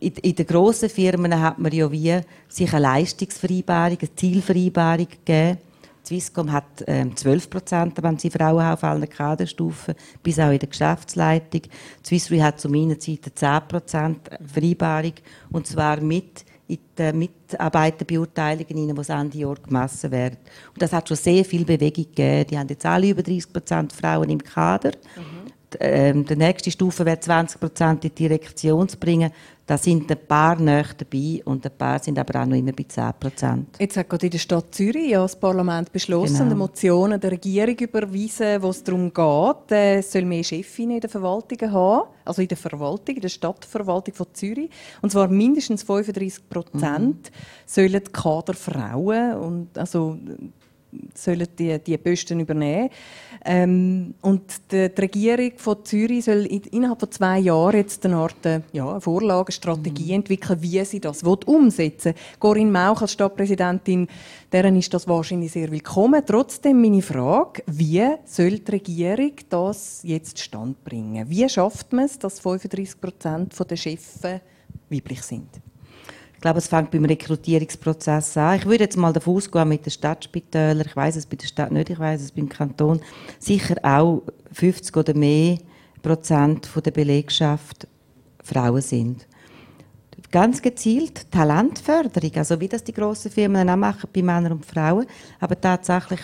in, 0.00 0.12
in 0.14 0.34
den 0.34 0.46
grossen 0.46 0.88
Firmen 0.88 1.40
hat 1.40 1.58
man 1.58 1.72
ja 1.72 1.90
wie 1.90 2.20
sich 2.48 2.72
eine 2.72 2.82
Leistungsvereinbarung, 2.82 3.98
eine 3.98 4.14
Zielvereinbarung 4.14 5.08
gegeben. 5.08 5.58
Swisscom 6.04 6.50
hat 6.50 6.84
ähm, 6.86 7.14
12 7.14 7.50
Prozent, 7.50 8.02
wenn 8.02 8.18
sie 8.18 8.30
Frauen 8.30 8.64
auf 8.64 8.82
allen 8.82 9.08
Kaderstufen, 9.08 9.94
bis 10.22 10.38
auch 10.38 10.50
in 10.50 10.58
der 10.58 10.68
Geschäftsleitung. 10.68 11.62
Swiss 12.04 12.30
Re 12.30 12.42
hat 12.42 12.60
zu 12.60 12.70
meiner 12.70 12.98
Zeit 12.98 13.20
eine 13.24 13.34
10 13.34 13.68
Prozent 13.68 14.30
Vereinbarung, 14.52 15.12
und 15.50 15.66
zwar 15.66 16.00
mit 16.00 16.46
in 16.66 16.78
den 16.98 17.18
Mitarbeiterbeurteilungen, 17.18 18.66
die 18.68 19.12
Ende 19.12 19.38
Jahr 19.38 19.54
gemessen 19.54 20.10
werden. 20.10 20.36
Und 20.72 20.82
das 20.82 20.92
hat 20.92 21.08
schon 21.08 21.16
sehr 21.16 21.44
viel 21.44 21.64
Bewegung 21.64 22.04
gegeben. 22.04 22.46
Die 22.50 22.58
haben 22.58 22.68
jetzt 22.68 22.84
alle 22.84 23.08
über 23.08 23.22
30 23.22 23.52
Prozent 23.52 23.92
Frauen 23.92 24.28
im 24.28 24.42
Kader. 24.42 24.92
Mhm. 25.16 25.48
Ähm, 25.80 26.24
die 26.24 26.36
nächste 26.36 26.70
Stufe 26.70 27.04
wäre 27.04 27.20
20 27.20 27.60
Prozent 27.60 28.04
in 28.04 28.10
die 28.14 28.28
Direktion 28.28 28.88
zu 28.88 28.98
bringen. 28.98 29.30
Da 29.68 29.76
sind 29.76 30.10
ein 30.10 30.16
paar 30.26 30.58
näher 30.58 30.86
dabei 30.96 31.42
und 31.44 31.62
ein 31.66 31.72
paar 31.76 31.98
sind 31.98 32.18
aber 32.18 32.40
auch 32.40 32.46
noch 32.46 32.56
immer 32.56 32.72
bei 32.72 32.84
10 32.84 33.12
Prozent. 33.20 33.76
Jetzt 33.78 33.98
hat 33.98 34.08
gerade 34.08 34.24
in 34.24 34.30
der 34.30 34.38
Stadt 34.38 34.74
Zürich 34.74 35.10
ja 35.10 35.20
das 35.20 35.38
Parlament 35.38 35.92
beschlossen, 35.92 36.36
genau. 36.36 36.46
eine 36.46 36.54
Motion 36.54 37.12
an 37.12 37.20
der 37.20 37.32
Regierung 37.32 37.78
überweisen, 37.78 38.62
wo 38.62 38.70
es 38.70 38.82
darum 38.82 39.12
geht, 39.12 39.70
äh, 39.72 39.98
es 39.98 40.10
soll 40.10 40.24
mehr 40.24 40.42
Chefinnen 40.42 40.94
in 40.94 41.00
der 41.02 41.10
Verwaltung 41.10 41.70
haben, 41.70 42.08
also 42.24 42.40
in 42.40 42.48
der 42.48 42.56
Verwaltung, 42.56 43.16
in 43.16 43.20
der 43.20 43.28
Stadtverwaltung 43.28 44.14
von 44.14 44.28
Zürich. 44.32 44.70
Und 45.02 45.12
zwar 45.12 45.28
mindestens 45.28 45.82
35 45.82 46.48
Prozent 46.48 47.30
mhm. 47.30 47.66
sollen 47.66 48.04
Kader 48.10 48.54
Frauen 48.54 49.36
und 49.36 49.76
also 49.76 50.16
sollen 51.14 51.46
die, 51.58 51.78
die 51.78 51.98
Posten 51.98 52.40
übernehmen. 52.40 52.88
Ähm, 53.44 54.14
und 54.22 54.42
die, 54.70 54.88
die, 54.88 55.00
Regierung 55.00 55.52
von 55.56 55.84
Zürich 55.84 56.24
soll 56.24 56.46
in, 56.46 56.62
innerhalb 56.64 57.00
von 57.00 57.10
zwei 57.10 57.38
Jahren 57.38 57.76
jetzt 57.76 58.04
eine 58.04 58.16
Art 58.16 58.44
äh, 58.44 58.60
ja, 58.72 58.90
eine 58.90 59.00
Vorlage, 59.00 59.52
Strategie 59.52 60.08
mhm. 60.08 60.20
entwickeln, 60.20 60.60
wie 60.60 60.84
sie 60.84 61.00
das 61.00 61.22
umsetzen 61.22 62.14
will. 62.14 62.22
Corinne 62.38 62.70
Mauch 62.70 63.02
als 63.02 63.12
Stadtpräsidentin, 63.12 64.08
deren 64.52 64.76
ist 64.76 64.92
das 64.92 65.06
wahrscheinlich 65.06 65.52
sehr 65.52 65.70
willkommen. 65.70 66.22
Trotzdem 66.26 66.80
meine 66.80 67.02
Frage, 67.02 67.62
wie 67.66 68.08
soll 68.24 68.58
die 68.58 68.72
Regierung 68.72 69.32
das 69.48 70.00
jetzt 70.02 70.38
stand 70.38 70.82
bringen? 70.84 71.28
Wie 71.28 71.48
schafft 71.48 71.92
man 71.92 72.06
es, 72.06 72.18
dass 72.18 72.40
35 72.40 73.00
Prozent 73.00 73.70
der 73.70 73.76
Chefs 73.76 74.20
weiblich 74.90 75.22
sind? 75.22 75.48
Ich 76.38 76.42
glaube, 76.42 76.58
es 76.58 76.68
fängt 76.68 76.92
beim 76.92 77.04
Rekrutierungsprozess 77.04 78.36
an. 78.36 78.58
Ich 78.58 78.64
würde 78.64 78.84
jetzt 78.84 78.96
mal 78.96 79.12
davon 79.12 79.34
ausgehen, 79.34 79.68
mit 79.68 79.84
den 79.84 79.90
Stadtspitälern, 79.90 80.86
ich 80.86 80.94
weiß 80.94 81.16
es 81.16 81.26
bei 81.26 81.34
der 81.34 81.48
Stadt 81.48 81.72
nicht, 81.72 81.90
ich 81.90 81.98
weiß 81.98 82.22
es 82.22 82.30
beim 82.30 82.48
Kanton, 82.48 83.00
sicher 83.40 83.74
auch 83.82 84.22
50 84.52 84.96
oder 84.96 85.14
mehr 85.14 85.58
Prozent 86.00 86.66
von 86.66 86.84
der 86.84 86.92
Belegschaft 86.92 87.88
Frauen 88.44 88.80
sind. 88.80 89.26
Ganz 90.30 90.62
gezielt 90.62 91.28
Talentförderung, 91.32 92.36
also 92.36 92.60
wie 92.60 92.68
das 92.68 92.84
die 92.84 92.92
grossen 92.92 93.32
Firmen 93.32 93.68
auch 93.68 93.74
machen 93.74 94.08
bei 94.12 94.22
Männern 94.22 94.52
und 94.52 94.64
Frauen, 94.64 95.06
aber 95.40 95.60
tatsächlich 95.60 96.20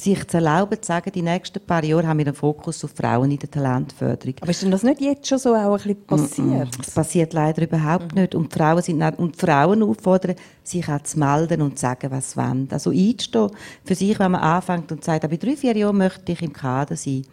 sich 0.00 0.26
zu 0.28 0.36
erlauben, 0.36 0.80
zu 0.80 0.86
sagen, 0.86 1.10
die 1.12 1.22
nächsten 1.22 1.60
paar 1.60 1.82
Jahre 1.82 2.06
haben 2.06 2.18
wir 2.18 2.26
einen 2.26 2.34
Fokus 2.34 2.84
auf 2.84 2.92
Frauen 2.92 3.30
in 3.30 3.38
der 3.38 3.50
Talentförderung. 3.50 4.34
Aber 4.40 4.50
ist 4.50 4.62
denn 4.62 4.70
das 4.70 4.82
nicht 4.82 5.00
jetzt 5.00 5.26
schon 5.26 5.38
so 5.38 5.54
auch 5.54 5.72
ein 5.72 5.78
bisschen 5.78 6.06
passiert? 6.06 6.68
Es 6.80 6.90
passiert 6.92 7.32
leider 7.32 7.62
überhaupt 7.62 8.14
mm 8.14 8.18
nicht. 8.18 8.34
Und 8.34 8.52
Frauen, 8.52 8.82
sind 8.82 9.02
und 9.18 9.36
Frauen 9.36 9.82
auffordern, 9.82 10.36
sich 10.62 10.88
auch 10.88 11.02
zu 11.02 11.18
melden 11.18 11.62
und 11.62 11.78
zu 11.78 11.82
sagen, 11.82 12.10
was 12.10 12.32
sie 12.32 12.36
wollen. 12.36 12.68
Also 12.70 12.90
einzustehen 12.90 13.50
für 13.84 13.94
sich, 13.94 14.18
wenn 14.18 14.32
man 14.32 14.40
anfängt 14.40 14.90
und 14.92 15.04
sagt, 15.04 15.24
aber 15.24 15.34
in 15.34 15.40
drei, 15.40 15.56
vier 15.56 15.76
Jahren 15.76 15.98
möchte 15.98 16.32
ich 16.32 16.42
im 16.42 16.52
Kader 16.52 16.96
sein. 16.96 17.24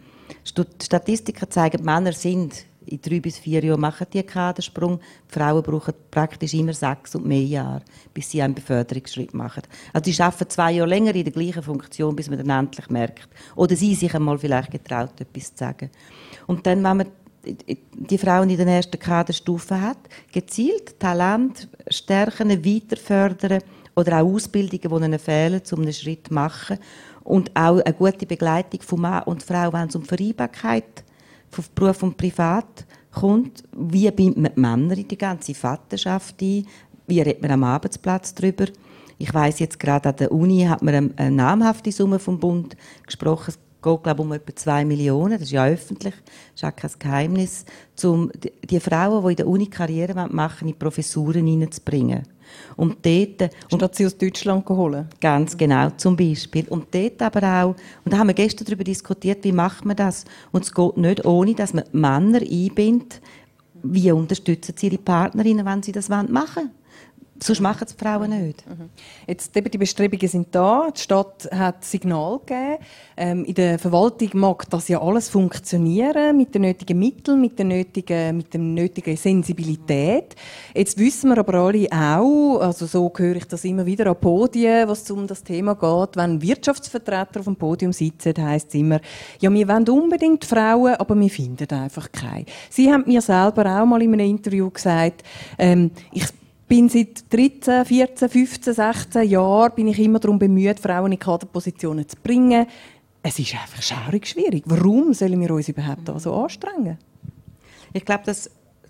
Statistiken 0.43 1.49
zeigen, 1.51 1.84
Männer 1.84 2.13
sind 2.13 2.65
in 2.88 3.02
drei 3.02 3.19
bis 3.19 3.38
vier 3.38 3.63
Jahren 3.63 3.82
machen 3.82 4.08
die 4.12 4.24
Kadersprung. 4.24 5.00
Die 5.30 5.34
Frauen 5.34 5.63
brauchen 5.63 5.93
praktisch 6.12 6.54
immer 6.54 6.74
sechs 6.74 7.15
und 7.15 7.26
mehr 7.26 7.43
Jahre, 7.43 7.82
bis 8.13 8.32
sie 8.32 8.41
einen 8.41 8.56
Beförderungsschritt 8.56 9.34
machen. 9.34 9.63
Also 9.93 10.12
sie 10.12 10.21
arbeiten 10.21 10.50
zwei 10.50 10.71
Jahre 10.74 10.89
länger 10.89 11.15
in 11.15 11.24
der 11.24 11.34
gleichen 11.34 11.63
Funktion, 11.63 12.15
bis 12.15 12.30
man 12.30 12.39
dann 12.39 12.65
endlich 12.65 12.89
merkt. 12.89 13.30
Oder 13.56 13.76
sie 13.76 13.95
sich 13.95 14.13
einmal 14.13 14.38
vielleicht 14.38 14.71
getraut, 14.71 15.19
etwas 15.19 15.54
zu 15.54 15.58
sagen. 15.58 15.89
Und 16.48 16.65
dann, 16.65 16.84
wenn 16.84 16.98
man 16.98 17.08
die 17.93 18.17
Frauen 18.17 18.50
in 18.50 18.58
der 18.58 18.67
ersten 18.67 19.00
Kaderstufe 19.00 19.80
hat, 19.80 20.00
gezielt 20.32 21.00
Talent, 21.00 21.67
Stärken 21.89 22.50
weiter 22.50 22.98
fördern 22.98 23.62
oder 23.95 24.21
auch 24.21 24.34
Ausbildungen, 24.34 24.82
die 25.00 25.06
ihnen 25.06 25.19
fehlen, 25.19 25.62
um 25.71 25.82
einen 25.82 25.93
Schritt 25.93 26.28
zu 26.28 26.34
machen. 26.34 26.80
Und 27.24 27.52
auch 27.56 27.80
eine 27.80 27.93
gute 27.93 28.26
Begleitung 28.26 28.82
von 28.82 29.02
Mann 29.02 29.24
und 29.24 29.41
Frau, 29.41 29.74
wenn 29.74 29.88
es 29.88 29.95
um 29.95 30.04
Vereinbarkeit 30.04 31.05
von 31.56 31.65
Beruf 31.74 32.04
und 32.04 32.18
Privat 32.18 32.86
kommt. 33.12 33.63
Wie 33.76 34.10
bindet 34.12 34.38
man 34.38 34.54
die 34.54 34.60
Männer 34.60 34.98
in 34.98 35.08
die 35.08 35.18
ganze 35.18 35.54
Vaterschaft 35.54 36.41
ein? 36.41 36.65
Wie 37.08 37.22
redet 37.22 37.41
man 37.41 37.52
am 37.52 37.63
Arbeitsplatz 37.63 38.34
darüber? 38.34 38.65
Ich 39.18 39.34
weiß 39.34 39.60
jetzt 39.60 39.80
gerade 39.80 40.10
an 40.10 40.15
der 40.18 40.32
Uni 40.32 40.65
hat 40.65 40.82
man 40.82 41.13
eine, 41.15 41.32
namhafte 41.32 41.91
Summe 41.91 42.20
vom 42.20 42.39
Bund 42.39 42.76
gesprochen. 43.06 43.52
Es 43.52 43.60
geht, 43.82 44.04
glaube 44.04 44.22
ich, 44.22 44.26
um 44.26 44.34
etwa 44.34 44.56
zwei 44.56 44.84
Millionen. 44.84 45.34
Das 45.34 45.44
ist 45.44 45.52
ja 45.52 45.65
öffentlich. 45.65 46.15
Das 46.15 46.63
ist 46.63 46.65
auch 46.65 46.76
kein 46.76 46.91
Geheimnis. 47.00 47.65
Um 48.04 48.32
die 48.63 48.80
Frauen, 48.80 49.24
die 49.24 49.30
in 49.30 49.36
der 49.38 49.48
Uni 49.48 49.68
Karriere 49.68 50.28
machen, 50.28 50.68
in 50.68 50.78
Professuren 50.78 51.48
hineinzubringen. 51.48 52.24
Und 52.76 53.06
dort, 53.06 53.52
Statt 53.74 53.96
sie 53.96 54.06
aus 54.06 54.18
Deutschland 54.18 54.68
holen. 54.70 55.08
Ganz 55.22 55.56
genau, 55.58 55.89
zum 55.98 56.15
Beispiel. 56.15 56.65
Und 56.70 56.94
dort 56.94 57.22
aber 57.22 57.44
auch, 57.44 57.76
und 58.04 58.13
da 58.13 58.18
haben 58.18 58.28
wir 58.28 58.34
gestern 58.34 58.65
darüber 58.65 58.84
diskutiert, 58.84 59.44
wie 59.44 59.52
macht 59.52 59.86
man 59.86 59.96
das? 59.96 60.26
Und 60.52 60.63
es 60.63 60.74
geht 60.74 60.98
nicht 60.98 61.26
ohne, 61.26 61.54
dass 61.54 61.74
man 61.74 61.86
Männer 61.91 62.41
einbindet. 62.41 63.22
Wie 63.84 64.12
unterstützen 64.12 64.74
sie 64.78 64.88
ihre 64.88 64.98
Partnerinnen, 64.98 65.65
wenn 65.65 65.84
sie 65.84 65.91
das 65.91 66.10
machen 66.10 66.34
wollen? 66.34 66.72
Sonst 67.43 67.60
machen 67.60 67.84
es 67.86 67.95
die 67.95 68.02
Frauen 68.02 68.30
nicht. 68.30 68.65
Mhm. 68.65 68.89
Jetzt, 69.28 69.56
eben 69.58 69.69
die 69.69 69.78
Bestrebungen 69.78 70.28
sind 70.28 70.48
da. 70.56 70.89
Die 70.95 71.02
Stadt 71.02 71.50
hat 71.52 71.84
Signal 71.84 72.39
gegeben. 72.39 72.78
Ähm, 73.17 73.43
in 73.43 73.54
der 73.54 73.78
Verwaltung 73.78 74.30
mag 74.34 74.69
das 74.69 74.88
ja 74.88 75.02
alles 75.02 75.28
funktionieren 75.28 76.38
mit 76.38 76.56
den 76.56 76.62
nötigen 76.62 76.98
Mitteln, 76.98 77.41
mit 77.41 77.60
der 77.60 77.65
nötigen, 77.65 78.38
mit 78.38 78.54
der 78.54 78.62
nötigen 78.62 79.17
Sensibilität. 79.17 80.36
Jetzt 80.74 80.98
wissen 80.98 81.30
wir 81.30 81.38
aber 81.38 81.56
alle 81.56 81.88
auch, 81.91 82.60
also 82.60 82.86
so 82.86 83.12
höre 83.13 83.36
ich 83.36 83.48
das 83.48 83.65
immer 83.65 83.86
wieder 83.86 84.08
an 84.08 84.19
Podien, 84.19 84.88
was 84.88 85.10
um 85.12 85.28
das 85.28 85.43
Thema 85.43 85.76
geht. 85.76 86.15
Wenn 86.15 86.41
Wirtschaftsvertreter 86.41 87.41
auf 87.41 87.45
dem 87.45 87.58
Podium 87.58 87.91
sitzen, 87.91 88.34
heisst 88.38 88.69
es 88.69 88.76
immer, 88.76 89.02
ja, 89.41 89.52
wir 89.52 89.67
wollen 89.67 89.89
unbedingt 89.89 90.45
Frauen, 90.45 90.95
aber 90.95 91.19
wir 91.19 91.30
finden 91.30 91.69
einfach 91.69 92.10
keine. 92.13 92.45
Sie 92.69 92.91
haben 92.91 93.04
mir 93.06 93.21
selber 93.21 93.65
auch 93.82 93.86
mal 93.86 94.02
in 94.02 94.13
einem 94.13 94.30
Interview 94.30 94.69
gesagt, 94.69 95.24
ähm, 95.58 95.91
ich 96.13 96.24
bin 96.67 96.89
seit 96.89 97.32
13, 97.32 97.86
14, 97.86 98.30
15, 98.30 98.73
16 98.73 99.30
Jahren 99.30 99.73
bin 99.75 99.88
ich 99.88 99.99
immer 99.99 100.19
darum 100.19 100.39
bemüht, 100.39 100.80
Frauen 100.80 101.12
in 101.12 101.19
Kaderpositionen 101.19 102.08
zu 102.08 102.15
bringen. 102.23 102.65
Es 103.21 103.39
ist 103.39 103.54
einfach 103.54 103.82
schaurig 103.82 104.28
schwierig. 104.28 104.63
Warum 104.65 105.13
sollen 105.13 105.39
wir 105.39 105.51
uns 105.51 105.69
überhaupt 105.69 106.10
so 106.17 106.34
anstrengen? 106.34 106.97
Ich 107.93 108.06
glaube, 108.06 108.23
dass 108.25 108.49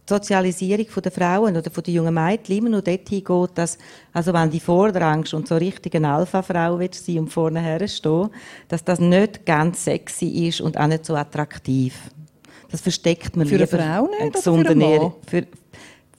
die 0.09 0.13
Sozialisierung 0.13 0.87
der 1.03 1.11
Frauen 1.11 1.55
oder 1.55 1.69
der 1.69 1.93
jungen 1.93 2.13
Mädchen 2.13 2.57
immer 2.57 2.69
nur 2.69 2.81
dorthin 2.81 3.23
geht, 3.23 3.49
dass, 3.55 3.77
also 4.13 4.33
wenn 4.33 4.49
die 4.49 4.59
vordrangst 4.59 5.33
und 5.33 5.47
so 5.47 5.55
richtig 5.55 5.95
eine 5.95 6.13
Alpha-Frau 6.13 6.79
willst 6.79 7.05
sein 7.05 7.19
und 7.19 7.29
vorne 7.29 7.61
her 7.61 7.87
stehen, 7.87 8.29
dass 8.67 8.83
das 8.83 8.99
nicht 8.99 9.45
ganz 9.45 9.85
sexy 9.85 10.47
ist 10.47 10.61
und 10.61 10.77
auch 10.77 10.87
nicht 10.87 11.05
so 11.05 11.15
attraktiv. 11.15 11.95
Das 12.69 12.81
versteckt 12.81 13.35
man 13.35 13.47
für 13.47 13.55
lieber. 13.55 13.67
Für 13.67 13.79
eine 13.79 13.93
Frau 13.93 14.07
nicht 14.07 14.47
oder 14.47 14.63
für 14.63 14.69
einen 14.69 14.79
Mann? 14.79 15.13
Für, 15.27 15.47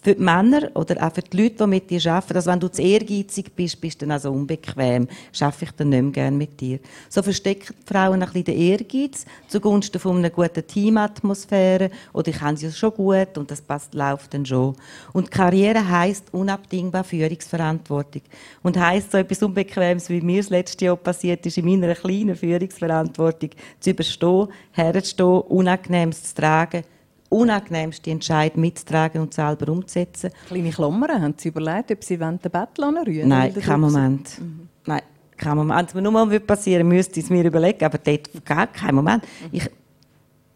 für 0.07 0.15
die 0.15 0.23
Männer 0.23 0.71
oder 0.75 1.05
auch 1.05 1.13
für 1.13 1.23
die 1.23 1.37
Leute, 1.37 1.57
die 1.57 1.67
mit 1.67 1.91
dir 1.91 2.13
arbeiten, 2.13 2.35
dass 2.35 2.47
wenn 2.47 2.61
du 2.61 2.69
zu 2.69 2.81
ehrgeizig 2.81 3.51
bist, 3.57 3.81
bist 3.81 4.01
du 4.01 4.07
dann 4.07 4.13
also 4.13 4.31
unbequem, 4.31 5.09
schaffe 5.33 5.65
ich 5.65 5.73
dann 5.73 5.89
nicht 5.89 6.01
mehr 6.01 6.13
gerne 6.13 6.37
mit 6.37 6.61
dir. 6.61 6.79
So 7.09 7.25
verstecken 7.25 7.75
Frauen 7.85 8.23
ein 8.23 8.29
bisschen 8.29 8.45
den 8.45 8.57
Ehrgeiz 8.57 9.27
zugunsten 9.49 9.99
von 9.99 10.19
einer 10.19 10.31
guten 10.31 10.65
Teamatmosphäre. 10.65 11.91
Oder 12.13 12.29
ich 12.29 12.41
habe 12.41 12.57
sie 12.57 12.71
schon 12.71 12.93
gut 12.93 13.37
und 13.37 13.51
das 13.51 13.61
passt, 13.61 13.95
läuft 13.95 14.33
dann 14.33 14.47
schon. 14.47 14.77
Und 15.13 15.33
Karriere 15.33 15.89
heisst 15.89 16.33
unabdingbar 16.33 17.03
Führungsverantwortung. 17.03 18.23
Und 18.63 18.79
heisst 18.79 19.11
so 19.11 19.19
etwas 19.19 19.43
Unbequemes, 19.43 20.09
wie 20.09 20.21
mir 20.21 20.41
das 20.41 20.51
letzte 20.51 20.85
Jahr 20.85 20.97
passiert 20.97 21.45
ist, 21.47 21.59
in 21.59 21.65
meiner 21.65 21.97
kleinen 21.97 22.37
Führungsverantwortung 22.37 23.51
zu 23.81 23.91
überstehen, 23.91 24.47
herzustehen, 24.71 25.41
Unangenehmes 25.41 26.23
zu 26.23 26.35
tragen, 26.37 26.85
unangenehmste 27.29 28.11
Entscheid 28.11 28.57
mitzutragen 28.57 29.21
und 29.21 29.35
selber 29.35 29.71
umzusetzen. 29.73 30.31
Kleine 30.49 30.71
Klammern, 30.71 31.23
haben 31.23 31.35
Sie 31.37 31.49
überlegt, 31.49 31.91
ob 31.91 32.05
Sie 32.05 32.17
den 32.17 32.39
Bettel 32.39 32.85
anrühren 32.85 33.29
Nein, 33.29 33.55
kein 33.55 33.81
Moment. 33.81 34.41
Mhm. 34.41 34.69
Nein, 34.85 35.03
kein 35.37 35.57
Moment. 35.57 35.79
Wenn 35.79 35.87
es 35.87 35.95
mir 35.95 36.03
nur 36.03 36.13
mal 36.13 36.41
passieren 36.41 36.89
müsste 36.89 37.19
ich 37.21 37.27
es 37.27 37.31
mir 37.31 37.45
überlegen, 37.45 37.85
aber 37.85 37.99
dort 37.99 38.45
gar 38.45 38.67
kein 38.67 38.95
Moment. 38.95 39.25
Ich, 39.53 39.69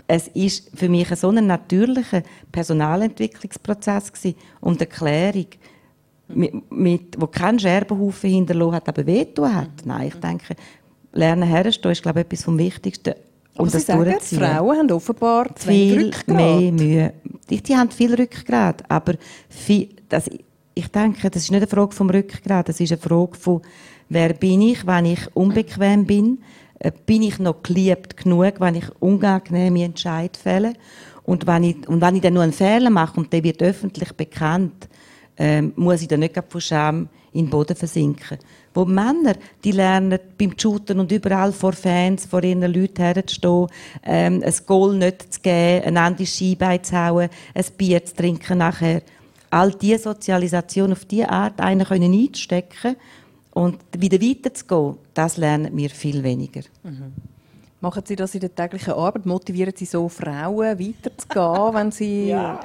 es 0.06 0.28
ist 0.28 0.76
für 0.76 0.88
mich 0.88 1.08
so 1.16 1.28
ein 1.30 1.46
natürlicher 1.46 2.22
Personalentwicklungsprozess 2.50 4.12
und 4.60 4.80
Erklärung, 4.80 5.46
mit, 6.34 6.70
mit, 6.70 7.20
wo 7.20 7.26
kein 7.26 7.58
Scherbenhaufen 7.58 8.30
hinterlassen 8.30 8.74
hat, 8.74 8.88
aber 8.88 9.06
wehtun 9.06 9.54
hat. 9.54 9.84
Nein, 9.84 10.08
ich 10.08 10.14
denke, 10.14 10.54
Lernen 11.12 11.48
herstehen 11.48 11.92
ist, 11.92 12.02
glaube 12.02 12.20
ich, 12.20 12.26
etwas 12.26 12.44
vom 12.44 12.58
Wichtigsten. 12.58 13.14
Und 13.56 13.74
das 13.74 13.86
sagen, 13.86 14.14
die 14.30 14.36
Frauen 14.36 14.78
haben 14.78 14.90
offenbar 14.92 15.46
viel 15.56 16.10
mehr 16.26 16.72
Mühe. 16.72 17.12
Die, 17.48 17.62
die 17.62 17.76
haben 17.76 17.90
viel 17.90 18.14
Rückgrat, 18.14 18.84
aber 18.88 19.14
viel, 19.48 19.88
das, 20.08 20.30
ich 20.74 20.88
denke, 20.88 21.30
das 21.30 21.42
ist 21.42 21.50
nicht 21.50 21.62
eine 21.62 21.66
Frage 21.66 21.92
vom 21.92 22.10
Rückgrat, 22.10 22.68
das 22.68 22.80
ist 22.80 22.92
eine 22.92 23.00
Frage 23.00 23.36
von, 23.36 23.60
wer 24.08 24.32
bin 24.34 24.62
ich, 24.62 24.86
wenn 24.86 25.04
ich 25.04 25.20
unbequem 25.34 26.06
bin, 26.06 26.38
äh, 26.78 26.92
bin 27.06 27.22
ich 27.22 27.38
noch 27.38 27.62
geliebt 27.62 28.16
genug, 28.16 28.54
wenn 28.60 28.76
ich 28.76 28.86
unangenehme 29.00 29.84
Entscheid 29.84 30.36
fälle 30.36 30.74
und 31.24 31.46
wenn 31.46 31.64
ich, 31.64 31.88
und 31.88 32.00
wenn 32.00 32.16
ich 32.16 32.22
dann 32.22 32.34
nur 32.34 32.42
einen 32.42 32.52
Fehler 32.52 32.90
mache 32.90 33.20
und 33.20 33.32
der 33.32 33.44
wird 33.44 33.62
öffentlich 33.62 34.12
bekannt, 34.12 34.88
ähm, 35.36 35.72
muss 35.76 36.02
ich 36.02 36.08
dann 36.08 36.20
nicht 36.20 36.40
von 36.48 36.60
Scham 36.60 37.08
in 37.32 37.46
den 37.46 37.50
Boden 37.50 37.76
versinken. 37.76 38.38
Wo 38.72 38.84
Männer, 38.84 39.34
die 39.64 39.72
lernen 39.72 40.18
beim 40.38 40.54
Shooten 40.56 41.00
und 41.00 41.10
überall 41.10 41.52
vor 41.52 41.72
Fans, 41.72 42.26
vor 42.26 42.42
ihren 42.44 42.72
Leuten 42.72 43.02
herzustehen, 43.02 43.66
ähm, 44.04 44.42
ein 44.44 44.54
Goal 44.66 44.96
nicht 44.96 45.32
zu 45.32 45.40
geben, 45.40 45.96
ein 45.96 45.96
Ende 45.96 46.26
Skibein 46.26 46.84
zu 46.84 46.96
hauen, 46.96 47.28
ein 47.54 47.64
Bier 47.76 48.04
zu 48.04 48.14
trinken 48.14 48.58
nachher. 48.58 49.02
All 49.50 49.72
diese 49.72 50.04
Sozialisation 50.04 50.92
auf 50.92 51.04
diese 51.04 51.28
Art 51.28 51.60
einen 51.60 51.84
können 51.84 52.12
einzustecken 52.12 52.94
und 53.52 53.78
wieder 53.98 54.20
weiterzugehen, 54.20 54.96
das 55.14 55.36
lernen 55.36 55.76
wir 55.76 55.90
viel 55.90 56.22
weniger. 56.22 56.60
Mhm. 56.84 57.12
Machen 57.80 58.02
Sie 58.06 58.14
das 58.14 58.34
in 58.34 58.40
der 58.40 58.54
täglichen 58.54 58.92
Arbeit? 58.92 59.26
Motivieren 59.26 59.72
Sie 59.74 59.86
so 59.86 60.08
Frauen 60.08 60.78
weiterzugehen, 60.78 61.74
wenn 61.74 61.90
sie... 61.90 62.28
ja 62.28 62.60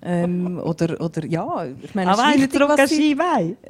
Ähm, 0.00 0.60
oder, 0.62 1.00
oder, 1.00 1.24
ja, 1.26 1.66
ich 1.82 1.94
meine, 1.94 2.12
Aber 2.12 2.22
es 2.28 2.36
ist 2.36 2.52
wichtig, 2.52 2.68
was 2.68 2.90
sie, 2.90 3.16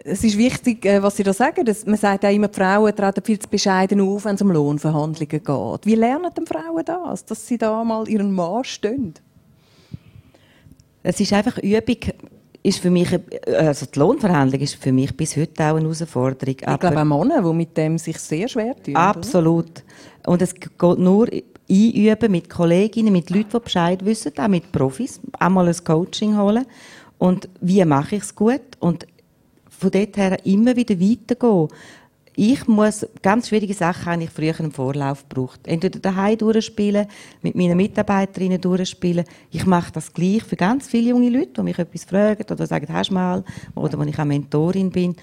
es 0.04 0.24
ist 0.24 0.38
wichtig, 0.38 0.84
was 1.00 1.16
Sie 1.16 1.22
da 1.22 1.32
sagen. 1.32 1.64
Dass, 1.64 1.86
man 1.86 1.96
sagt 1.96 2.24
auch 2.24 2.30
immer, 2.30 2.48
die 2.48 2.54
Frauen 2.60 2.94
treten 2.94 3.24
viel 3.24 3.38
zu 3.38 3.48
bescheiden 3.48 4.00
auf, 4.00 4.26
wenn 4.26 4.34
es 4.34 4.42
um 4.42 4.50
Lohnverhandlungen 4.50 5.42
geht. 5.42 5.86
Wie 5.86 5.94
lernen 5.94 6.30
denn 6.36 6.46
Frauen 6.46 6.84
das, 6.84 7.24
dass 7.24 7.46
sie 7.46 7.56
da 7.56 7.82
mal 7.82 8.06
ihren 8.08 8.32
Mann 8.32 8.62
stehen? 8.64 9.14
Es 11.02 11.18
ist 11.18 11.32
einfach 11.32 11.58
Übung 11.58 11.96
ist 12.62 12.80
für 12.80 12.90
mich, 12.90 13.08
also 13.46 13.86
die 13.86 13.98
Lohnverhandlung 13.98 14.60
ist 14.60 14.74
für 14.74 14.92
mich 14.92 15.16
bis 15.16 15.36
heute 15.36 15.64
auch 15.64 15.76
eine 15.76 15.82
Herausforderung. 15.82 16.56
Ich 16.58 16.78
glaube 16.80 17.00
auch 17.00 17.04
Männer, 17.04 17.42
die 17.42 17.54
mit 17.54 17.76
dem 17.76 17.96
sich 17.96 18.18
sehr 18.18 18.48
schwer 18.48 18.74
tun. 18.82 18.96
Absolut. 18.96 19.70
Oder? 20.24 20.32
Und 20.32 20.42
es 20.42 20.54
geht 20.54 20.98
nur 20.98 21.28
einüben 21.70 22.32
mit 22.32 22.48
Kolleginnen, 22.48 23.12
mit 23.12 23.30
Leuten, 23.30 23.50
die 23.52 23.60
Bescheid 23.60 24.04
wissen, 24.04 24.32
auch 24.38 24.48
mit 24.48 24.72
Profis, 24.72 25.20
einmal 25.38 25.68
ein 25.68 25.84
Coaching 25.84 26.36
holen. 26.36 26.66
Und 27.18 27.48
wie 27.60 27.84
mache 27.84 28.16
ich 28.16 28.22
es 28.22 28.34
gut? 28.34 28.62
Und 28.78 29.06
von 29.68 29.90
dort 29.90 30.16
her 30.16 30.44
immer 30.44 30.76
wieder 30.76 30.98
weitergehen 30.98 31.68
ich 32.40 32.68
muss, 32.68 33.04
ganz 33.20 33.48
schwierige 33.48 33.74
Sachen 33.74 34.06
habe 34.06 34.22
ich 34.22 34.30
früher 34.30 34.54
einen 34.60 34.70
Vorlauf 34.70 35.28
gebraucht. 35.28 35.58
Entweder 35.64 35.98
daheim 35.98 36.38
durchspielen, 36.38 37.08
mit 37.42 37.56
meinen 37.56 37.76
Mitarbeiterinnen 37.76 38.60
durchspielen. 38.60 39.24
Ich 39.50 39.66
mache 39.66 39.90
das 39.90 40.12
gleich 40.12 40.44
für 40.44 40.54
ganz 40.54 40.86
viele 40.86 41.08
junge 41.08 41.30
Leute, 41.30 41.54
die 41.56 41.62
mich 41.62 41.80
etwas 41.80 42.04
fragen 42.04 42.44
oder 42.48 42.64
sagen, 42.64 42.86
hast 42.92 43.10
du 43.10 43.14
mal, 43.14 43.42
oder 43.74 43.98
wenn 43.98 44.06
ich 44.06 44.18
eine 44.20 44.28
Mentorin 44.28 44.90
bin, 44.90 45.16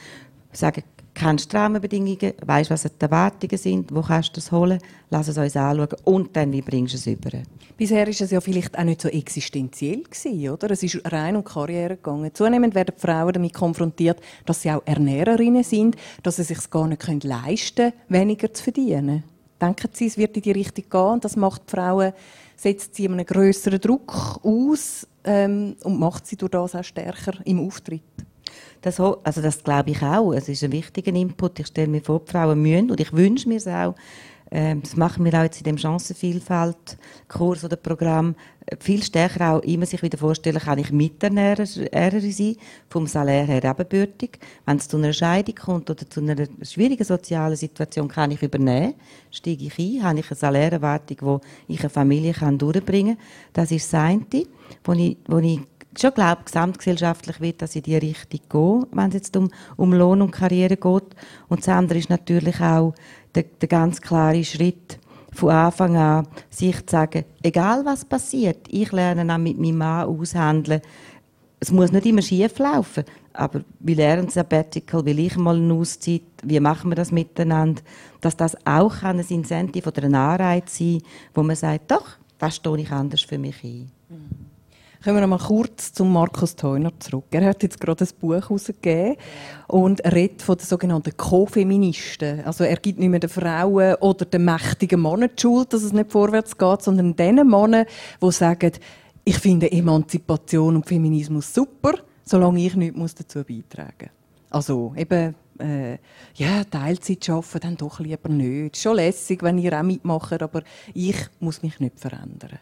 sagen, 0.52 0.84
kennst 1.16 1.52
die 1.52 1.58
Rahmenbedingungen, 1.58 2.34
weißt, 2.46 2.70
was 2.70 2.84
die 2.84 2.90
Erwartungen 3.00 3.58
sind, 3.58 3.96
wo 3.96 4.02
kannst 4.02 4.30
du 4.30 4.34
das 4.36 4.52
holen, 4.52 4.80
lass 5.10 5.30
es 5.30 5.38
uns 5.38 5.56
anschauen 5.56 5.88
und 6.04 6.36
dann, 6.36 6.52
wie 6.52 6.62
bringst 6.62 6.94
du 6.94 6.98
es 6.98 7.08
über. 7.08 7.32
Bisher 7.78 8.06
war 8.06 8.10
es 8.10 8.32
ja 8.32 8.40
vielleicht 8.40 8.78
auch 8.78 8.84
nicht 8.84 9.02
so 9.02 9.10
existenziell 9.10 10.04
gewesen, 10.04 10.50
oder? 10.50 10.72
Es 10.72 10.84
ist 10.84 11.02
rein 11.12 11.36
um 11.36 11.44
Karriere 11.44 11.96
gegangen. 11.96 12.34
Zunehmend 12.34 12.76
werden 12.76 12.96
Frauen 12.98 13.34
damit 13.34 13.54
konfrontiert, 13.54 14.22
dass 14.46 14.62
sie 14.62 14.72
auch 14.72 14.84
Ernährerinnen 14.86 15.64
sind, 15.64 15.96
dass 16.22 16.36
sie 16.36 16.44
es 16.44 16.50
sich 16.50 16.70
gar 16.70 16.88
nicht 16.88 17.24
leisten 17.24 17.92
können, 17.92 17.94
weniger 18.10 18.54
zu 18.54 18.64
verdienen. 18.64 19.24
Denken 19.62 19.90
Sie, 19.94 20.08
es 20.08 20.18
wird 20.18 20.36
in 20.36 20.44
die 20.44 20.52
Richtung 20.52 20.86
gehen 20.90 21.02
und 21.02 21.26
das 21.26 21.38
macht 21.38 21.64
die 21.68 21.76
Frauen, 21.76 22.14
setzt 22.58 22.96
sie 22.96 23.08
einen 23.08 23.26
größeren 23.26 23.80
Druck 23.80 24.40
aus 24.44 25.08
ähm, 25.24 25.76
und 25.84 26.00
macht 26.00 26.28
sie 26.28 26.36
durch 26.36 26.52
das 26.52 26.76
auch 26.76 26.84
stärker 26.84 27.34
im 27.46 27.66
Auftritt? 27.66 28.04
Das, 28.82 29.00
also 29.00 29.42
das 29.42 29.64
glaube 29.64 29.92
ich 29.92 30.02
auch. 30.02 30.32
Es 30.34 30.48
ist 30.48 30.64
ein 30.64 30.72
wichtiger 30.72 31.14
Input. 31.14 31.60
Ich 31.60 31.68
stelle 31.68 31.88
mir 31.88 32.02
vor, 32.02 32.20
die 32.20 32.32
Frauen 32.32 32.62
müssen, 32.62 32.92
und 32.92 33.00
ich 33.00 33.14
wünsche 33.14 33.50
mir 33.50 33.58
es 33.58 33.68
auch, 33.68 33.96
ähm, 34.52 34.82
das 34.84 34.96
machen 34.96 35.26
wir 35.26 35.34
auch 35.34 35.44
jetzt 35.44 35.58
in 35.58 35.64
dem 35.64 35.78
Chancenvielfalt-Kurs 35.78 37.64
oder 37.64 37.76
Programm, 37.78 38.36
äh, 38.68 38.76
viel 38.80 39.02
stärker 39.02 39.56
auch 39.56 39.62
immer 39.62 39.86
sich 39.88 40.04
wieder 40.04 40.18
vorstellen, 40.18 40.60
kann 40.60 40.78
ich 40.78 40.92
Miternährerin 40.92 42.32
sein, 42.32 42.56
vom 42.88 43.08
Salär 43.08 43.46
her 43.46 43.64
ebenbürtig. 43.64 44.40
Wenn 44.66 44.78
es 44.78 44.88
zu 44.88 44.98
einer 44.98 45.14
Scheidung 45.14 45.56
kommt 45.56 45.90
oder 45.90 46.08
zu 46.08 46.22
einer 46.22 46.48
schwierigen 46.62 47.04
sozialen 47.04 47.56
Situation, 47.56 48.08
kann 48.08 48.32
ich 48.32 48.44
übernehmen, 48.44 48.94
steige 49.32 49.66
ich 49.66 49.80
ein, 49.80 50.04
habe 50.04 50.20
ich 50.20 50.30
eine 50.30 50.38
Salärerwartung, 50.38 51.42
die 51.68 51.74
ich 51.74 51.80
eine 51.80 51.90
Familie 51.90 52.34
kann 52.34 52.60
durchbringen 52.60 53.18
kann. 53.18 53.26
Das 53.54 53.72
ist 53.72 53.92
das 53.92 54.00
eine, 54.00 54.26
wo 54.84 54.94
ich, 54.94 55.18
wo 55.28 55.40
ich 55.40 55.60
schon 56.02 56.14
glaube, 56.14 56.44
gesamtgesellschaftlich 56.46 57.42
wird 57.42 57.62
das 57.62 57.76
in 57.76 57.84
die 57.84 57.98
Richtung 57.98 58.40
gehen, 58.50 58.88
wenn 58.92 59.10
es 59.10 59.16
jetzt 59.16 59.38
um, 59.38 59.50
um 59.76 59.94
Lohn 59.94 60.22
und 60.22 60.32
Karriere 60.32 60.78
geht. 60.78 61.16
Und 61.48 61.60
das 61.60 61.70
andere 61.70 62.00
ist 62.00 62.10
natürlich 62.10 62.60
auch 62.62 62.94
der, 63.34 63.44
der 63.44 63.68
ganz 63.68 64.02
klare 64.02 64.44
Schritt, 64.44 65.00
von 65.36 65.50
Anfang 65.50 65.98
an 65.98 66.28
sich 66.50 66.86
zu 66.86 66.92
sagen, 66.92 67.26
egal 67.44 67.86
was 67.86 68.06
passiert, 68.06 68.68
ich 68.70 68.92
lerne 68.92 69.34
auch 69.34 69.38
mit 69.38 69.60
meinem 69.60 69.78
Mann 69.78 70.08
aushandeln. 70.08 70.82
Es 71.60 71.72
muss 71.72 71.92
nicht 71.92 72.06
immer 72.06 72.22
schief 72.22 72.58
laufen, 72.58 73.04
aber 73.34 73.62
wir 73.80 73.96
lernen 73.96 74.30
Sabbatical, 74.30 75.06
will 75.06 75.20
ich 75.20 75.36
mal 75.36 75.58
eine 75.58 75.74
Auszeit, 75.74 76.22
wie 76.44 76.60
machen 76.60 76.92
wir 76.92 76.96
das 76.96 77.12
miteinander, 77.12 77.82
dass 78.22 78.38
das 78.38 78.56
auch 78.66 79.04
ein 79.04 79.20
Incentive 79.20 79.90
oder 79.90 80.04
ein 80.04 80.16
Anreiz 80.16 80.78
sein 80.78 81.02
wo 81.34 81.44
man 81.44 81.56
sagt, 81.56 81.92
doch, 81.92 82.08
das 82.38 82.56
stehe 82.56 82.80
ich 82.80 82.92
anders 82.92 83.22
für 83.22 83.38
mich 83.38 83.64
ein. 83.64 83.92
Mhm. 84.10 84.45
Kommen 85.06 85.18
wir 85.18 85.28
noch 85.28 85.40
mal 85.40 85.48
kurz 85.48 85.94
zum 85.94 86.12
Markus 86.12 86.56
Theuner 86.56 86.92
zurück. 87.00 87.26
Er 87.30 87.46
hat 87.46 87.62
jetzt 87.62 87.80
gerade 87.80 88.04
ein 88.04 88.10
Buch 88.20 88.34
herausgegeben 88.34 89.18
und 89.68 90.04
redet 90.04 90.42
von 90.42 90.58
den 90.58 90.66
sogenannten 90.66 91.16
Co-Feministen. 91.16 92.44
Also 92.44 92.64
er 92.64 92.78
gibt 92.78 92.98
nicht 92.98 93.10
mehr 93.10 93.20
den 93.20 93.30
Frauen 93.30 93.94
oder 94.02 94.26
den 94.26 94.46
mächtigen 94.46 95.00
Männern 95.00 95.30
die 95.38 95.40
Schuld, 95.40 95.72
dass 95.72 95.84
es 95.84 95.94
nicht 95.94 96.12
vorwärts 96.12 96.58
geht, 96.58 96.82
sondern 96.82 97.16
den 97.16 97.36
Männern, 97.36 97.86
die 98.20 98.32
sagen, 98.32 98.72
ich 99.24 99.38
finde 99.38 99.72
Emanzipation 99.72 100.78
und 100.78 100.88
Feminismus 100.88 101.54
super, 101.54 102.00
solange 102.24 102.66
ich 102.66 102.76
nichts 102.76 103.14
dazu 103.14 103.44
beitragen 103.44 104.10
muss. 104.10 104.50
Also 104.50 104.92
eben 104.98 105.36
äh, 105.60 106.00
ja, 106.34 106.64
Teilzeit 106.64 107.30
arbeiten, 107.30 107.60
dann 107.60 107.78
doch 107.78 108.00
lieber 108.00 108.30
nicht. 108.30 108.78
Schon 108.78 108.96
lässig, 108.96 109.44
wenn 109.44 109.60
ihr 109.60 109.80
auch 109.80 109.84
mitmacht, 109.84 110.42
aber 110.42 110.64
ich 110.96 111.28
muss 111.40 111.62
mich 111.62 111.80
nicht 111.80 112.00
verändern. 112.00 112.58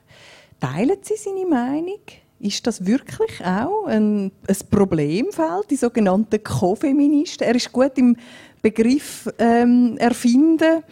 Teilen 0.60 0.98
Sie 1.04 1.16
seine 1.16 1.46
Meinung? 1.46 2.02
Ist 2.44 2.68
das 2.68 2.86
wirklich 2.86 3.40
auch 3.46 3.86
ein, 3.86 4.26
ein 4.26 4.58
Problemfeld, 4.70 5.70
die 5.70 5.78
sogenannten 5.78 6.44
Co-Feministen? 6.44 7.48
Er 7.48 7.56
ist 7.56 7.72
gut 7.72 7.98
im 7.98 8.18
Begriff 8.62 9.30
ähm, 9.40 9.96
erfinden. 9.98 10.84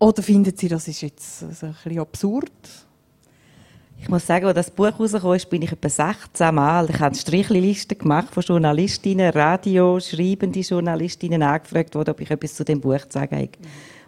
Oder 0.00 0.24
finden 0.24 0.56
Sie, 0.56 0.66
das 0.66 0.88
ist 0.88 1.02
jetzt 1.02 1.44
also 1.44 1.66
ein 1.66 1.76
bisschen 1.84 2.00
absurd? 2.00 2.50
Ich 4.00 4.08
muss 4.08 4.26
sagen, 4.26 4.46
als 4.46 4.56
das 4.56 4.70
Buch 4.72 4.98
rausgekommen 4.98 5.36
ist, 5.36 5.48
bin 5.48 5.62
ich 5.62 5.70
etwa 5.70 5.88
16 5.88 6.52
Mal. 6.52 6.90
Ich 6.90 6.96
habe 6.96 7.06
eine 7.06 7.14
Strichliste 7.14 7.94
gemacht 7.94 8.34
von 8.34 8.42
Journalistinnen, 8.42 9.30
Radio, 9.30 10.00
schreibende 10.00 10.60
Journalistinnen 10.60 11.44
angefragt 11.44 11.94
ob 11.94 12.20
ich 12.20 12.30
etwas 12.30 12.56
zu 12.56 12.64
dem 12.64 12.80
Buch 12.80 13.02
zu 13.08 13.20
sagen 13.20 13.36
habe. 13.36 13.50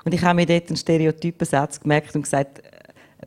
Und 0.05 0.13
ich 0.13 0.23
habe 0.23 0.35
mir 0.35 0.47
dort 0.47 0.67
einen 0.67 0.77
stereotypen 0.77 1.47
Satz 1.47 1.79
gemerkt 1.79 2.17
und 2.17 2.23
gesagt, 2.23 2.63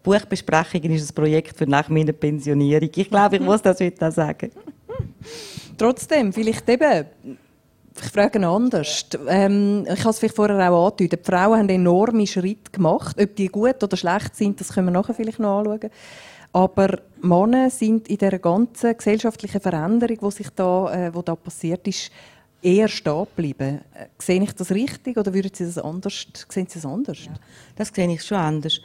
Buchbesprechungen 0.04 0.92
ist 0.92 1.10
ein 1.10 1.16
Projekt 1.16 1.58
für 1.58 1.66
nach 1.66 1.90
meiner 1.90 2.12
Pensionierung. 2.12 2.90
Ich 2.94 3.10
glaube, 3.10 3.38
ich 3.38 3.42
muss 3.42 3.62
das 3.62 3.80
heute 3.80 4.08
auch 4.08 4.12
sagen. 4.12 4.52
Trotzdem, 5.78 6.34
vielleicht 6.34 6.68
eben, 6.70 7.06
ich 7.96 8.12
frage 8.12 8.46
anders. 8.46 9.06
Ähm, 9.28 9.86
ich 9.92 10.00
habe 10.02 10.10
es 10.10 10.20
vielleicht 10.20 10.36
vorher 10.36 10.72
auch 10.72 10.90
angedeutet. 10.90 11.26
Die 11.26 11.32
Frauen 11.32 11.60
haben 11.60 11.70
enorme 11.70 12.28
Schritte 12.28 12.72
gemacht. 12.72 13.16
Ob 13.20 13.36
die 13.36 13.48
gut 13.48 13.82
oder 13.82 13.96
schlecht 13.96 14.36
sind, 14.36 14.60
das 14.60 14.74
können 14.74 14.88
wir 14.88 14.92
nachher 14.92 15.14
vielleicht 15.14 15.40
noch 15.40 15.60
anschauen. 15.60 15.90
Aber 16.52 17.00
Männer 17.22 17.70
sind 17.70 18.08
in 18.10 18.18
dieser 18.18 18.38
ganzen 18.38 18.96
gesellschaftlichen 18.96 19.60
Veränderung, 19.60 20.18
die 20.22 20.32
sich 20.32 20.50
da, 20.52 20.94
äh, 20.94 21.14
wo 21.16 21.22
da 21.22 21.36
passiert 21.36 21.88
ist, 21.88 22.12
eher 22.62 22.88
stehen 22.88 23.26
geblieben. 23.36 23.82
Äh, 23.94 24.08
sehe 24.20 24.42
ich 24.42 24.54
das 24.54 24.72
richtig 24.72 25.18
oder 25.18 25.34
würden 25.34 25.52
Sie 25.54 25.66
das 25.66 25.78
anders, 25.78 26.28
sehen 26.50 26.68
Sie 26.70 26.80
das 26.80 26.86
anders? 26.86 27.26
Ja, 27.26 27.34
das 27.76 27.90
sehe 27.90 28.12
ich 28.12 28.24
schon 28.24 28.38
anders. 28.38 28.80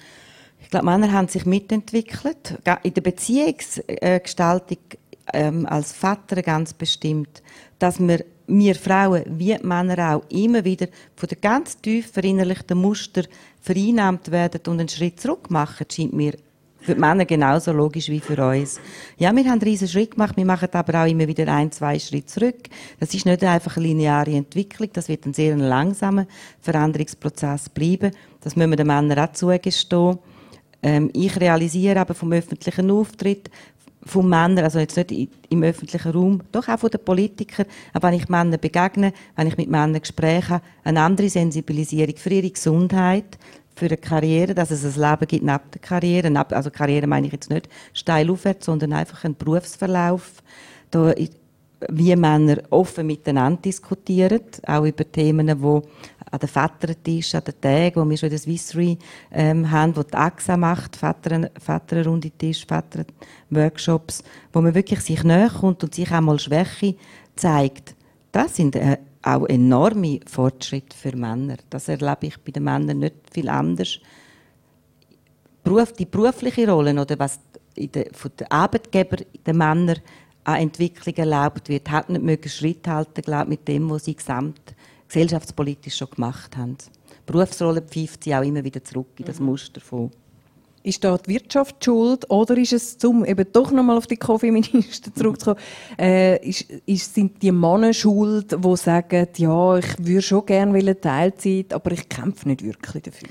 Ich 0.68 0.70
glaube, 0.70 0.84
Männer 0.84 1.10
haben 1.12 1.28
sich 1.28 1.46
mitentwickelt. 1.46 2.58
In 2.82 2.92
der 2.92 3.00
Beziehungsgestaltung 3.00 4.76
ähm, 5.32 5.64
als 5.64 5.94
Vater 5.94 6.42
ganz 6.42 6.74
bestimmt, 6.74 7.42
dass 7.78 7.98
wir, 7.98 8.22
wir 8.48 8.74
Frauen 8.74 9.22
wie 9.28 9.56
Männer 9.62 10.14
auch 10.14 10.24
immer 10.28 10.62
wieder 10.66 10.88
von 11.16 11.26
den 11.26 11.40
ganz 11.40 11.80
tief 11.80 12.12
verinnerlichten 12.12 12.76
Muster 12.76 13.22
vereinnahmt 13.62 14.30
werden 14.30 14.60
und 14.66 14.78
einen 14.78 14.90
Schritt 14.90 15.18
zurück 15.18 15.50
machen, 15.50 15.86
scheint 15.90 16.12
mir 16.12 16.34
für 16.80 16.94
die 16.94 17.00
Männer 17.00 17.24
genauso 17.24 17.72
logisch 17.72 18.10
wie 18.10 18.20
für 18.20 18.46
uns. 18.46 18.78
Ja, 19.16 19.34
wir 19.34 19.44
haben 19.44 19.52
einen 19.52 19.62
riesen 19.62 19.88
Schritt 19.88 20.10
gemacht, 20.10 20.36
wir 20.36 20.44
machen 20.44 20.68
aber 20.72 21.02
auch 21.02 21.08
immer 21.08 21.26
wieder 21.26 21.48
ein, 21.48 21.72
zwei 21.72 21.98
Schritte 21.98 22.26
zurück. 22.26 22.68
Das 23.00 23.14
ist 23.14 23.24
nicht 23.24 23.42
einfach 23.42 23.78
eine 23.78 23.86
lineare 23.86 24.32
Entwicklung, 24.32 24.90
das 24.92 25.08
wird 25.08 25.24
ein 25.24 25.32
sehr 25.32 25.56
langsamer 25.56 26.26
Veränderungsprozess 26.60 27.70
bleiben. 27.70 28.12
Das 28.42 28.54
müssen 28.54 28.68
wir 28.68 28.76
den 28.76 28.86
Männern 28.86 29.18
auch 29.18 29.32
zugestehen. 29.32 30.18
Ähm, 30.82 31.10
ich 31.12 31.38
realisiere 31.38 32.00
aber 32.00 32.14
vom 32.14 32.32
öffentlichen 32.32 32.90
Auftritt 32.90 33.50
von 34.04 34.28
Männern, 34.28 34.64
also 34.64 34.78
jetzt 34.78 34.96
nicht 34.96 35.28
im 35.48 35.62
öffentlichen 35.62 36.12
Raum, 36.12 36.40
doch 36.52 36.68
auch 36.68 36.78
von 36.78 36.90
den 36.90 37.04
Politikern, 37.04 37.66
aber 37.92 38.08
wenn 38.08 38.14
ich 38.14 38.28
Männern 38.28 38.58
begegne, 38.60 39.12
wenn 39.36 39.48
ich 39.48 39.56
mit 39.56 39.68
Männern 39.68 40.00
Gespräche 40.00 40.62
eine 40.84 41.02
andere 41.02 41.28
Sensibilisierung 41.28 42.16
für 42.16 42.30
ihre 42.30 42.50
Gesundheit, 42.50 43.38
für 43.78 43.86
eine 43.86 43.96
Karriere, 43.96 44.54
dass 44.54 44.70
es 44.70 44.84
ein 44.84 45.00
Leben 45.00 45.26
gibt 45.26 45.44
neben 45.44 45.70
der 45.72 45.80
Karriere. 45.80 46.46
Also 46.50 46.70
Karriere 46.70 47.06
meine 47.06 47.28
ich 47.28 47.32
jetzt 47.32 47.50
nicht 47.50 47.68
steil 47.92 48.28
aufwärts, 48.30 48.66
sondern 48.66 48.92
einfach 48.92 49.24
einen 49.24 49.36
Berufsverlauf. 49.36 50.42
Da 50.90 51.12
wie 51.90 52.16
Männer 52.16 52.58
offen 52.70 53.06
miteinander 53.06 53.62
diskutieren, 53.62 54.40
auch 54.66 54.84
über 54.84 55.10
Themen, 55.10 55.46
die 55.46 55.52
an 56.30 56.38
den 56.38 56.48
Vätertisch, 56.48 57.34
an 57.34 57.44
den 57.44 57.60
Tagen, 57.60 58.00
wo 58.00 58.10
wir 58.10 58.16
schon 58.16 58.30
den 58.30 58.38
Swissry 58.38 58.98
ähm, 59.32 59.70
haben, 59.70 59.96
wo 59.96 60.02
die 60.02 60.14
AXA 60.14 60.56
macht, 60.56 60.96
Väter, 60.96 61.50
Väterrunde 61.58 62.30
Tisch, 62.30 62.66
Väterworkshops, 62.66 64.22
wo 64.52 64.60
man 64.60 64.74
wirklich 64.74 65.00
sich 65.00 65.22
näher 65.24 65.50
kommt 65.50 65.82
und 65.84 65.94
sich 65.94 66.10
auch 66.12 66.20
mal 66.20 66.38
Schwäche 66.38 66.96
zeigt. 67.36 67.94
Das 68.32 68.56
sind 68.56 68.76
äh, 68.76 68.98
auch 69.22 69.46
enorme 69.46 70.20
Fortschritte 70.26 70.96
für 70.96 71.16
Männer. 71.16 71.56
Das 71.70 71.88
erlebe 71.88 72.26
ich 72.26 72.38
bei 72.38 72.52
den 72.52 72.64
Männern 72.64 72.98
nicht 72.98 73.16
viel 73.32 73.48
anders. 73.48 74.00
Die 75.98 76.06
berufliche 76.06 76.70
Rolle 76.70 76.98
oder 76.98 77.18
was 77.18 77.40
der, 77.76 78.06
von 78.12 78.30
den 78.38 78.50
Arbeitgebern 78.50 79.24
der 79.44 79.54
Männer 79.54 79.96
an 80.48 80.62
Entwicklung 80.62 81.14
erlaubt 81.14 81.68
wird, 81.68 81.90
hat 81.90 82.08
nicht 82.08 82.22
mögen 82.22 82.48
Schritt 82.48 82.88
halten, 82.88 83.20
glaube 83.22 83.50
mit 83.50 83.68
dem, 83.68 83.90
was 83.90 84.06
sie 84.06 84.16
gesamt 84.16 84.74
gesellschaftspolitisch 85.06 85.96
schon 85.96 86.10
gemacht 86.10 86.56
haben. 86.56 86.76
Berufsrolle 87.26 87.82
pfeift 87.82 88.24
sie 88.24 88.34
auch 88.34 88.42
immer 88.42 88.64
wieder 88.64 88.82
zurück 88.82 89.08
in 89.18 89.24
das 89.24 89.40
mhm. 89.40 89.46
Muster 89.46 89.80
von 89.80 90.10
ist 90.84 91.04
da 91.04 91.18
die 91.18 91.34
Wirtschaft 91.34 91.84
schuld 91.84 92.30
oder 92.30 92.56
ist 92.56 92.72
es, 92.72 93.04
um 93.04 93.24
eben 93.24 93.44
doch 93.52 93.70
nochmal 93.72 93.98
auf 93.98 94.06
die 94.06 94.16
Co-Feministen 94.16 95.14
zurückzukommen, 95.14 95.60
äh, 95.98 96.38
ist, 96.48 96.62
ist, 96.86 97.14
sind 97.14 97.42
die 97.42 97.52
Männer 97.52 97.92
schuld, 97.92 98.52
die 98.52 98.76
sagen, 98.76 99.26
ja, 99.36 99.76
ich 99.76 99.98
würde 99.98 100.22
schon 100.22 100.46
gerne 100.46 101.00
Teilzeit, 101.00 101.74
aber 101.74 101.90
ich 101.92 102.08
kämpfe 102.08 102.48
nicht 102.48 102.64
wirklich 102.64 103.02
dafür? 103.02 103.28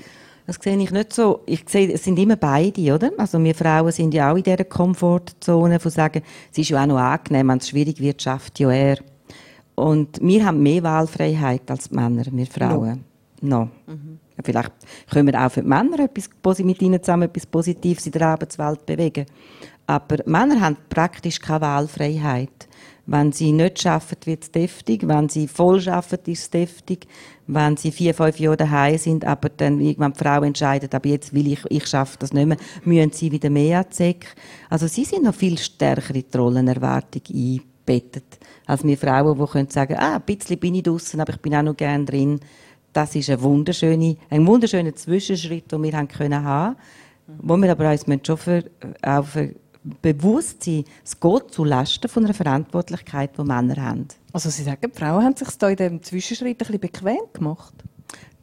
Das 0.48 0.56
sehe 0.62 0.78
ich 0.78 0.90
nicht 0.90 1.12
so. 1.12 1.42
Ich 1.44 1.64
sehe, 1.66 1.92
es 1.92 2.04
sind 2.04 2.18
immer 2.18 2.36
beide, 2.36 2.94
oder? 2.94 3.10
Also 3.18 3.38
wir 3.44 3.54
Frauen 3.54 3.92
sind 3.92 4.14
ja 4.14 4.32
auch 4.32 4.36
in 4.36 4.42
dieser 4.42 4.64
Komfortzone, 4.64 5.78
von 5.78 5.90
sagen, 5.90 6.22
es 6.50 6.56
ist 6.56 6.70
ja 6.70 6.82
auch 6.82 6.86
noch 6.86 6.96
angenehm, 6.96 7.48
wenn 7.48 7.58
es 7.58 7.68
schwierig 7.68 8.00
wird, 8.00 8.22
schafft 8.22 8.58
ja 8.58 8.70
er. 8.70 8.96
Und 9.74 10.18
wir 10.22 10.46
haben 10.46 10.62
mehr 10.62 10.82
Wahlfreiheit 10.82 11.70
als 11.70 11.90
die 11.90 11.96
Männer, 11.96 12.24
wir 12.30 12.46
Frauen. 12.46 13.04
No. 13.42 13.58
no. 13.58 13.68
Mhm. 13.94 14.20
Vielleicht 14.42 14.72
können 15.10 15.26
wir 15.26 15.38
auch 15.38 15.52
für 15.52 15.60
die 15.60 15.68
Männer 15.68 15.98
etwas, 16.00 16.30
mit 16.60 16.80
ihnen 16.80 17.02
zusammen 17.02 17.24
etwas 17.24 17.44
Positives 17.44 18.06
in 18.06 18.12
der 18.12 18.28
Arbeitswelt 18.28 18.86
bewegen. 18.86 19.26
Aber 19.86 20.16
Männer 20.24 20.62
haben 20.62 20.78
praktisch 20.88 21.40
keine 21.40 21.60
Wahlfreiheit. 21.60 22.68
Wenn 23.04 23.32
sie 23.32 23.52
nicht 23.52 23.86
arbeiten, 23.86 24.24
wird 24.24 24.44
es 24.44 24.50
deftig. 24.50 25.06
Wenn 25.06 25.28
sie 25.28 25.46
voll 25.46 25.86
arbeiten, 25.90 26.30
ist 26.30 26.42
es 26.42 26.50
deftig. 26.50 27.06
Wenn 27.50 27.78
sie 27.78 27.92
vier, 27.92 28.12
fünf 28.12 28.38
Jahre 28.38 28.58
daheim 28.58 28.98
sind, 28.98 29.24
aber 29.24 29.48
dann 29.48 29.80
irgendwann 29.80 30.12
die 30.12 30.18
Frau 30.18 30.42
entscheidet, 30.42 30.94
aber 30.94 31.08
jetzt 31.08 31.32
will 31.32 31.50
ich, 31.50 31.60
ich 31.70 31.86
schaffe 31.86 32.18
das 32.18 32.34
nicht 32.34 32.46
mehr, 32.46 32.58
müssen 32.84 33.12
sie 33.12 33.32
wieder 33.32 33.48
mehr 33.48 33.80
anzeigen. 33.80 34.26
Also 34.68 34.86
sie 34.86 35.04
sind 35.04 35.24
noch 35.24 35.34
viel 35.34 35.56
stärker 35.56 36.14
in 36.14 36.24
die 36.30 36.36
Rollenerwartung 36.36 37.22
eingebettet, 37.26 38.38
als 38.66 38.84
wir 38.84 38.98
Frauen, 38.98 39.38
die 39.38 39.50
können 39.50 39.70
sagen, 39.70 39.96
ah, 39.98 40.16
ein 40.16 40.22
bisschen 40.22 40.58
bin 40.58 40.74
ich 40.74 40.82
draußen, 40.82 41.18
aber 41.18 41.32
ich 41.32 41.40
bin 41.40 41.54
auch 41.54 41.62
noch 41.62 41.76
gerne 41.76 42.04
drin. 42.04 42.38
Das 42.92 43.14
ist 43.14 43.30
ein 43.30 43.40
wunderschöner, 43.40 44.14
ein 44.28 44.46
wunderschöner 44.46 44.94
Zwischenschritt, 44.94 45.72
den 45.72 45.82
wir 45.82 45.92
haben 45.92 46.08
können 46.08 46.44
haben, 46.44 46.76
wo 47.26 47.56
wir 47.56 47.70
aber 47.70 47.90
uns 47.90 48.04
schon 48.26 48.36
für, 48.36 48.64
auch 49.02 49.24
für 49.24 49.54
bewusst 50.02 50.64
sein, 50.64 50.84
es 51.04 51.18
geht 51.18 51.50
zu 51.50 51.64
Lasten 51.64 52.08
von 52.08 52.24
einer 52.24 52.34
Verantwortlichkeit, 52.34 53.30
die 53.38 53.42
Männer 53.42 53.76
haben. 53.76 54.08
Also 54.32 54.50
Sie 54.50 54.62
sagen, 54.62 54.90
die 54.92 54.98
Frauen 54.98 55.24
haben 55.24 55.36
sich 55.36 55.48
da 55.56 55.68
in 55.68 55.76
diesem 55.76 56.02
Zwischenschritt 56.02 56.54
ein 56.54 56.56
bisschen 56.56 56.80
bequem 56.80 57.20
gemacht? 57.32 57.74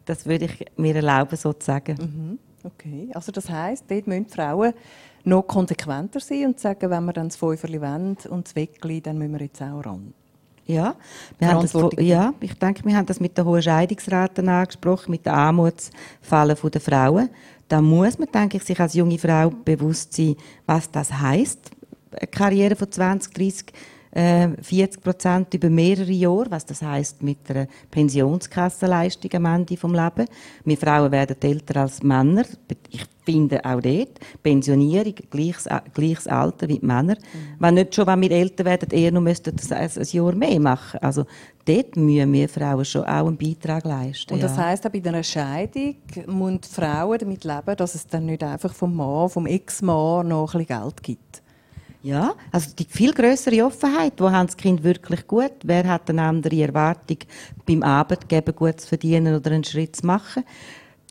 Das 0.05 0.25
würde 0.25 0.45
ich 0.45 0.65
mir 0.77 0.95
erlauben, 0.95 1.35
so 1.35 1.53
zu 1.53 1.65
sagen. 1.65 1.97
Mhm. 1.99 2.39
Okay, 2.63 3.09
also 3.13 3.31
das 3.31 3.49
heisst, 3.49 3.85
dort 3.89 4.07
müssen 4.07 4.25
die 4.25 4.33
Frauen 4.33 4.73
noch 5.23 5.43
konsequenter 5.43 6.19
sein 6.19 6.47
und 6.47 6.59
sagen, 6.59 6.89
wenn 6.89 7.05
wir 7.05 7.13
dann 7.13 7.27
das 7.27 7.37
Fünferli 7.37 7.79
wollen 7.79 8.17
und 8.29 8.47
das 8.47 8.55
Weckli, 8.55 9.01
dann 9.01 9.17
müssen 9.17 9.33
wir 9.33 9.41
jetzt 9.41 9.61
auch 9.61 9.85
ran. 9.85 10.13
Ja, 10.67 10.95
wir 11.37 11.47
haben 11.47 11.61
das, 11.61 11.73
ja, 11.99 12.33
ich 12.39 12.55
denke, 12.55 12.83
wir 12.85 12.97
haben 12.97 13.05
das 13.05 13.19
mit 13.19 13.37
der 13.37 13.45
hohen 13.45 13.61
Scheidungsrate 13.61 14.41
angesprochen, 14.41 15.11
mit 15.11 15.25
den 15.25 15.33
Armutsfallen 15.33 16.57
der 16.73 16.81
Frauen. 16.81 17.29
Da 17.67 17.81
muss 17.81 18.17
man, 18.17 18.31
denke 18.31 18.57
ich, 18.57 18.63
sich 18.63 18.79
als 18.79 18.95
junge 18.95 19.19
Frau 19.19 19.51
bewusst 19.51 20.13
sein, 20.13 20.35
was 20.65 20.89
das 20.89 21.11
heißt, 21.13 21.69
eine 22.11 22.27
Karriere 22.27 22.75
von 22.75 22.91
20, 22.91 23.33
30, 23.33 23.65
äh, 24.15 24.49
40 24.61 25.03
Prozent 25.03 25.53
über 25.53 25.69
mehrere 25.69 26.11
Jahre, 26.11 26.49
was 26.49 26.65
das 26.65 26.81
heißt 26.81 27.21
mit 27.21 27.37
einer 27.49 27.67
Pensionskassenleistung 27.91 29.31
am 29.33 29.45
Ende 29.45 29.77
vom 29.77 29.93
Leben. 29.93 30.25
Wir 30.63 30.77
Frauen 30.77 31.11
werden 31.11 31.35
älter 31.41 31.81
als 31.81 32.01
Männer. 32.01 32.45
Ich 32.89 33.05
finde 33.25 33.65
auch 33.65 33.81
dort 33.81 34.19
Pensionierung 34.41 35.15
gleiches, 35.29 35.67
gleiches 35.93 36.27
Alter 36.27 36.69
wie 36.69 36.79
die 36.79 36.85
Männer. 36.85 37.15
Mhm. 37.15 37.55
Wenn 37.59 37.73
nicht 37.73 37.93
schon, 37.93 38.07
wenn 38.07 38.21
wir 38.21 38.31
älter 38.31 38.63
werden, 38.63 38.89
eher 38.91 39.11
noch 39.11 39.21
müssten 39.21 39.55
das 39.55 39.71
ein, 39.71 39.89
ein 39.89 40.07
Jahr 40.09 40.35
mehr 40.35 40.59
machen. 40.59 40.99
Also 41.01 41.25
dort 41.65 41.97
müssen 41.97 42.31
wir 42.31 42.47
Frauen 42.47 42.85
schon 42.85 43.03
auch 43.03 43.27
einen 43.27 43.37
Beitrag 43.37 43.83
leisten. 43.83 44.33
Und 44.33 44.43
das 44.43 44.55
ja. 44.55 44.65
heisst 44.65 44.87
auch 44.87 44.91
bei 44.91 45.03
einer 45.03 45.23
Scheidung 45.23 45.95
müssen 46.27 46.61
Frauen 46.63 47.17
damit 47.17 47.43
leben, 47.43 47.75
dass 47.75 47.95
es 47.95 48.07
dann 48.07 48.27
nicht 48.27 48.43
einfach 48.43 48.73
vom 48.73 48.95
Mann, 48.95 49.29
vom 49.29 49.45
Ex-Mann 49.45 50.29
noch 50.29 50.53
ein 50.53 50.65
bisschen 50.65 50.81
Geld 50.81 51.03
gibt. 51.03 51.41
Ja, 52.05 52.35
also 52.51 52.69
die 52.77 52.85
viel 52.87 53.11
größere 53.13 53.65
Offenheit, 53.65 54.13
wo 54.17 54.29
haben 54.29 54.45
das 54.45 54.55
Kind 54.55 54.83
wirklich 54.83 55.25
gut? 55.25 55.53
Wer 55.63 55.87
hat 55.87 56.07
eine 56.07 56.21
andere 56.21 56.61
Erwartung, 56.61 57.17
beim 57.65 57.81
Arbeitgeber 57.81 58.53
gut 58.53 58.79
zu 58.79 58.89
verdienen 58.89 59.35
oder 59.35 59.49
einen 59.49 59.63
Schritt 59.63 59.95
zu 59.95 60.05
machen? 60.05 60.43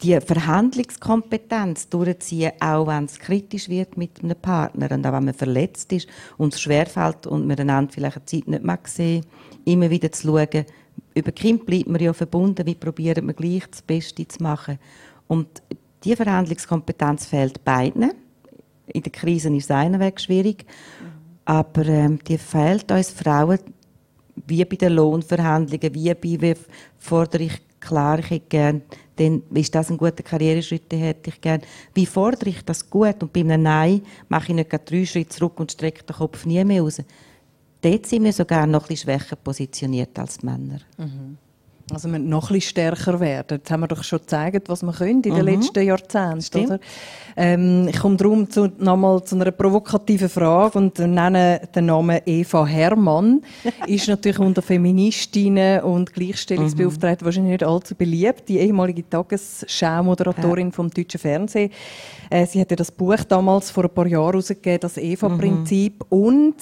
Die 0.04 0.20
Verhandlungskompetenz 0.20 1.88
durchziehen, 1.88 2.52
auch 2.60 2.86
wenn 2.86 3.06
es 3.06 3.18
kritisch 3.18 3.68
wird 3.68 3.96
mit 3.96 4.22
einem 4.22 4.36
Partner 4.36 4.92
und 4.92 5.04
auch 5.04 5.14
wenn 5.14 5.24
man 5.24 5.34
verletzt 5.34 5.92
ist 5.92 6.08
und 6.36 6.54
es 6.54 6.60
schwerfällt 6.60 7.26
und 7.26 7.44
man 7.44 7.58
einander 7.58 7.92
vielleicht 7.92 8.18
eine 8.18 8.26
Zeit 8.26 8.46
nicht 8.46 8.62
mehr 8.62 8.78
sehen, 8.84 9.26
immer 9.64 9.90
wieder 9.90 10.12
zu 10.12 10.28
schauen, 10.28 10.64
über 11.12 11.32
Kind 11.32 11.66
bleibt 11.66 11.88
man 11.88 12.00
ja 12.00 12.12
verbunden, 12.12 12.66
wie 12.66 12.76
probieren 12.76 13.26
wir 13.26 13.34
gleich 13.34 13.68
das 13.68 13.82
Beste 13.82 14.28
zu 14.28 14.40
machen. 14.44 14.78
Und 15.26 15.60
die 16.04 16.14
Verhandlungskompetenz 16.14 17.26
fehlt 17.26 17.64
beiden 17.64 18.12
in 18.86 19.02
der 19.02 19.12
Krise 19.12 19.54
ist 19.54 19.64
es 19.64 19.70
einen 19.70 20.00
Weg 20.00 20.20
schwierig. 20.20 20.64
Aber 21.44 21.86
ähm, 21.86 22.18
die 22.26 22.38
fehlt 22.38 22.90
uns 22.90 23.10
Frauen, 23.10 23.58
wie 24.46 24.64
bei 24.64 24.76
den 24.76 24.94
Lohnverhandlungen, 24.94 25.94
wie 25.94 26.14
bei, 26.14 26.40
wie 26.40 26.54
fordere 26.98 27.44
ich 27.44 27.60
klar, 27.80 28.18
ich 28.18 28.30
hätte 28.30 28.46
gern, 28.48 28.82
dann 29.16 29.42
ist 29.52 29.74
das 29.74 29.90
ein 29.90 29.98
guter 29.98 30.22
Karriereschritt, 30.22 30.90
den 30.90 31.00
hätte 31.00 31.30
ich 31.30 31.40
gern. 31.40 31.60
Wie 31.92 32.06
fordere 32.06 32.50
ich 32.50 32.64
das 32.64 32.88
gut? 32.88 33.22
Und 33.22 33.32
bei 33.32 33.40
einem 33.40 33.62
Nein 33.62 34.02
mache 34.28 34.48
ich 34.48 34.54
nicht 34.54 34.70
drei 34.72 35.04
Schritte 35.04 35.36
zurück 35.36 35.60
und 35.60 35.70
strecke 35.70 36.02
den 36.02 36.16
Kopf 36.16 36.46
nie 36.46 36.64
mehr 36.64 36.82
raus. 36.82 37.02
Dort 37.80 38.06
sind 38.06 38.24
wir 38.24 38.32
sogar 38.32 38.66
noch 38.66 38.84
ein 38.84 38.88
bisschen 38.88 39.10
schwächer 39.10 39.36
positioniert 39.36 40.18
als 40.18 40.42
Männer. 40.42 40.80
Mhm. 40.96 41.36
Also 41.92 42.10
wir 42.10 42.18
noch 42.18 42.50
ein 42.50 42.54
bisschen 42.54 42.70
stärker 42.70 43.20
werden. 43.20 43.58
Jetzt 43.58 43.70
haben 43.70 43.80
wir 43.80 43.88
doch 43.88 44.02
schon 44.02 44.20
gezeigt, 44.20 44.68
was 44.70 44.82
wir 44.82 44.92
können 44.92 45.22
in 45.22 45.22
den 45.22 45.34
mhm. 45.34 45.40
letzten 45.42 45.82
Jahrzehnten. 45.82 46.66
Oder? 46.66 46.80
Ähm, 47.36 47.88
ich 47.88 47.98
komme 47.98 48.16
darum 48.16 48.48
zu, 48.48 48.72
nochmal 48.78 49.22
zu 49.24 49.34
einer 49.34 49.50
provokativen 49.50 50.30
Frage 50.30 50.78
und 50.78 50.98
nenne 50.98 51.60
den 51.74 51.86
Namen 51.86 52.20
Eva 52.24 52.64
Hermann. 52.64 53.42
ist 53.86 54.08
natürlich 54.08 54.38
unter 54.38 54.62
Feministinnen 54.62 55.82
und 55.82 56.14
Gleichstellungsbeauftragten 56.14 57.24
mhm. 57.24 57.26
wahrscheinlich 57.26 57.52
nicht 57.52 57.64
allzu 57.64 57.94
beliebt. 57.94 58.48
Die 58.48 58.58
ehemalige 58.60 59.08
Tagesschau-Moderatorin 59.08 60.68
ja. 60.68 60.72
vom 60.72 60.88
deutschen 60.88 61.20
Fernsehen. 61.20 61.70
Äh, 62.30 62.46
sie 62.46 62.62
hat 62.62 62.70
ja 62.70 62.76
das 62.76 62.90
Buch 62.90 63.22
damals 63.28 63.70
vor 63.70 63.84
ein 63.84 63.90
paar 63.90 64.06
Jahren 64.06 64.32
herausgegeben, 64.32 64.80
das 64.80 64.96
Eva-Prinzip. 64.96 66.04
Mhm. 66.10 66.18
Und 66.18 66.56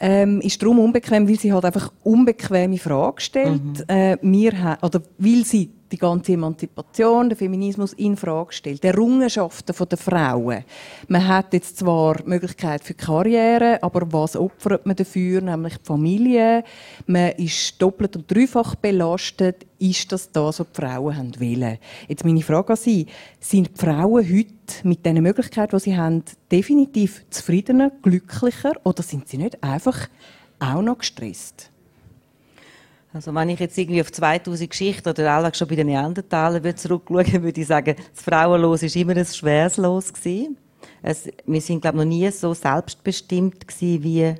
ähm, 0.00 0.40
ist 0.40 0.62
darum 0.62 0.78
unbequem, 0.78 1.28
weil 1.28 1.38
sie 1.38 1.52
halt 1.52 1.64
einfach 1.64 1.92
unbequeme 2.02 2.78
Fragen 2.78 3.20
stellt. 3.20 3.62
Mhm. 3.62 3.84
Äh, 3.88 4.16
wir 4.22 4.78
oder 4.82 5.02
weil 5.18 5.44
sie 5.44 5.70
die 5.90 5.98
ganze 5.98 6.32
Emanzipation, 6.32 7.28
der 7.28 7.38
Feminismus 7.38 7.92
in 7.94 8.16
Frage 8.16 8.52
stellt, 8.52 8.82
die 8.82 8.88
Errungenschaften 8.88 9.74
der 9.88 9.98
Frauen. 9.98 10.64
Man 11.08 11.26
hat 11.26 11.52
jetzt 11.52 11.78
zwar 11.78 12.22
Möglichkeit 12.24 12.84
für 12.84 12.94
Karriere, 12.94 13.82
aber 13.82 14.12
was 14.12 14.36
opfert 14.36 14.86
man 14.86 14.96
dafür? 14.96 15.40
Nämlich 15.40 15.78
die 15.78 15.84
Familie. 15.84 16.64
Man 17.06 17.32
ist 17.32 17.80
doppelt 17.80 18.16
und 18.16 18.30
dreifach 18.30 18.74
belastet. 18.74 19.66
Ist 19.78 20.10
das 20.12 20.30
das, 20.32 20.60
was 20.60 20.66
die 20.66 20.80
Frauen 20.80 21.16
haben 21.16 21.40
wollen? 21.40 21.78
Jetzt 22.08 22.24
meine 22.24 22.42
Frage 22.42 22.72
an 22.72 22.76
Sie. 22.76 23.06
Sind 23.40 23.70
die 23.70 23.80
Frauen 23.80 24.24
heute 24.28 24.54
mit 24.82 25.06
den 25.06 25.22
Möglichkeiten, 25.22 25.76
die 25.76 25.82
sie 25.82 25.96
haben, 25.96 26.24
definitiv 26.50 27.24
zufriedener, 27.30 27.92
glücklicher 28.02 28.72
oder 28.84 29.02
sind 29.02 29.28
sie 29.28 29.38
nicht 29.38 29.62
einfach 29.62 30.08
auch 30.58 30.82
noch 30.82 30.98
gestresst? 30.98 31.70
Also 33.12 33.34
wenn 33.34 33.48
ich 33.48 33.58
jetzt 33.58 33.78
irgendwie 33.78 34.02
auf 34.02 34.12
2000 34.12 34.68
Geschichten 34.68 35.08
oder 35.08 35.38
auch 35.38 35.54
schon 35.54 35.66
bei 35.66 35.76
den 35.76 35.86
Neandertalern 35.86 36.62
würde 36.62 36.76
zurückschauen, 36.76 37.42
würde 37.42 37.60
ich 37.60 37.66
sagen, 37.66 37.96
das 37.96 38.22
Frauenlos 38.22 38.82
ist 38.82 38.96
immer 38.96 39.16
ein 39.16 39.24
schweres 39.24 39.78
Los 39.78 40.12
gewesen. 40.12 40.58
Es, 41.02 41.28
wir 41.46 41.60
sind 41.60 41.80
glaube 41.80 41.98
ich, 41.98 42.04
noch 42.04 42.08
nie 42.08 42.30
so 42.30 42.52
selbstbestimmt 42.52 43.66
gewesen 43.66 44.02
wie 44.02 44.34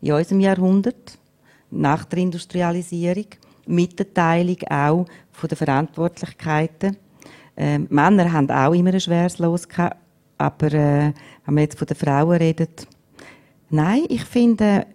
in 0.00 0.12
unserem 0.12 0.40
Jahrhundert 0.40 1.18
nach 1.70 2.04
der 2.04 2.18
Industrialisierung, 2.20 3.26
mit 3.66 3.98
der 3.98 4.12
Teilung 4.12 4.58
auch 4.68 5.06
von 5.30 5.48
den 5.48 5.56
Verantwortlichkeiten. 5.56 6.96
Ähm, 7.56 7.86
Männer 7.90 8.32
haben 8.32 8.50
auch 8.50 8.72
immer 8.72 8.92
ein 8.92 9.00
schweres 9.00 9.38
Los 9.38 9.68
gehabt, 9.68 9.96
aber 10.38 10.66
äh, 10.68 11.12
wenn 11.44 11.54
man 11.54 11.58
jetzt 11.58 11.78
von 11.78 11.86
den 11.86 11.96
Frauen 11.96 12.38
redet, 12.38 12.88
nein, 13.68 14.04
ich 14.08 14.24
finde 14.24 14.86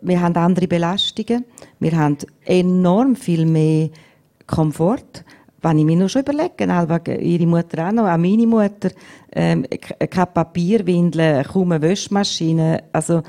wir 0.00 0.20
haben 0.20 0.36
andere 0.36 0.66
Belastungen, 0.66 1.44
wir 1.78 1.96
haben 1.96 2.18
enorm 2.44 3.16
viel 3.16 3.46
mehr 3.46 3.90
Komfort. 4.46 5.24
Wenn 5.62 5.78
ich 5.78 5.84
mir 5.84 5.96
nur 5.96 6.10
schon 6.10 6.22
überlege, 6.22 7.14
ihre 7.16 7.46
Mutter 7.46 7.88
auch 7.88 7.92
noch, 7.92 8.06
auch 8.06 8.18
meine 8.18 8.46
Mutter, 8.46 8.90
ähm, 9.32 9.64
kein 10.10 10.32
Papierwindel, 10.34 11.42
kaum 11.44 11.72
eine 11.72 11.80
Wäschmaschine, 11.80 12.84
also 12.92 13.22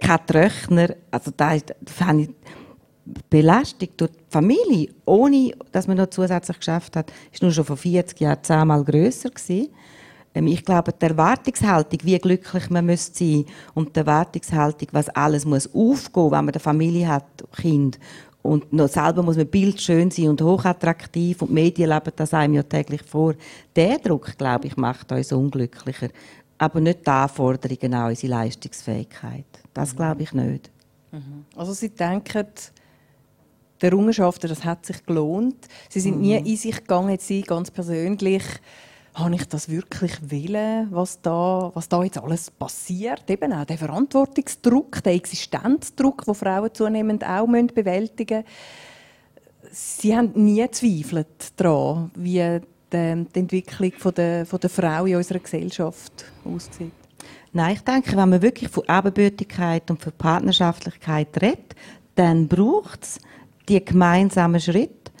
kein 0.00 0.26
Trockner, 0.26 0.96
also 1.12 1.30
da, 1.36 1.50
habe 1.50 2.20
ich 2.22 2.30
Belastung 3.30 3.88
durch 3.96 4.10
die 4.10 4.18
Familie, 4.28 4.88
ohne 5.04 5.52
dass 5.72 5.86
man 5.86 5.96
noch 5.96 6.10
zusätzlich 6.10 6.58
geschafft 6.58 6.96
hat, 6.96 7.12
ist 7.32 7.42
nur 7.42 7.52
schon 7.52 7.64
vor 7.64 7.76
40 7.76 8.20
Jahren 8.20 8.42
zehnmal 8.42 8.84
grösser 8.84 9.30
gewesen. 9.30 9.68
Ähm, 10.34 10.46
ich 10.46 10.64
glaube, 10.64 10.92
die 10.92 11.06
Erwartungshaltung, 11.06 12.00
wie 12.02 12.18
glücklich 12.18 12.70
man 12.70 12.86
muss 12.86 13.10
sein 13.12 13.44
und 13.74 13.94
die 13.94 14.00
Erwartungshaltung, 14.00 14.88
was 14.92 15.08
alles 15.10 15.44
muss 15.44 15.72
aufgehen, 15.74 16.30
wenn 16.30 16.44
man 16.44 16.50
eine 16.50 16.60
Familie 16.60 17.08
hat, 17.08 17.26
Kind 17.56 17.98
und 18.42 18.72
noch 18.72 18.88
selber 18.88 19.22
muss 19.22 19.36
man 19.36 19.46
bildschön 19.46 20.10
sein 20.10 20.28
und 20.28 20.42
hochattraktiv 20.42 21.42
und 21.42 21.48
die 21.48 21.54
Medien 21.54 21.90
leben 21.90 22.12
das 22.16 22.34
einem 22.34 22.54
ja 22.54 22.62
täglich 22.64 23.02
vor. 23.02 23.34
Der 23.74 23.98
Druck, 23.98 24.36
glaube 24.36 24.66
ich, 24.66 24.76
macht 24.76 25.12
uns 25.12 25.32
unglücklicher. 25.32 26.08
Aber 26.58 26.80
nicht 26.80 27.06
die 27.06 27.10
Anforderungen 27.10 27.94
an 27.94 28.10
unsere 28.10 28.32
Leistungsfähigkeit. 28.32 29.46
Das 29.72 29.94
glaube 29.94 30.22
ich 30.22 30.32
nicht. 30.32 30.70
Mhm. 31.12 31.44
Also 31.56 31.72
Sie 31.72 31.90
denken, 31.90 32.46
die 33.80 33.86
Errungenschaften, 33.86 34.48
das 34.48 34.64
hat 34.64 34.86
sich 34.86 35.04
gelohnt. 35.06 35.68
Sie 35.88 36.00
sind 36.00 36.16
mhm. 36.16 36.22
nie 36.22 36.36
in 36.38 36.56
sich 36.56 36.76
gegangen, 36.76 37.16
Sie 37.20 37.42
ganz 37.42 37.70
persönlich, 37.70 38.44
habe 39.14 39.34
ich 39.34 39.44
das 39.46 39.68
wirklich 39.68 40.12
willen, 40.22 40.88
was 40.90 41.20
da, 41.20 41.70
was 41.74 41.88
da 41.88 42.02
jetzt 42.02 42.18
alles 42.18 42.50
passiert? 42.50 43.28
Eben 43.28 43.52
auch 43.52 43.64
der 43.64 43.78
Verantwortungsdruck, 43.78 45.02
der 45.02 45.14
Existenzdruck, 45.14 46.24
den 46.24 46.34
Frauen 46.34 46.72
zunehmend 46.72 47.24
auch 47.24 47.46
bewältigen 47.46 48.44
müssen. 48.44 49.72
Sie 49.74 50.16
haben 50.16 50.32
nie 50.34 50.62
gezweifelt 50.62 51.52
daran, 51.56 52.10
wie 52.14 52.60
die, 52.92 53.26
die 53.34 53.38
Entwicklung 53.38 53.92
von 53.96 54.14
der, 54.14 54.46
von 54.46 54.60
der 54.60 54.70
Frau 54.70 55.06
in 55.06 55.16
unserer 55.16 55.38
Gesellschaft 55.38 56.24
aussieht. 56.44 56.92
Nein, 57.52 57.74
ich 57.74 57.82
denke, 57.82 58.16
wenn 58.16 58.30
man 58.30 58.42
wirklich 58.42 58.70
von 58.70 58.84
Ebenbürtigkeit 58.88 59.90
und 59.90 60.02
von 60.02 60.12
Partnerschaftlichkeit 60.16 61.28
redet, 61.40 61.74
dann 62.14 62.48
braucht 62.48 63.02
es 63.02 63.18
die 63.68 63.82
gemeinsamen 63.84 64.60
Schritte 64.60 65.11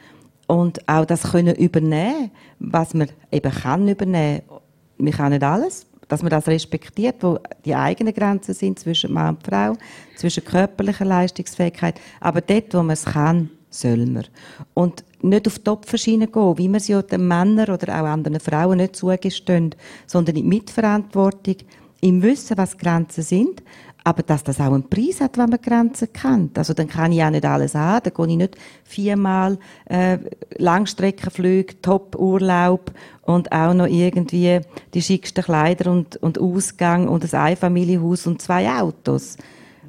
und 0.52 0.86
auch 0.86 1.06
das 1.06 1.22
können 1.22 1.54
übernehmen, 1.56 2.30
was 2.58 2.92
man 2.92 3.08
eben 3.30 3.50
kann 3.50 3.88
übernehmen. 3.88 4.42
Man 4.98 5.12
kann 5.14 5.32
nicht 5.32 5.42
alles, 5.42 5.86
dass 6.08 6.20
man 6.20 6.28
das 6.28 6.46
respektiert, 6.46 7.16
wo 7.20 7.38
die 7.64 7.74
eigenen 7.74 8.12
Grenzen 8.12 8.52
sind 8.52 8.78
zwischen 8.78 9.14
Mann 9.14 9.36
und 9.36 9.46
Frau, 9.46 9.72
zwischen 10.14 10.44
körperlicher 10.44 11.06
Leistungsfähigkeit, 11.06 11.98
aber 12.20 12.42
dort, 12.42 12.74
wo 12.74 12.82
man 12.82 12.90
es 12.90 13.06
kann, 13.06 13.48
soll 13.70 14.04
man. 14.04 14.26
Und 14.74 15.04
nicht 15.22 15.46
auf 15.46 15.58
die 15.58 15.70
Opferschiene 15.70 16.26
gehen, 16.26 16.58
wie 16.58 16.68
man 16.68 16.76
es 16.76 16.88
ja 16.88 17.00
den 17.00 17.26
Männern 17.26 17.70
oder 17.70 18.02
auch 18.02 18.06
anderen 18.06 18.38
Frauen 18.38 18.76
nicht 18.76 18.94
zugestehen, 18.94 19.74
sondern 20.06 20.36
in 20.36 20.48
Mitverantwortung, 20.48 21.56
im 22.02 22.22
Wissen, 22.22 22.58
was 22.58 22.76
Grenzen 22.76 23.22
sind, 23.22 23.62
aber 24.04 24.22
dass 24.22 24.42
das 24.42 24.60
auch 24.60 24.72
einen 24.72 24.88
Preis 24.88 25.20
hat, 25.20 25.38
wenn 25.38 25.50
man 25.50 25.60
Grenzen 25.60 26.12
kennt. 26.12 26.58
Also 26.58 26.74
dann 26.74 26.88
kann 26.88 27.12
ich 27.12 27.22
auch 27.22 27.30
nicht 27.30 27.44
alles 27.44 27.74
haben. 27.74 28.02
Dann 28.04 28.14
gehe 28.14 28.34
ich 28.34 28.36
nicht 28.36 28.56
viermal 28.84 29.58
äh, 29.86 30.18
Langstreckenflüge, 30.58 31.80
Top-Urlaub 31.80 32.92
und 33.22 33.52
auch 33.52 33.74
noch 33.74 33.86
irgendwie 33.86 34.60
die 34.94 35.02
schicksten 35.02 35.44
Kleider 35.44 35.90
und, 35.90 36.16
und 36.16 36.38
Ausgang 36.38 37.08
und 37.08 37.32
ein 37.32 37.40
Einfamilienhaus 37.40 38.26
und 38.26 38.42
zwei 38.42 38.68
Autos. 38.70 39.36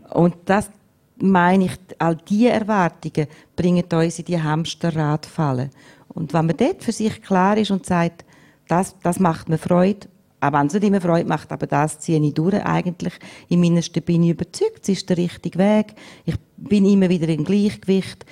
Und 0.09 0.36
das 0.45 0.70
meine 1.18 1.66
ich, 1.66 1.72
all 1.99 2.18
diese 2.18 2.49
Erwartungen 2.49 3.28
bringen 3.55 3.86
uns 3.91 4.20
in 4.20 4.26
die 4.26 4.41
Hamsterradfalle. 4.41 5.70
Und 6.09 6.34
wenn 6.34 6.45
man 6.45 6.57
dort 6.57 6.84
für 6.84 6.91
sich 6.91 7.22
klar 7.22 7.57
ist 7.57 7.72
und 7.72 7.86
sagt, 7.86 8.26
das, 8.68 8.95
das 9.01 9.20
macht 9.20 9.49
mir 9.49 9.57
Freude, 9.57 10.07
auch 10.43 10.51
wenn 10.51 10.67
es 10.67 10.73
nicht 10.73 10.83
immer 10.83 10.99
Freude 10.99 11.27
macht, 11.27 11.51
aber 11.51 11.67
das 11.67 11.99
ziehe 11.99 12.21
ich 12.21 12.33
durch. 12.33 12.53
Eigentlich 12.65 13.13
im 13.49 13.63
Innersten 13.63 14.03
bin 14.03 14.23
ich 14.23 14.31
überzeugt, 14.31 14.79
es 14.83 14.89
ist 14.89 15.09
der 15.09 15.17
richtige 15.17 15.57
Weg. 15.57 15.95
Ich 16.25 16.35
bin 16.57 16.85
immer 16.85 17.09
wieder 17.09 17.29
im 17.29 17.45
Gleichgewicht. 17.45 18.25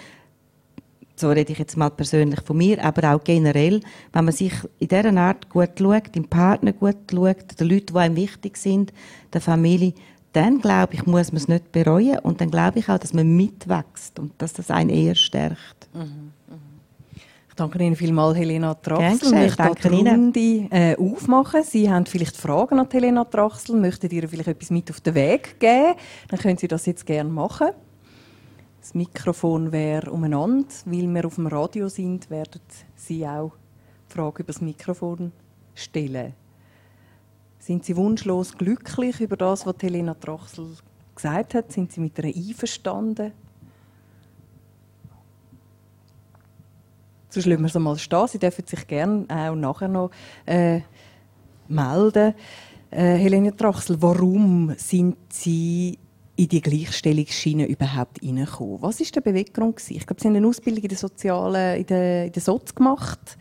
So 1.15 1.29
rede 1.29 1.53
ich 1.53 1.59
jetzt 1.59 1.77
mal 1.77 1.89
persönlich 1.89 2.41
von 2.41 2.57
mir, 2.57 2.83
aber 2.83 3.13
auch 3.13 3.23
generell, 3.23 3.79
wenn 4.11 4.25
man 4.25 4.33
sich 4.33 4.53
in 4.79 4.87
dieser 4.87 5.15
Art 5.17 5.49
gut 5.49 5.71
schaut, 5.77 6.13
dem 6.15 6.25
Partner 6.27 6.73
gut 6.73 6.97
schaut, 7.11 7.59
den 7.59 7.69
Leuten, 7.69 7.93
die 7.93 7.99
einem 7.99 8.15
wichtig 8.15 8.57
sind, 8.57 8.91
der 9.31 9.39
Familie, 9.39 9.93
dann 10.33 10.59
glaube 10.59 10.95
ich, 10.95 11.05
muss 11.05 11.31
man 11.31 11.37
es 11.37 11.47
nicht 11.47 11.71
bereuen 11.71 12.19
und 12.19 12.41
dann 12.41 12.49
glaube 12.49 12.79
ich 12.79 12.89
auch, 12.89 12.97
dass 12.97 13.13
man 13.13 13.35
mitwächst 13.35 14.17
und 14.17 14.33
dass 14.39 14.53
das 14.53 14.71
einen 14.71 14.89
eher 14.89 15.15
stärkt. 15.15 15.89
Mhm. 15.93 16.31
Danke 17.61 17.77
Ihnen 17.83 17.95
vielmals, 17.95 18.35
Helena 18.39 18.73
Traxel. 18.73 19.27
Ich 19.27 19.55
möchte 19.55 19.87
die 19.87 19.87
Runde 19.87 20.67
äh, 20.71 20.95
aufmachen. 20.97 21.61
Sie 21.61 21.91
haben 21.91 22.07
vielleicht 22.07 22.35
Fragen 22.35 22.79
an 22.79 22.87
Helena 22.91 23.23
Traxel, 23.23 23.75
möchten 23.75 24.09
ihr 24.09 24.27
vielleicht 24.27 24.47
etwas 24.47 24.71
mit 24.71 24.89
auf 24.89 24.99
den 24.99 25.13
Weg 25.13 25.59
geben? 25.59 25.93
Dann 26.27 26.39
können 26.39 26.57
Sie 26.57 26.67
das 26.67 26.87
jetzt 26.87 27.05
gerne 27.05 27.29
machen. 27.29 27.67
Das 28.79 28.95
Mikrofon 28.95 29.71
wäre 29.71 30.09
umeinander. 30.09 30.65
Weil 30.85 31.07
wir 31.13 31.23
auf 31.23 31.35
dem 31.35 31.45
Radio 31.45 31.87
sind, 31.87 32.31
werden 32.31 32.61
Sie 32.95 33.27
auch 33.27 33.51
Fragen 34.07 34.37
über 34.41 34.53
das 34.53 34.61
Mikrofon 34.61 35.31
stellen. 35.75 36.33
Sind 37.59 37.85
Sie 37.85 37.95
wunschlos 37.95 38.57
glücklich 38.57 39.21
über 39.21 39.37
das, 39.37 39.67
was 39.67 39.75
Helena 39.83 40.15
Traxel 40.15 40.65
gesagt 41.13 41.53
hat? 41.53 41.71
Sind 41.71 41.91
Sie 41.91 42.01
mit 42.01 42.17
ihr 42.17 42.25
einverstanden? 42.25 43.33
Sonst 47.31 47.45
lassen 47.45 47.61
wir 47.61 47.67
es 47.67 47.75
mal 47.75 47.97
stehen. 47.97 48.27
Sie 48.27 48.39
dürfen 48.39 48.67
sich 48.67 48.85
gerne 48.87 49.25
auch 49.29 49.55
nachher 49.55 49.87
noch 49.87 50.11
äh, 50.45 50.81
melden. 51.69 52.33
Äh, 52.91 53.15
Helene 53.15 53.55
Trachsel, 53.55 54.01
warum 54.01 54.73
sind 54.77 55.15
Sie 55.29 55.97
in 56.35 56.49
die 56.49 56.61
Gleichstellungsschiene 56.61 57.67
überhaupt 57.67 58.21
reingekommen? 58.21 58.81
Was 58.81 58.99
war 58.99 59.07
der 59.15 59.21
Beweggrund? 59.21 59.81
Ich 59.89 60.05
glaube, 60.05 60.21
Sie 60.21 60.27
haben 60.27 60.35
eine 60.35 60.45
Ausbildung 60.45 60.83
in 60.83 60.89
der 60.89 60.97
Sozialen, 60.97 61.79
in 61.79 61.85
der, 61.85 62.25
in 62.25 62.31
der 62.33 62.41
Soz 62.41 62.75
gemacht 62.75 63.37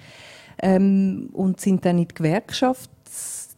ähm, 0.63 1.29
und 1.33 1.61
sind 1.61 1.85
dann 1.85 1.99
in 1.99 2.07
die 2.07 2.15
Gewerkschaft. 2.15 2.91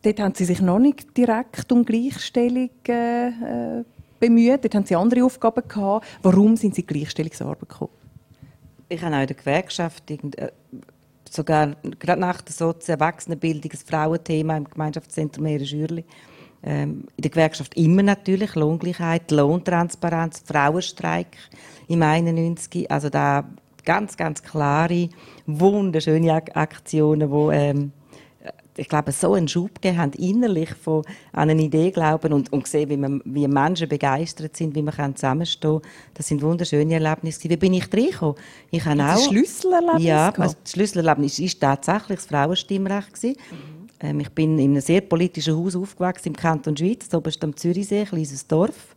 Dort 0.01 0.19
haben 0.19 0.35
Sie 0.35 0.47
sich 0.47 0.63
noch 0.63 0.79
nicht 0.79 1.15
direkt 1.15 1.71
um 1.71 1.85
Gleichstellung 1.85 2.71
äh, 2.89 3.29
äh 3.29 3.85
bemüht. 4.19 4.65
Dort 4.65 4.75
haben 4.77 4.87
Sie 4.87 4.97
andere 4.97 5.25
Aufgaben 5.25 5.67
gehabt. 5.69 6.07
Warum 6.23 6.57
sind 6.57 6.75
Sie 6.75 6.83
in 6.83 6.87
Gleichstellungsarbeit 6.87 7.69
gekommen? 7.69 8.02
Ich 8.93 9.03
habe 9.03 9.17
auch 9.17 9.21
in 9.21 9.27
der 9.27 9.37
Gewerkschaft, 9.37 10.11
äh, 10.11 10.19
sogar 11.31 11.77
gerade 11.99 12.21
nach 12.21 12.43
der 12.43 12.53
Sozi 12.53 12.93
Erwachsenenbildung, 12.93 13.71
ein 13.73 13.79
Frauenthema 13.79 14.57
im 14.57 14.65
Gemeinschaftszentrum 14.65 15.47
Ehre 15.47 15.65
Schürli. 15.65 16.05
Ähm, 16.63 17.07
in 17.17 17.23
der 17.23 17.31
Gewerkschaft 17.31 17.77
immer 17.77 18.03
natürlich 18.03 18.55
Lohngleichheit, 18.55 19.31
Lohntransparenz, 19.31 20.45
Frauenstreik 20.47 21.37
im 21.89 22.03
91. 22.03 22.91
Also 22.91 23.09
da 23.09 23.49
ganz, 23.85 24.17
ganz 24.17 24.43
klare, 24.43 25.09
wunderschöne 25.47 26.35
Aktionen, 26.55 27.31
wo 27.31 27.51
ähm, 27.51 27.93
ich 28.77 28.89
glaube, 28.89 29.13
so 29.13 29.35
einen 29.35 29.49
Schub 29.49 29.75
gegeben 29.75 29.99
haben, 29.99 30.13
innerlich 30.13 30.71
von 30.71 31.05
an 31.33 31.51
eine 31.51 31.63
Idee 31.63 31.91
glauben 31.91 32.33
und, 32.33 32.53
und 32.53 32.67
sehen, 32.67 32.89
wie, 32.89 32.97
man, 32.97 33.21
wie 33.25 33.47
Menschen 33.47 33.89
begeistert 33.89 34.57
sind, 34.57 34.75
wie 34.75 34.83
man 34.83 35.15
zusammenstehen 35.15 35.81
kann. 35.81 35.91
Das 36.15 36.29
sind 36.29 36.43
wunderschöne 36.43 36.95
Erlebnisse. 36.95 37.49
Wie 37.51 37.57
bin 37.57 37.75
ich 37.75 37.93
reingekommen? 37.93 38.37
Ich 38.71 38.85
habe 38.85 39.03
auch... 39.03 39.15
Das 39.15 39.27
Schlüsselerlebnis? 39.27 40.05
Ja, 40.05 40.31
also 40.31 40.57
das 40.63 40.73
Schlüsselerlebnis 40.73 41.41
war 41.41 41.61
tatsächlich 41.61 42.19
das 42.21 42.27
Frauenstimmrecht. 42.27 43.23
Mhm. 43.23 43.89
Ähm, 44.01 44.21
ich 44.21 44.31
bin 44.31 44.59
in 44.59 44.71
einem 44.73 44.81
sehr 44.81 45.03
politischen 45.03 45.57
Haus 45.57 45.77
aufgewachsen 45.77 46.29
im 46.29 46.37
Kanton 46.37 46.77
Schweiz, 46.77 47.13
oberst 47.13 47.45
am 47.45 47.55
Zürichsee, 47.55 48.01
ein 48.01 48.07
kleines 48.07 48.47
Dorf 48.47 48.97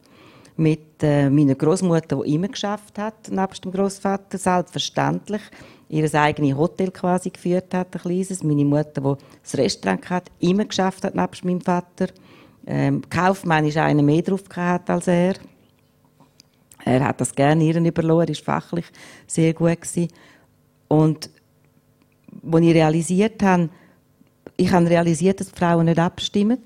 mit 0.57 1.03
äh, 1.03 1.29
meiner 1.29 1.55
Großmutter, 1.55 2.21
die 2.23 2.35
immer 2.35 2.47
geschafft 2.47 2.97
hat, 2.97 3.29
nebst 3.29 3.63
dem 3.63 3.71
Großvater, 3.71 4.37
selbstverständlich 4.37 5.41
ihr 5.89 6.13
eigenes 6.15 6.57
Hotel 6.57 6.91
quasi 6.91 7.29
geführt 7.29 7.73
hat, 7.73 7.95
ein 7.95 8.01
kleines. 8.01 8.43
Meine 8.43 8.65
Mutter, 8.65 9.01
die 9.01 9.23
das 9.43 9.57
Restaurant 9.57 10.09
hat, 10.09 10.31
immer 10.39 10.65
geschafft 10.65 11.03
hat, 11.03 11.15
nebst 11.15 11.45
meinem 11.45 11.61
Vater. 11.61 12.07
Ähm, 12.65 13.01
Kaufmann 13.09 13.65
ist 13.65 13.77
einer 13.77 14.01
mehr 14.01 14.21
drauf 14.21 14.47
gehabt 14.49 14.89
als 14.89 15.07
er. 15.07 15.35
Er 16.83 17.03
hat 17.03 17.19
das 17.21 17.33
gerne 17.33 17.63
ihren 17.63 17.85
überlassen, 17.85 18.33
er 18.33 18.47
war 18.47 18.61
fachlich 18.61 18.85
sehr 19.27 19.53
gut. 19.53 19.81
Gewesen. 19.81 20.09
Und 20.87 21.29
als 22.51 22.61
ich 22.61 22.73
realisiert 22.73 23.41
habe, 23.43 23.69
ich 24.57 24.71
habe 24.71 24.89
realisiert, 24.89 25.39
dass 25.39 25.51
die 25.51 25.57
Frauen 25.57 25.85
nicht 25.85 25.99
abstimmen. 25.99 26.59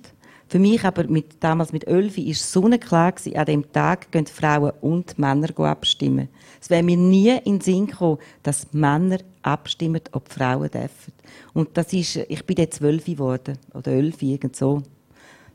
Für 0.49 0.57
mich 0.57 0.83
aber 0.83 1.03
mit, 1.07 1.43
damals 1.43 1.71
mit 1.71 1.87
Ölfi 1.87 2.25
war 2.25 2.31
es 2.31 2.51
sonnenklar, 2.51 3.11
gewesen, 3.11 3.37
an 3.37 3.45
dem 3.45 3.71
Tag 3.71 4.11
gehen 4.11 4.25
Frauen 4.25 4.71
und 4.81 5.19
Männer 5.19 5.57
abstimmen. 5.59 6.27
Es 6.59 6.71
wäre 6.71 6.81
mir 6.81 6.97
nie 6.97 7.37
in 7.45 7.59
den 7.59 7.61
Sinn 7.61 7.85
gekommen, 7.85 8.17
dass 8.41 8.73
Männer 8.73 9.19
abstimmen, 9.43 10.01
ob 10.11 10.27
Frauen 10.33 10.71
dürfen. 10.71 11.13
Und 11.53 11.77
das 11.77 11.93
ist, 11.93 12.15
ich 12.15 12.43
bin 12.47 12.55
dann 12.55 12.71
zwölf 12.71 13.05
geworden, 13.05 13.59
oder 13.75 13.91
elf, 13.91 14.23
irgend 14.23 14.55
so. 14.55 14.81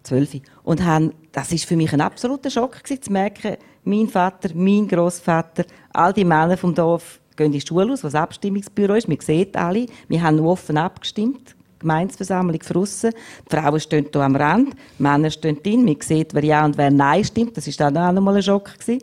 Zwölf. 0.04 0.36
Und 0.62 0.84
han, 0.84 1.12
das 1.32 1.50
ist 1.50 1.64
für 1.64 1.76
mich 1.76 1.92
ein 1.92 2.00
absoluter 2.00 2.50
Schock 2.50 2.84
gewesen, 2.84 3.02
zu 3.02 3.12
merken, 3.12 3.56
mein 3.82 4.06
Vater, 4.06 4.50
mein 4.54 4.86
Großvater, 4.86 5.64
all 5.92 6.12
die 6.12 6.24
Männer 6.24 6.56
vom 6.56 6.72
Dorf 6.72 7.20
gehen 7.36 7.46
in 7.46 7.52
die 7.52 7.60
Schule 7.60 7.92
aus, 7.92 8.04
was 8.04 8.14
Abstimmungsbüro 8.14 8.94
ist. 8.94 9.08
Man 9.08 9.18
sieht 9.18 9.56
alle. 9.56 9.86
Wir 10.06 10.22
haben 10.22 10.38
offen 10.38 10.76
abgestimmt. 10.76 11.56
Gemeinsversammlung 11.84 12.58
draussen. 12.58 13.12
Die 13.50 13.56
Frauen 13.56 13.80
stehen 13.80 14.06
hier 14.12 14.22
am 14.22 14.36
Rand, 14.36 14.74
die 14.98 15.02
Männer 15.02 15.30
stehen 15.30 15.62
drin. 15.62 15.84
Man 15.84 15.96
sieht, 16.00 16.34
wer 16.34 16.44
Ja 16.44 16.64
und 16.64 16.76
wer 16.76 16.90
Nein 16.90 17.24
stimmt. 17.24 17.56
Das 17.56 17.66
war 17.66 17.90
dann 17.90 18.08
auch 18.08 18.12
noch 18.12 18.22
mal 18.22 18.36
ein 18.36 18.42
Schock. 18.42 18.78
Gewesen. 18.78 19.02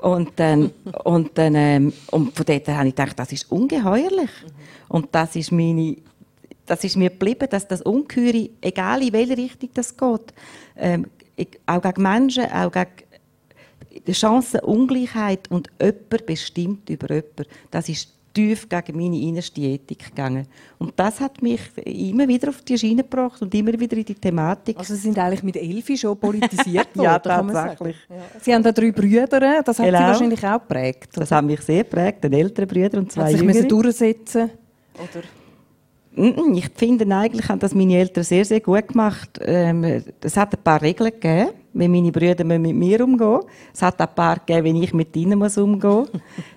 Und 0.00 0.32
dann, 0.36 0.70
und 1.04 1.36
dann, 1.38 1.54
ähm, 1.54 1.92
und 2.10 2.34
von 2.36 2.44
dort 2.46 2.68
habe 2.68 2.88
ich 2.88 2.94
gedacht, 2.94 3.18
das 3.18 3.32
ist 3.32 3.50
ungeheuerlich. 3.50 4.30
Und 4.88 5.08
das 5.12 5.36
ist 5.36 5.52
meine, 5.52 5.96
das 6.66 6.82
ist 6.84 6.96
mir 6.96 7.10
geblieben, 7.10 7.48
dass 7.50 7.68
das 7.68 7.82
Ungeheure, 7.82 8.48
egal 8.60 9.02
in 9.02 9.12
welche 9.12 9.36
Richtung 9.36 9.70
das 9.74 9.96
geht, 9.96 10.34
ähm, 10.76 11.06
auch 11.66 11.82
gegen 11.82 12.02
Menschen, 12.02 12.44
auch 12.50 12.72
gegen 12.72 12.90
die 14.06 14.14
Chancenungleichheit 14.14 15.50
und 15.50 15.70
jemand 15.80 16.26
bestimmt 16.26 16.90
über 16.90 17.08
jemand, 17.14 17.48
das 17.70 17.88
ist 17.88 18.13
tief 18.34 18.68
gegen 18.68 18.96
meine 18.96 19.18
innerste 19.18 19.60
Ethik 19.60 20.10
gegangen. 20.10 20.46
Und 20.78 20.92
das 20.96 21.20
hat 21.20 21.40
mich 21.40 21.60
immer 21.84 22.28
wieder 22.28 22.50
auf 22.50 22.60
die 22.62 22.76
Schiene 22.76 23.02
gebracht 23.02 23.40
und 23.40 23.54
immer 23.54 23.78
wieder 23.78 23.96
in 23.96 24.04
die 24.04 24.14
Thematik. 24.14 24.76
Also 24.76 24.94
Sie 24.94 25.00
sind 25.00 25.18
eigentlich 25.18 25.42
mit 25.42 25.56
Elfi 25.56 25.96
schon 25.96 26.18
politisiert 26.18 26.88
worden, 26.94 27.04
ja, 27.04 27.18
tatsächlich. 27.18 27.96
Ja. 28.10 28.16
Sie 28.40 28.54
haben 28.54 28.62
da 28.62 28.72
drei 28.72 28.90
Brüder, 28.90 29.62
das 29.62 29.78
hat 29.78 29.86
genau. 29.86 29.98
Sie 29.98 30.04
wahrscheinlich 30.04 30.44
auch 30.44 30.60
geprägt. 30.60 31.10
Das 31.14 31.30
hat 31.30 31.44
mich 31.44 31.60
sehr 31.60 31.84
geprägt, 31.84 32.24
einen 32.24 32.34
älteren 32.34 32.68
Brüder 32.68 32.98
und 32.98 33.10
zwei 33.10 33.32
hat 33.32 33.54
sich 33.54 33.68
durchsetzen 33.68 34.50
oder? 34.94 35.24
Ich 36.56 36.68
finde 36.76 37.12
eigentlich 37.14 37.48
haben 37.48 37.58
das 37.58 37.74
meine 37.74 37.96
Eltern 37.98 38.22
sehr, 38.22 38.44
sehr 38.44 38.60
gut 38.60 38.88
gemacht. 38.88 39.40
Ähm, 39.42 40.04
es 40.20 40.36
hat 40.36 40.54
ein 40.54 40.62
paar 40.62 40.80
Regeln 40.80 41.10
gegeben, 41.10 41.50
wie 41.74 41.88
meine 41.88 42.12
Brüder 42.12 42.44
mit 42.44 42.74
mir 42.74 43.04
umgehen. 43.04 43.40
Es 43.72 43.82
hat 43.82 44.00
ein 44.00 44.08
paar 44.14 44.36
gegeben, 44.36 44.76
wie 44.76 44.84
ich 44.84 44.94
mit 44.94 45.14
ihnen 45.16 45.38
muss 45.38 45.58
umgehen. 45.58 46.06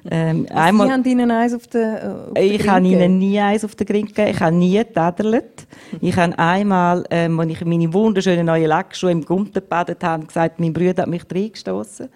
Ähm, 0.09 0.45
also 0.49 0.61
einmal, 0.61 0.87
Sie 0.87 0.93
haben 0.93 1.03
ihnen 1.03 1.31
eins 1.31 1.53
auf 1.53 1.67
den 1.67 2.33
äh, 2.33 2.45
Ich 2.45 2.65
habe 2.65 2.87
ihnen 2.87 3.17
nie 3.17 3.37
eins 3.41 3.65
auf 3.65 3.75
den 3.75 3.85
Grind 3.85 4.15
gegeben. 4.15 4.31
Ich 4.31 4.39
habe 4.39 4.55
nie 4.55 4.77
getadelt. 4.77 5.67
Ich 5.99 6.15
habe 6.15 6.39
einmal, 6.39 7.03
ähm, 7.09 7.37
als 7.41 7.51
ich 7.51 7.65
meine 7.65 7.91
wunderschönen 7.93 8.45
neuen 8.45 8.67
Lackschuhe 8.67 9.11
im 9.11 9.25
Gumpen 9.25 9.51
gebadet 9.51 10.01
habe, 10.05 10.25
gesagt, 10.25 10.61
mein 10.61 10.71
Bruder 10.71 11.01
hat 11.01 11.09
mich 11.09 11.23
reingestoßen. 11.29 12.07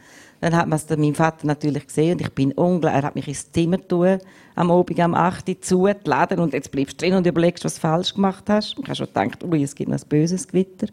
Dann 0.42 0.56
hat 0.56 0.68
man 0.68 0.78
es 0.78 0.90
meinem 0.90 1.14
Vater 1.14 1.46
natürlich 1.46 1.86
gesehen 1.86 2.14
und 2.14 2.22
ich 2.22 2.30
bin 2.32 2.52
unglaublich, 2.54 3.02
er 3.02 3.08
hat 3.08 3.16
mich 3.16 3.28
ins 3.28 3.52
Zimmer 3.52 3.78
tun, 3.88 4.18
am 4.56 4.72
Abend 4.72 5.00
um 5.00 5.14
8 5.14 5.48
Uhr 5.48 5.62
zugeladen 5.62 6.40
und 6.40 6.54
jetzt 6.54 6.72
bleibst 6.72 7.00
du 7.00 7.06
drin 7.06 7.16
und 7.16 7.28
überlegst, 7.28 7.64
was 7.64 7.76
du 7.76 7.82
falsch 7.82 8.16
gemacht 8.16 8.46
hast. 8.50 8.76
Ich 8.78 8.84
habe 8.84 8.96
schon 8.96 9.06
gedacht, 9.06 9.44
ui, 9.44 9.64
es 9.64 9.76
gibt 9.76 9.92
noch 9.92 10.00
ein 10.00 10.10
böses 10.10 10.48
Gewitter. 10.48 10.88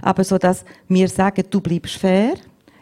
Aber 0.00 0.22
so, 0.22 0.38
dass 0.38 0.64
wir 0.88 1.08
sagen, 1.08 1.44
du 1.50 1.60
bleibst 1.60 1.96
fair, 1.96 2.34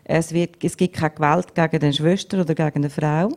es, 0.04 0.32
wird, 0.32 0.62
es 0.62 0.76
gibt 0.76 0.96
keine 0.96 1.14
Gewalt 1.14 1.54
gegen 1.54 1.82
eine 1.82 1.92
Schwester 1.92 2.42
oder 2.42 2.54
gegen 2.54 2.76
eine 2.76 2.90
Frau. 2.90 3.30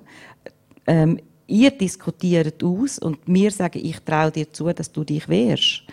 Ähm, 0.86 1.20
ihr 1.48 1.72
diskutiert 1.72 2.62
aus 2.62 3.00
und 3.00 3.20
wir 3.26 3.52
sagen, 3.52 3.80
ich 3.82 4.00
traue 4.02 4.32
dir 4.32 4.52
zu, 4.52 4.72
dass 4.74 4.92
du 4.92 5.06
dich 5.06 5.30
wehrst. 5.30 5.84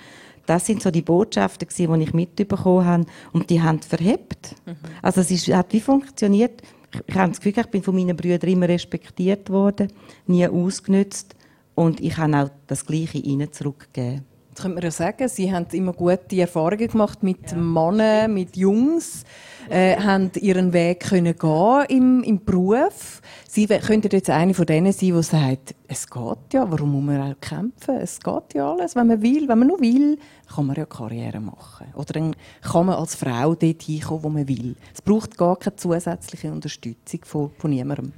Das 0.47 0.66
sind 0.66 0.82
so 0.82 0.90
die 0.90 1.03
Botschaften, 1.03 1.68
die 1.68 2.03
ich 2.03 2.14
mitbekommen 2.14 2.84
habe. 2.84 3.07
Und 3.32 3.51
die 3.51 3.62
haben 3.62 3.80
verhebt. 3.80 4.55
Mhm. 4.66 4.76
Also 5.01 5.20
es 5.20 5.30
ist, 5.30 5.49
hat 5.49 5.72
wie 5.72 5.80
funktioniert. 5.80 6.62
Ich 7.07 7.14
habe 7.14 7.30
das 7.30 7.40
Gefühl, 7.40 7.62
ich 7.64 7.70
bin 7.70 7.82
von 7.82 7.95
meinen 7.95 8.16
Brüdern 8.16 8.51
immer 8.51 8.68
respektiert 8.68 9.49
worden, 9.51 9.88
nie 10.26 10.47
ausgenützt. 10.47 11.34
Und 11.74 12.01
ich 12.01 12.18
habe 12.18 12.36
auch 12.36 12.51
das 12.66 12.84
Gleiche 12.84 13.18
ihnen 13.18 13.53
zurückgegeben. 13.53 14.26
Könnte 14.55 14.74
man 14.74 14.82
ja 14.82 14.90
sagen, 14.90 15.28
Sie 15.28 15.53
haben 15.53 15.66
immer 15.72 15.92
gute 15.92 16.40
Erfahrungen 16.40 16.88
gemacht 16.88 17.22
mit 17.22 17.50
ja. 17.50 17.57
Männern, 17.57 18.34
mit 18.34 18.57
Jungs, 18.57 19.24
äh, 19.70 19.96
haben 19.96 20.30
Ihren 20.40 20.72
Weg 20.74 21.00
können 21.00 21.36
gehen 21.36 21.84
im, 21.88 22.22
im 22.22 22.44
Beruf. 22.44 23.22
Sie 23.48 23.66
könnten 23.66 24.11
jetzt 24.12 24.28
eine 24.28 24.53
von 24.53 24.66
denen 24.66 24.92
sein, 24.92 25.14
die 25.14 25.22
sagt, 25.22 25.74
es 25.88 26.09
geht 26.09 26.53
ja, 26.53 26.70
warum 26.70 26.92
muss 26.92 27.03
man 27.03 27.32
auch 27.32 27.40
kämpfen? 27.40 27.96
Es 27.96 28.20
geht 28.20 28.55
ja 28.55 28.72
alles, 28.72 28.94
wenn 28.94 29.07
man 29.07 29.22
will, 29.22 29.48
wenn 29.48 29.59
man 29.59 29.68
nur 29.68 29.80
will, 29.80 30.18
kann 30.55 30.66
man 30.66 30.76
ja 30.76 30.84
Karriere 30.84 31.40
machen. 31.40 31.86
Oder 31.94 32.12
dann 32.12 32.36
kann 32.61 32.86
man 32.86 32.96
als 32.96 33.14
Frau 33.14 33.55
dort 33.55 33.82
hinkommen, 33.82 34.22
wo 34.22 34.28
man 34.28 34.48
will. 34.48 34.76
Es 34.94 35.00
braucht 35.00 35.38
gar 35.38 35.57
keine 35.57 35.76
zusätzliche 35.76 36.53
Unterstützung 36.53 37.20
von, 37.24 37.50
von 37.59 37.70
niemandem. 37.70 38.12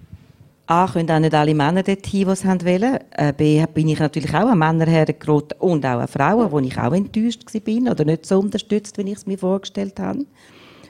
A, 0.67 0.87
können 0.87 1.11
auch 1.11 1.19
nicht 1.19 1.35
alle 1.35 1.55
Männer 1.55 1.83
dorthin, 1.83 2.25
die 2.25 2.31
es 2.31 2.45
wollen. 2.45 2.99
Äh, 3.11 3.35
B, 3.35 3.65
bin 3.67 3.89
ich 3.89 3.99
natürlich 3.99 4.33
auch 4.33 4.49
an 4.49 4.59
Männer 4.59 4.87
hergeraten 4.87 5.59
und 5.59 5.85
auch 5.85 6.01
an 6.01 6.09
Frauen, 6.09 6.51
wo 6.51 6.59
ich 6.59 6.79
auch 6.79 6.95
enttäuscht 6.95 7.45
war 7.53 7.93
oder 7.93 8.05
nicht 8.07 8.25
so 8.25 8.39
unterstützt, 8.39 8.97
wie 8.97 9.03
ich 9.03 9.19
es 9.19 9.27
mir 9.27 9.37
vorgestellt 9.37 10.01
habe. 10.01 10.25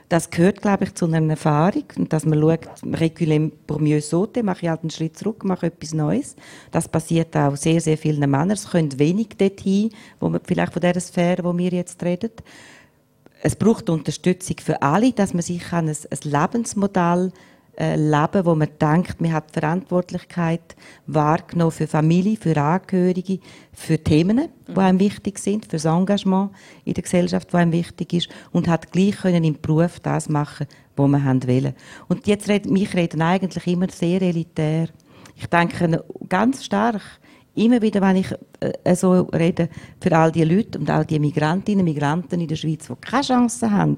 Das 0.09 0.31
gehört, 0.31 0.62
glaube 0.62 0.85
ich, 0.85 0.95
zu 0.95 1.07
einer 1.07 1.29
Erfahrung. 1.29 1.85
Und 1.97 2.12
dass 2.12 2.25
man 2.25 2.41
schaut, 2.41 2.68
reculem 2.85 3.51
pour 3.66 3.81
mieux 3.81 4.09
sauter, 4.09 4.45
mache 4.45 4.62
ich 4.62 4.68
halt 4.68 4.83
einen 4.83 4.91
Schritt 4.91 5.18
zurück, 5.18 5.43
mache 5.45 5.66
etwas 5.66 5.93
Neues. 5.93 6.37
Das 6.70 6.87
passiert 6.87 7.37
auch 7.37 7.57
sehr, 7.57 7.81
sehr 7.81 7.99
vielen 7.99 8.31
Männern. 8.31 8.53
Es 8.53 8.70
können 8.70 8.97
wenig 8.99 9.31
dorthin, 9.39 9.91
wo 10.20 10.29
man 10.29 10.41
vielleicht 10.45 10.72
von 10.72 10.83
dieser 10.83 11.01
Sphäre, 11.01 11.43
wo 11.43 11.57
wir 11.57 11.70
jetzt 11.70 12.01
reden. 12.05 12.31
Es 13.43 13.57
braucht 13.57 13.91
Unterstützung 13.91 14.57
für 14.62 14.81
alle, 14.83 15.12
dass 15.12 15.35
man 15.35 15.43
sich 15.43 15.72
ein, 15.72 15.89
ein 15.89 15.97
Lebensmodell 16.22 17.33
äh, 17.77 17.97
leben, 17.97 18.45
wo 18.45 18.55
man 18.55 18.68
denkt, 18.81 19.20
man 19.20 19.33
hat 19.33 19.51
Verantwortlichkeit 19.51 20.77
wahrgenommen 21.07 21.72
für 21.72 21.87
Familie, 21.87 22.37
für 22.37 22.57
Angehörige, 22.57 23.39
für 23.72 23.99
Themen, 23.99 24.49
die 24.68 24.77
einem 24.77 25.01
wichtig 25.01 25.39
sind, 25.39 25.64
für 25.64 25.72
das 25.72 25.85
Engagement 25.85 26.51
in 26.85 26.95
der 26.95 27.03
Gesellschaft, 27.03 27.49
das 27.49 27.61
einem 27.61 27.72
wichtig 27.72 28.12
ist 28.12 28.29
und 28.53 28.68
hat 28.68 28.93
gleich 28.93 29.16
können 29.16 29.45
im 29.45 29.61
Beruf 29.61 30.01
das 30.01 30.29
machen, 30.29 30.66
was 30.97 31.09
man 31.09 31.25
haben 31.25 31.47
wollen. 31.47 31.75
Und 32.09 32.27
jetzt 32.27 32.49
reden, 32.49 32.72
mich 32.72 32.95
reden 32.95 33.22
eigentlich 33.22 33.66
immer 33.66 33.89
sehr 33.91 34.22
elitär. 34.22 34.89
Ich 35.37 35.47
denke 35.47 36.05
ganz 36.29 36.64
stark, 36.64 37.03
immer 37.55 37.81
wieder, 37.83 38.01
wenn 38.01 38.16
ich 38.16 38.33
äh, 38.61 38.95
so 38.95 39.22
rede, 39.33 39.68
für 40.01 40.16
all 40.16 40.33
die 40.33 40.45
Leute 40.45 40.79
und 40.79 40.91
all 40.91 41.05
die 41.05 41.18
Migrantinnen 41.18 41.81
und 41.81 41.93
Migranten 41.93 42.41
in 42.41 42.49
der 42.49 42.57
Schweiz, 42.57 42.87
die 42.87 42.95
keine 43.01 43.22
Chance 43.22 43.70
haben, 43.70 43.97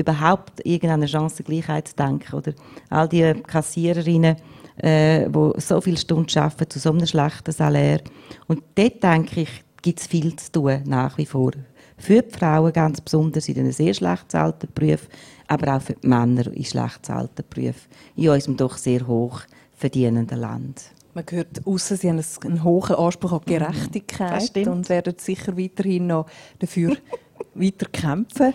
überhaupt 0.00 0.64
irgendeine 0.64 1.08
Chancengleichheit 1.08 1.88
zu 1.88 1.96
denken. 1.96 2.34
Oder 2.34 2.52
all 2.88 3.08
die 3.08 3.32
Kassiererinnen, 3.46 4.36
äh, 4.78 5.28
die 5.28 5.52
so 5.60 5.80
viele 5.80 5.96
Stunden 5.96 6.38
arbeiten 6.38 6.70
zu 6.70 6.78
so 6.78 6.90
einem 6.90 7.06
schlechten 7.06 7.52
Salär. 7.52 8.00
Und 8.48 8.62
dort, 8.74 9.02
denke 9.02 9.42
ich, 9.42 9.64
gibt 9.82 10.00
es 10.00 10.06
viel 10.06 10.34
zu 10.36 10.52
tun, 10.52 10.82
nach 10.86 11.16
wie 11.18 11.26
vor. 11.26 11.52
Für 11.96 12.22
die 12.22 12.34
Frauen 12.34 12.72
ganz 12.72 13.00
besonders 13.00 13.48
in 13.48 13.58
einem 13.58 13.72
sehr 13.72 13.92
schlecht 13.92 14.28
bezahlten 14.28 14.68
Beruf, 14.74 15.08
aber 15.48 15.76
auch 15.76 15.82
für 15.82 15.94
die 15.94 16.06
Männer 16.06 16.46
in 16.46 16.64
schlecht 16.64 17.02
bezahlten 17.02 17.44
Berufen 17.48 17.88
in 18.16 18.30
unserem 18.30 18.56
doch 18.56 18.78
sehr 18.78 19.06
hoch 19.06 19.42
verdienenden 19.76 20.40
Land. 20.40 20.92
Man 21.12 21.24
hört 21.28 21.66
außen, 21.66 21.96
Sie 21.96 22.08
haben 22.08 22.22
einen 22.44 22.64
hohen 22.64 22.94
Anspruch 22.94 23.32
an 23.32 23.40
Gerechtigkeit 23.44 24.66
und 24.68 24.88
werden 24.88 25.14
sicher 25.18 25.56
weiterhin 25.56 26.06
noch 26.06 26.26
dafür 26.58 26.96
weiter 27.54 27.86
kämpfen. 27.86 28.54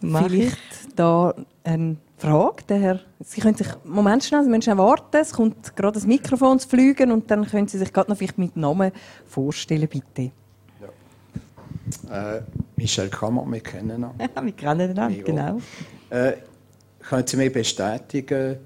Mach 0.00 0.24
Vielleicht 0.24 0.56
ich. 0.56 0.94
da 0.94 1.34
eine 1.64 1.96
Frage. 2.18 2.62
Der 2.68 2.78
Herr, 2.78 3.00
Sie 3.20 3.40
können 3.40 3.56
sich, 3.56 3.68
Moment 3.84 4.24
schnell, 4.24 4.44
Sie 4.44 4.50
müssen 4.50 4.76
warten, 4.78 5.16
es 5.16 5.32
kommt 5.32 5.74
gerade 5.76 5.94
das 5.94 6.06
Mikrofon 6.06 6.58
zu 6.58 6.68
fliegen 6.68 7.10
und 7.12 7.30
dann 7.30 7.46
können 7.46 7.68
Sie 7.68 7.78
sich 7.78 7.92
gerade 7.92 8.10
noch 8.10 8.18
vielleicht 8.18 8.38
mit 8.38 8.56
Namen 8.56 8.92
vorstellen, 9.26 9.88
bitte. 9.88 10.30
Ja. 12.08 12.36
Äh, 12.36 12.42
Michel 12.76 13.08
Kammer, 13.08 13.44
wir 13.46 13.60
kennen 13.60 14.02
ihn. 14.02 14.10
Ja, 14.18 14.42
wir 14.44 14.52
kennen 14.52 15.10
ihn, 15.10 15.24
genau. 15.24 15.58
Äh, 16.10 16.34
können 17.00 17.26
Sie 17.26 17.36
mir 17.36 17.52
bestätigen, 17.52 18.56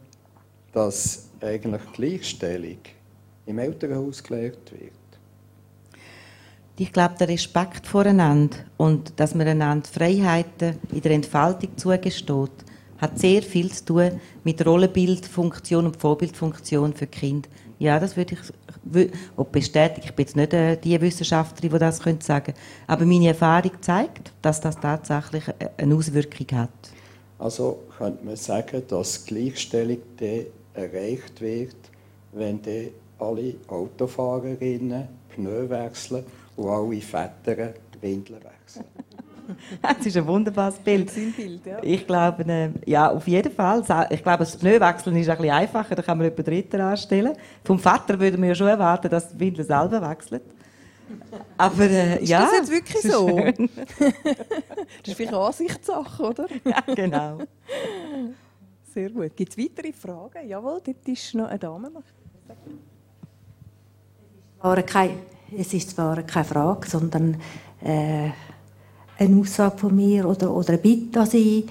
dass 0.73 1.29
eigentlich 1.41 1.93
Gleichstellung 1.93 2.79
im 3.47 3.59
Elternhaus 3.59 4.23
gelehrt 4.23 4.73
wird? 4.73 5.00
Ich 6.79 6.93
glaube, 6.93 7.15
der 7.19 7.29
Respekt 7.29 7.87
voreinander 7.87 8.57
und 8.77 9.13
dass 9.21 9.35
man 9.35 9.47
einander 9.47 9.87
Freiheiten 9.87 10.77
in 10.93 11.03
der 11.03 11.13
Entfaltung 11.13 11.77
zugesteht, 11.77 12.51
hat 12.99 13.19
sehr 13.19 13.43
viel 13.43 13.71
zu 13.71 13.85
tun 13.85 14.21
mit 14.45 14.65
Rollenbildfunktion 14.65 15.87
und 15.87 15.97
Vorbildfunktion 15.97 16.93
für 16.93 17.07
Kinder. 17.07 17.49
Ja, 17.79 17.99
das 17.99 18.17
würde 18.17 18.35
ich 18.35 19.11
bestätigen. 19.51 20.07
Ich 20.07 20.15
bin 20.15 20.27
jetzt 20.27 20.37
nicht 20.37 20.53
äh, 20.53 20.77
die 20.77 21.01
Wissenschaftlerin, 21.01 21.73
die 21.73 21.79
das 21.79 21.97
sagen 21.97 22.19
könnte 22.19 22.55
Aber 22.87 23.07
meine 23.07 23.29
Erfahrung 23.29 23.73
zeigt, 23.81 24.33
dass 24.43 24.61
das 24.61 24.79
tatsächlich 24.79 25.45
eine 25.79 25.95
Auswirkung 25.95 26.59
hat. 26.59 26.71
Also 27.39 27.79
könnte 27.97 28.25
man 28.25 28.37
sagen, 28.37 28.83
dass 28.87 29.25
Gleichstellung 29.25 29.99
erreicht 30.75 31.41
wird, 31.41 31.77
wenn 32.33 32.61
alle 33.19 33.55
Autofahrerinnen 33.69 35.09
Pneu 35.31 35.69
wechseln 35.71 36.25
und 36.57 36.69
alle 36.69 37.01
Väter 37.01 37.75
Windeln 38.01 38.41
wechseln. 38.43 38.87
das 39.83 40.07
ist 40.07 40.17
ein 40.17 40.27
wunderbares 40.27 40.77
Bild. 40.77 41.13
Bild 41.37 41.67
ja. 41.67 41.79
Ich 41.83 42.07
glaube, 42.07 42.45
äh, 42.45 42.71
ja, 42.87 43.11
auf 43.11 43.27
jeden 43.27 43.53
Fall. 43.53 43.81
Ich 44.11 44.23
glaube, 44.23 44.39
das 44.39 44.57
Pneuwechseln 44.57 45.17
ist 45.17 45.29
ein 45.29 45.37
bisschen 45.37 45.53
einfacher, 45.53 45.95
da 45.95 46.03
kann 46.03 46.19
man 46.19 46.29
etwa 46.29 46.43
Dritter 46.43 46.85
anstellen. 46.85 47.37
Vom 47.65 47.79
Vater 47.79 48.19
würde 48.19 48.39
man 48.39 48.49
ja 48.49 48.55
schon 48.55 48.69
erwarten, 48.69 49.11
dass 49.11 49.31
die 49.31 49.41
Windeln 49.41 49.67
selber 49.67 50.09
wechselt. 50.09 50.43
Aber 51.57 51.83
äh, 51.83 52.23
ist 52.23 52.29
ja. 52.29 52.45
Ist 52.45 52.53
das 52.53 52.59
jetzt 52.59 52.71
wirklich 52.71 53.03
so? 53.03 53.37
das 53.99 55.09
ist 55.09 55.17
vielleicht 55.17 55.35
eine 55.35 55.39
Ansichtssache, 55.39 56.23
oder? 56.23 56.47
ja, 56.65 56.95
genau. 56.95 57.39
Sehr 58.95 59.11
gut. 59.11 59.37
Gibt 59.37 59.53
es 59.53 59.59
weitere 59.59 59.93
Fragen? 59.93 60.49
Jawohl, 60.49 60.81
dort 60.85 61.09
ist 61.09 61.35
noch 61.35 61.49
eine 61.49 61.59
Dame. 61.59 61.91
War 64.61 64.83
keine 64.83 65.15
es 65.57 65.75
ist 65.75 65.91
zwar 65.91 66.23
keine 66.23 66.45
Frage, 66.45 66.89
sondern 66.89 67.37
äh, 67.83 68.31
eine 69.19 69.41
Aussage 69.41 69.79
von 69.79 69.95
mir 69.95 70.27
oder, 70.27 70.51
oder 70.53 70.71
eine 70.71 70.79
Bitte 70.79 71.21
an 71.21 71.27
Sie. 71.27 71.67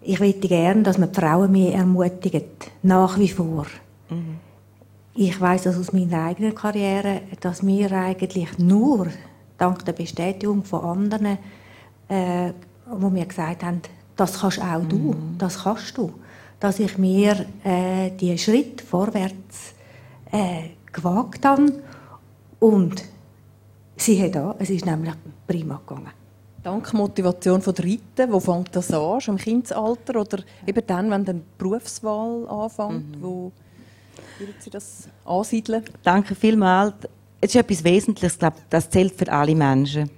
Ich 0.00 0.18
möchte 0.18 0.48
gerne, 0.48 0.82
dass 0.82 0.98
man 0.98 1.12
die 1.12 1.20
Frauen 1.20 1.52
mehr 1.52 1.74
ermutigt, 1.74 2.70
nach 2.82 3.18
wie 3.18 3.28
vor. 3.28 3.66
Mhm. 4.08 4.38
Ich 5.14 5.38
weiß 5.38 5.64
das 5.64 5.76
aus 5.76 5.92
meiner 5.92 6.24
eigenen 6.24 6.54
Karriere, 6.54 7.20
dass 7.40 7.64
wir 7.64 7.92
eigentlich 7.92 8.58
nur 8.58 9.08
dank 9.58 9.84
der 9.84 9.92
Bestätigung 9.92 10.64
von 10.64 10.84
anderen, 10.84 11.38
äh, 12.08 12.52
wo 12.86 13.10
mir 13.10 13.26
gesagt 13.26 13.62
haben, 13.62 13.82
das 14.16 14.40
kannst 14.40 14.60
auch 14.60 14.84
du, 14.88 14.96
mhm. 15.12 15.36
das 15.38 15.62
kannst 15.62 15.96
du. 15.98 16.12
Dass 16.58 16.78
ich 16.78 16.96
mir 16.96 17.44
äh, 17.64 18.10
diesen 18.10 18.38
Schritt 18.38 18.80
vorwärts 18.80 19.74
äh, 20.30 20.70
gewagt 20.92 21.44
habe 21.44 21.72
und 22.62 23.02
sie 23.96 24.22
hat 24.22 24.36
da, 24.36 24.54
es 24.60 24.70
ist 24.70 24.86
nämlich 24.86 25.12
prima 25.48 25.80
gegangen. 25.84 26.12
Dank 26.62 26.94
Motivation 26.94 27.60
von 27.60 27.74
der 27.74 27.84
Rite, 27.84 28.30
wo 28.30 28.38
fängt 28.38 28.76
das 28.76 28.92
an? 28.92 29.20
Schon 29.20 29.36
im 29.36 29.42
Kindesalter 29.42 30.20
oder 30.20 30.38
eben 30.64 30.86
dann, 30.86 31.10
wenn 31.10 31.24
die 31.24 31.40
Berufswahl 31.58 32.46
anfängt? 32.48 33.16
Mhm. 33.16 33.22
Wo 33.22 33.52
würden 34.38 34.54
Sie 34.60 34.70
das 34.70 35.08
ansiedeln? 35.24 35.82
Danke 36.04 36.36
vielmals. 36.36 36.94
Es 37.40 37.52
ist 37.52 37.56
etwas 37.56 37.82
Wesentliches, 37.82 38.38
glaube 38.38 38.56
das 38.70 38.88
zählt 38.88 39.14
für 39.14 39.30
alle 39.32 39.56
Menschen. 39.56 40.08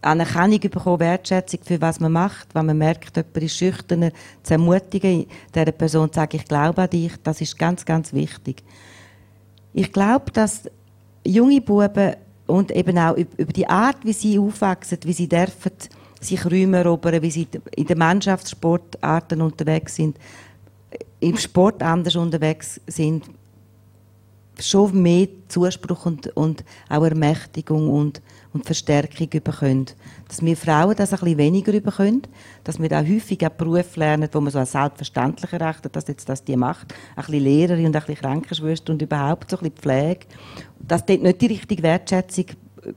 Anerkennung 0.00 0.60
bekommen, 0.60 1.00
Wertschätzung 1.00 1.58
für 1.64 1.80
was 1.80 1.98
man 1.98 2.12
macht, 2.12 2.54
wenn 2.54 2.66
man 2.66 2.78
merkt, 2.78 3.16
jemand 3.16 3.36
ist 3.36 3.56
schüchtern, 3.56 4.12
zu 4.44 4.54
ermutigen, 4.54 5.26
dieser 5.52 5.72
Person 5.72 6.08
zu 6.12 6.20
sagen, 6.20 6.36
ich 6.36 6.44
glaube 6.44 6.82
an 6.82 6.90
dich, 6.90 7.12
das 7.24 7.40
ist 7.40 7.58
ganz, 7.58 7.84
ganz 7.84 8.12
wichtig. 8.12 8.62
Ich 9.72 9.92
glaube, 9.92 10.30
dass 10.30 10.70
junge 11.26 11.60
Buben 11.60 12.14
und 12.46 12.70
eben 12.70 12.98
auch 12.98 13.16
über 13.16 13.52
die 13.52 13.68
Art, 13.68 13.98
wie 14.04 14.12
sie 14.12 14.38
aufwachsen, 14.38 14.98
wie 15.04 15.12
sie 15.12 15.28
dürfen 15.28 15.72
sich 16.20 16.44
Räume 16.44 16.78
erobern, 16.78 17.22
wie 17.22 17.30
sie 17.30 17.48
in 17.74 17.86
den 17.86 17.98
Mannschaftssportarten 17.98 19.40
unterwegs 19.40 19.96
sind, 19.96 20.18
im 21.20 21.36
Sport 21.36 21.82
anders 21.82 22.16
unterwegs 22.16 22.80
sind, 22.86 23.24
schon 24.68 25.00
mehr 25.02 25.28
Zuspruch 25.48 26.06
und, 26.06 26.28
und 26.36 26.64
auch 26.88 27.04
Ermächtigung 27.04 27.88
und, 27.88 28.22
und 28.52 28.64
Verstärkung 28.64 29.28
bekommen. 29.28 29.86
Dass 30.28 30.42
wir 30.42 30.56
Frauen 30.56 30.96
das 30.96 31.12
ein 31.12 31.20
bisschen 31.20 31.38
weniger 31.38 31.72
bekommen, 31.80 32.22
dass 32.64 32.80
wir 32.80 32.90
auch 32.92 33.06
häufig 33.06 33.40
einen 33.42 33.56
Beruf 33.56 33.96
lernen, 33.96 34.28
wo 34.32 34.40
man 34.40 34.52
so 34.52 34.58
als 34.58 34.72
selbstverständlich 34.72 35.52
erachtet, 35.52 35.94
dass 35.96 36.08
jetzt 36.08 36.28
das 36.28 36.44
die 36.44 36.56
macht. 36.56 36.94
Ein 37.16 37.24
bisschen 37.24 37.44
Lehrerin 37.44 37.86
und 37.86 37.96
ein 37.96 38.02
bisschen 38.02 38.22
Krankenschwester 38.22 38.92
und 38.92 39.02
überhaupt 39.02 39.50
so 39.50 39.56
ein 39.56 39.70
bisschen 39.70 39.76
Pflege. 39.76 40.26
Dass 40.78 41.06
dort 41.06 41.22
nicht 41.22 41.40
die 41.40 41.46
richtige 41.46 41.82
Wertschätzung 41.82 42.46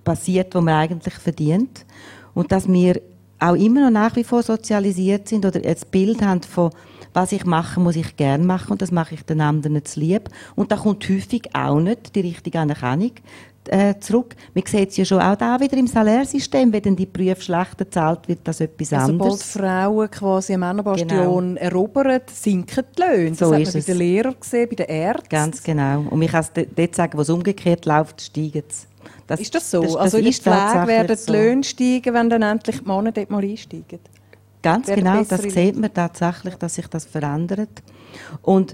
passiert, 0.04 0.54
die 0.54 0.62
man 0.62 0.76
eigentlich 0.76 1.16
verdient. 1.16 1.86
Und 2.34 2.52
dass 2.52 2.68
wir 2.68 3.02
auch 3.40 3.56
immer 3.56 3.82
noch 3.82 3.92
nach 3.92 4.16
wie 4.16 4.24
vor 4.24 4.42
sozialisiert 4.42 5.28
sind 5.28 5.46
oder 5.46 5.60
das 5.60 5.86
Bild 5.86 6.22
haben 6.22 6.42
von 6.42 6.72
was 7.14 7.32
ich 7.32 7.46
mache, 7.46 7.80
muss 7.80 7.96
ich 7.96 8.16
gerne 8.16 8.44
machen 8.44 8.72
und 8.72 8.82
das 8.82 8.92
mache 8.92 9.16
ich 9.16 9.24
den 9.24 9.42
anderen 9.42 9.84
zu 9.86 10.00
lieb. 10.00 10.30
Und 10.56 10.72
da 10.72 10.78
kommt 10.78 11.08
häufig 11.10 11.50
auch 11.54 11.80
nicht 11.80 12.16
die 12.16 12.22
richtige 12.22 12.60
Anerkennung 12.60 13.12
äh, 13.68 13.96
zurück. 14.00 14.36
Man 14.54 14.66
sieht 14.66 14.90
es 14.90 14.98
ja 14.98 15.06
schon 15.06 15.22
auch 15.22 15.36
da 15.36 15.60
wieder 15.60 15.78
im 15.78 15.88
Salärsystem, 15.88 16.72
wenn 16.74 16.82
dann 16.82 16.96
die 16.96 17.06
Berufe 17.06 17.42
schlechter 17.42 17.90
zahlt 17.90 18.28
wird, 18.28 18.40
das 18.44 18.60
etwas 18.60 18.94
also, 18.94 19.12
anderes. 19.12 19.54
Sobald 19.54 19.68
Frauen 19.68 20.12
quasi 20.12 20.54
eine 20.54 20.66
Männerbastion 20.66 21.56
genau. 21.56 21.62
erobern, 21.62 22.22
sinken 22.32 22.84
die 22.98 23.02
Löhne. 23.02 23.30
Das 23.30 23.40
so 23.40 23.54
hat 23.54 23.64
man 23.64 23.74
bei 23.74 23.80
den 23.80 23.98
Lehrern 23.98 24.36
gesehen, 24.40 24.70
bei 24.70 24.76
den 24.76 24.88
Ärzten. 24.88 25.30
Ganz 25.30 25.64
genau. 25.64 26.06
Und 26.10 26.22
ich 26.22 26.32
kann 26.32 26.42
es 26.42 26.52
dort 26.76 26.96
sagen, 26.96 27.18
wo 27.18 27.22
es 27.22 27.30
umgekehrt 27.30 27.86
läuft, 27.86 28.22
steigen 28.22 28.64
es. 28.68 28.88
Das, 29.28 29.40
ist 29.40 29.56
das 29.56 29.70
so? 29.70 29.82
Das, 29.82 29.94
das 29.94 30.02
also 30.02 30.18
in 30.18 30.26
der 30.26 30.34
Pflege 30.34 30.88
werden 30.88 31.18
die 31.28 31.32
Löhne 31.32 31.64
steigen, 31.64 32.14
wenn 32.14 32.30
dann 32.30 32.42
endlich 32.42 32.80
die 32.80 32.86
Männer 32.86 33.12
dort 33.12 33.30
mal 33.30 33.44
einsteigen? 33.44 34.00
Ganz 34.64 34.88
genau, 34.88 35.24
das 35.24 35.42
sieht 35.42 35.78
man 35.78 35.94
tatsächlich, 35.94 36.56
dass 36.56 36.76
sich 36.76 36.88
das 36.88 37.06
verändert. 37.06 37.84
Und 38.42 38.74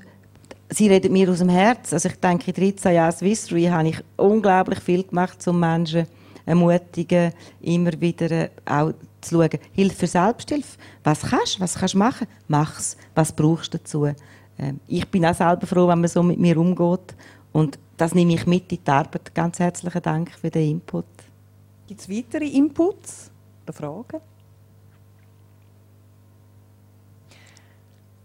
sie 0.69 0.87
redet 0.87 1.11
mir 1.11 1.29
aus 1.29 1.39
dem 1.39 1.49
Herz. 1.49 1.91
Also 1.91 2.09
ich 2.09 2.15
denke, 2.15 2.51
in 2.51 2.71
13 2.71 2.93
Jahren 2.93 3.11
Swiss 3.11 3.51
Re 3.51 3.71
habe 3.71 3.89
ich 3.89 4.03
unglaublich 4.15 4.79
viel 4.79 5.03
gemacht, 5.03 5.45
um 5.47 5.59
Menschen 5.59 6.05
ermutigen, 6.45 7.33
immer 7.61 7.99
wieder 7.99 8.31
äh, 8.31 8.49
auch 8.65 8.93
zu 9.21 9.35
schauen, 9.35 9.59
Hilfe 9.73 9.95
für 9.95 10.07
Selbsthilfe. 10.07 10.77
Was 11.03 11.21
kannst 11.21 11.57
du, 11.57 11.61
was 11.61 11.75
kannst 11.75 11.95
du 11.95 11.97
machen? 11.97 12.27
Mach's. 12.47 12.95
Was 13.15 13.31
brauchst 13.31 13.73
du 13.73 13.77
dazu? 13.77 14.05
Ähm, 14.57 14.79
ich 14.87 15.07
bin 15.07 15.25
auch 15.25 15.33
selber 15.33 15.67
froh, 15.67 15.87
wenn 15.87 16.01
man 16.01 16.07
so 16.07 16.21
mit 16.23 16.39
mir 16.39 16.57
umgeht. 16.57 17.15
Und 17.51 17.79
das 17.97 18.13
nehme 18.13 18.33
ich 18.33 18.45
mit 18.45 18.71
in 18.71 18.79
die 18.83 18.91
Arbeit. 18.91 19.33
Ganz 19.33 19.59
herzlichen 19.59 20.01
Dank 20.01 20.31
für 20.31 20.51
den 20.51 20.69
Input. 20.69 21.05
Gibt 21.87 22.01
es 22.01 22.09
weitere 22.09 22.47
Inputs 22.47 23.31
oder 23.63 23.73
Fragen? 23.73 24.21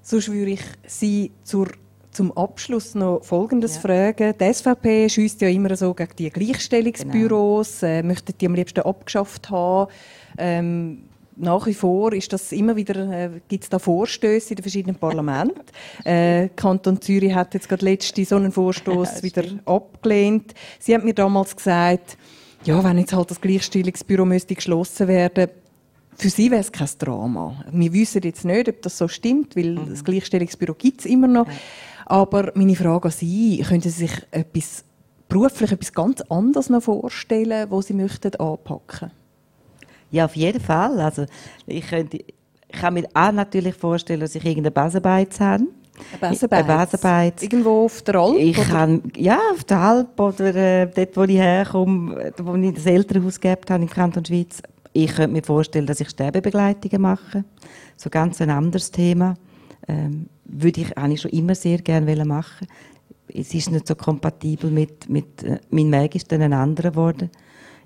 Sonst 0.05 0.31
würde 0.31 0.51
ich 0.51 0.61
Sie 0.87 1.33
zur, 1.45 1.69
zum 2.11 2.31
Abschluss 2.37 2.95
noch 2.95 3.25
Folgendes 3.25 3.77
ja. 3.77 3.81
fragen. 3.81 4.35
Die 4.39 4.53
SVP 4.53 5.09
schießt 5.09 5.41
ja 5.41 5.49
immer 5.49 5.75
so 5.77 5.95
gegen 5.95 6.15
die 6.19 6.29
Gleichstellungsbüros, 6.29 7.81
genau. 7.81 7.93
äh, 7.93 8.03
möchte 8.03 8.35
die 8.35 8.47
am 8.47 8.55
liebsten 8.55 8.81
abgeschafft 8.81 9.49
haben. 9.49 9.91
Ähm, 10.37 11.05
nach 11.37 11.67
wie 11.67 11.75
vor 11.75 12.13
ist 12.13 12.35
das 12.35 12.53
immer 12.53 12.77
wieder, 12.77 13.11
äh, 13.11 13.31
gibt 13.49 13.65
es 13.65 13.71
da 13.71 13.79
Vorstöße 13.79 14.51
in 14.51 14.57
den 14.57 14.63
verschiedenen 14.63 14.97
Parlamenten. 14.97 15.65
äh, 16.05 16.51
Kanton 16.55 17.01
Zürich 17.01 17.35
hat 17.35 17.55
jetzt 17.55 17.71
gerade 17.71 17.87
letzte 17.87 18.27
so 18.27 18.37
einen 18.37 18.53
Vorstoß 18.53 19.23
wieder 19.23 19.45
abgelehnt. 19.65 20.53
Sie 20.79 20.95
hat 20.95 21.03
mir 21.03 21.15
damals 21.15 21.57
gesagt, 21.57 22.19
ja, 22.65 22.85
wenn 22.85 22.99
jetzt 22.99 23.15
halt 23.15 23.31
das 23.31 23.41
Gleichstellungsbüro 23.41 24.27
müsste 24.27 24.55
geschlossen 24.55 25.09
werden, 25.09 25.49
für 26.17 26.31
sie 26.31 26.51
wäre 26.51 26.61
es 26.61 26.73
kein 26.73 26.89
Drama. 26.99 27.65
Wir 27.73 27.93
wissen 27.93 28.23
jetzt 28.23 28.45
nicht, 28.45 28.69
ob 28.69 28.83
das 28.83 28.99
so 28.99 29.09
stimmt, 29.09 29.57
weil 29.57 29.73
mhm. 29.73 29.91
das 29.91 30.05
Gleichstellungsbüro 30.05 30.75
gibt 30.75 31.01
es 31.01 31.07
immer 31.07 31.27
noch. 31.27 31.47
Aber 32.07 32.53
meine 32.55 32.77
Frage 32.77 33.07
an 33.07 33.11
Sie, 33.11 33.65
können 33.67 33.81
Sie 33.81 33.91
sich 33.91 34.13
etwas 34.31 34.85
beruflich 35.29 35.73
etwas 35.73 35.93
ganz 35.93 36.21
anderes 36.23 36.71
noch 36.71 36.83
vorstellen, 36.83 37.71
wo 37.71 37.81
Sie 37.81 37.95
möchten 37.95 38.35
anpacken? 38.37 39.11
Ja, 40.11 40.27
auf 40.27 40.37
jeden 40.37 40.61
Fall. 40.61 41.01
Also 41.01 41.27
ich, 41.67 41.87
könnte, 41.89 42.19
ich 42.19 42.81
kann 42.81 42.95
mir 42.95 43.09
auch 43.15 43.33
natürlich 43.33 43.75
vorstellen, 43.75 44.21
dass 44.21 44.35
ich 44.35 44.45
irgendeine 44.45 44.71
Basenbeiz 44.71 45.41
habe. 45.41 45.65
Eine 46.21 46.49
Basenbeiz? 46.49 47.43
Irgendwo 47.43 47.85
auf 47.85 48.03
der 48.03 48.17
Alp? 48.17 48.37
Ich 48.37 48.57
kann, 48.57 49.03
ja, 49.17 49.39
auf 49.53 49.65
der 49.65 49.79
Alp 49.79 50.21
oder 50.21 50.55
äh, 50.55 50.87
dort, 50.87 51.17
wo 51.17 51.23
ich 51.23 51.39
herkomme, 51.39 52.33
wo 52.39 52.55
ich 52.57 52.75
das 52.75 52.87
Elternhaus 52.87 53.41
gehabt 53.41 53.71
habe 53.71 53.83
im 53.85 53.91
Kanton 53.91 54.25
Schweiz. 54.25 54.61
Ich 54.97 55.13
könnte 55.17 55.33
mir 55.33 55.43
vorstellen, 55.43 55.87
dass 55.87 56.01
ich 56.01 56.09
Sterbebegleitungen 56.09 57.03
mache. 57.03 57.45
So 57.97 58.11
ganz 58.11 58.41
ein 58.41 58.49
anderes 58.49 58.93
Thema. 58.93 59.35
Ähm, 59.89 60.29
würde 60.45 60.83
ich, 60.83 60.91
habe 60.93 61.13
ich 61.13 61.21
schon 61.21 61.33
immer 61.33 61.57
sehr 61.57 61.79
gerne 61.79 62.25
machen. 62.25 62.69
Es 63.27 63.53
ist 63.53 63.73
nicht 63.73 63.89
so 63.89 63.97
kompatibel 63.97 64.71
mit, 64.71 65.11
mit 65.11 65.43
äh, 65.43 65.59
mein 65.71 65.91
Weg 65.91 66.15
ist 66.15 66.31
dann 66.31 66.43
ein 66.43 66.53
anderer 66.53 66.91
geworden. 66.91 67.29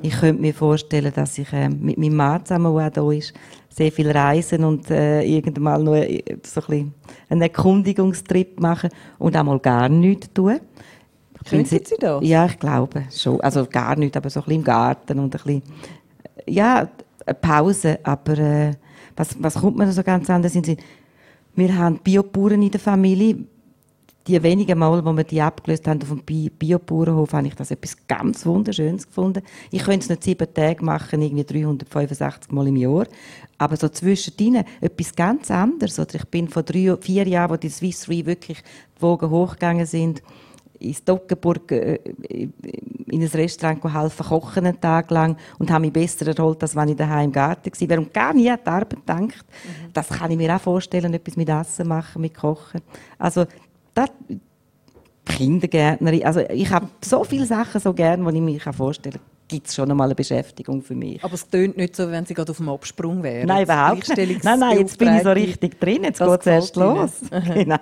Ich 0.03 0.21
könnte 0.21 0.43
mir 0.43 0.53
vorstellen, 0.53 1.11
dass 1.15 1.39
ich 1.39 1.51
äh, 1.55 1.71
mit 1.71 1.97
meinem 1.97 2.15
Mann 2.15 2.45
zusammen, 2.45 2.77
der 2.77 2.87
auch 2.89 2.91
da 2.91 3.11
ist, 3.11 3.33
sehr 3.71 3.91
viel 3.91 4.11
reisen 4.11 4.65
und 4.65 4.91
äh, 4.91 5.23
irgendwann 5.23 5.85
noch 5.85 5.95
äh, 5.95 6.23
so 6.45 6.61
ein 6.61 6.67
bisschen 6.67 6.95
einen 7.31 7.41
Erkundigungstrip 7.43 8.61
machen 8.61 8.91
und 9.19 9.35
auch 9.35 9.45
mal 9.45 9.59
gar 9.59 9.89
nichts 9.89 10.31
tun. 10.35 10.61
Könnten 11.49 11.65
Sie 11.65 11.97
das? 11.99 12.23
Ja, 12.23 12.47
ich 12.47 12.59
glaube 12.59 13.05
schon. 13.11 13.41
Also 13.41 13.67
gar 13.67 13.97
nichts, 13.97 14.17
aber 14.17 14.29
so 14.29 14.41
ein 14.41 14.45
bisschen 14.45 14.61
im 14.61 14.65
Garten 14.65 15.19
und 15.19 15.35
ein 15.35 15.43
bisschen 15.43 15.63
ja, 16.49 16.89
eine 17.27 17.35
Pause, 17.35 17.99
aber 18.03 18.39
äh, 18.39 18.73
was, 19.17 19.37
was 19.41 19.55
kommt 19.55 19.77
mir 19.77 19.91
so 19.93 20.03
ganz 20.03 20.31
anders 20.31 20.55
in 20.55 20.63
den 20.63 20.77
Sinn? 20.77 20.85
Wir 21.55 21.77
haben 21.77 21.99
Biobauern 21.99 22.63
in 22.63 22.71
der 22.71 22.81
Familie. 22.81 23.39
Die 24.27 24.43
wenigen 24.43 24.79
Mal, 24.79 25.03
wo 25.05 25.13
wir 25.13 25.25
die 25.25 25.41
abgelöst 25.41 25.89
haben 25.89 26.03
auf 26.03 26.09
dem 26.11 26.51
Biobauernhof, 26.51 27.33
habe 27.33 27.47
ich 27.47 27.55
das 27.55 27.71
etwas 27.71 27.97
ganz 28.07 28.45
Wunderschönes 28.45 29.07
gefunden. 29.07 29.43
Ich 29.71 29.83
könnte 29.83 30.01
es 30.01 30.09
nicht 30.11 30.23
sieben 30.23 30.53
Tage 30.53 30.85
machen, 30.85 31.23
irgendwie 31.23 31.45
365 31.45 32.53
Mal 32.53 32.69
im 32.69 32.77
Jahr. 32.77 33.07
Aber 33.57 33.77
so 33.77 33.89
zwischendrin 33.89 34.65
etwas 34.83 35.17
ganz 35.17 35.51
anderes. 35.51 35.99
Oder 35.99 36.17
ich 36.17 36.27
bin 36.27 36.47
vor 36.49 36.63
drei, 36.63 36.95
vier 37.01 37.27
Jahren, 37.27 37.51
wo 37.53 37.57
die 37.57 37.71
Swiss 37.71 38.09
Re 38.11 38.27
wirklich 38.27 38.59
die 38.97 39.03
Wogen 39.03 39.31
hochgegangen 39.31 39.87
sind, 39.87 40.23
ins 40.79 41.05
Toggenburg 41.05 41.73
äh, 41.73 41.99
in 42.29 43.23
ein 43.23 43.29
Restaurant 43.29 43.83
helfen, 43.83 44.27
kochen 44.27 44.67
einen 44.67 44.81
Tag 44.81 45.11
lang 45.11 45.37
und 45.59 45.71
habe 45.71 45.83
mich 45.83 45.93
besser 45.93 46.27
erholt, 46.27 46.63
als 46.63 46.77
wenn 46.77 46.89
ich 46.89 46.97
daheim 46.97 47.27
im 47.27 47.33
Garten 47.33 47.71
war. 47.71 47.89
Wer 47.89 48.05
gar 48.05 48.35
nie 48.35 48.51
an 48.51 48.59
die 48.63 48.71
Arbeit 48.71 49.09
denkt, 49.09 49.45
mhm. 49.47 49.93
das 49.93 50.09
kann 50.09 50.31
ich 50.31 50.37
mir 50.37 50.55
auch 50.55 50.61
vorstellen, 50.61 51.15
etwas 51.15 51.37
mit 51.37 51.49
Essen 51.49 51.89
machen, 51.89 52.23
mit 52.23 52.35
Kochen. 52.35 52.83
Also, 53.19 53.47
das, 53.95 54.11
Kindergärtnerin, 55.25 56.25
also 56.25 56.41
ich 56.41 56.71
habe 56.71 56.89
so 57.05 57.23
viele 57.23 57.45
Sachen 57.45 57.81
so 57.81 57.93
gern, 57.93 58.25
die 58.25 58.37
ich 58.37 58.65
mir 58.65 58.73
vorstellen 58.73 59.15
kann 59.15 59.38
gibt 59.49 59.67
es 59.67 59.75
schon 59.75 59.91
einmal 59.91 60.07
eine 60.07 60.15
Beschäftigung 60.15 60.83
für 60.83 60.95
mich. 60.95 61.23
Aber 61.25 61.35
es 61.35 61.49
tönt 61.49 61.77
nicht 61.77 61.97
so, 61.97 62.11
wenn 62.11 62.27
Sie 62.27 62.35
gerade 62.35 62.51
auf 62.51 62.59
dem 62.59 62.69
Absprung 62.69 63.23
wären. 63.23 63.47
Nein, 63.47 63.65
überhaupt 63.65 64.17
nicht. 64.17 64.45
Nein, 64.45 64.59
nein, 64.61 64.79
jetzt 64.79 64.99
bin 64.99 65.17
ich 65.17 65.23
so 65.23 65.33
richtig 65.33 65.81
drin, 65.81 66.05
jetzt 66.05 66.19
geht 66.19 66.41
es 66.41 66.47
erst 66.47 66.77
los. 66.77 67.11
genau. 67.55 67.79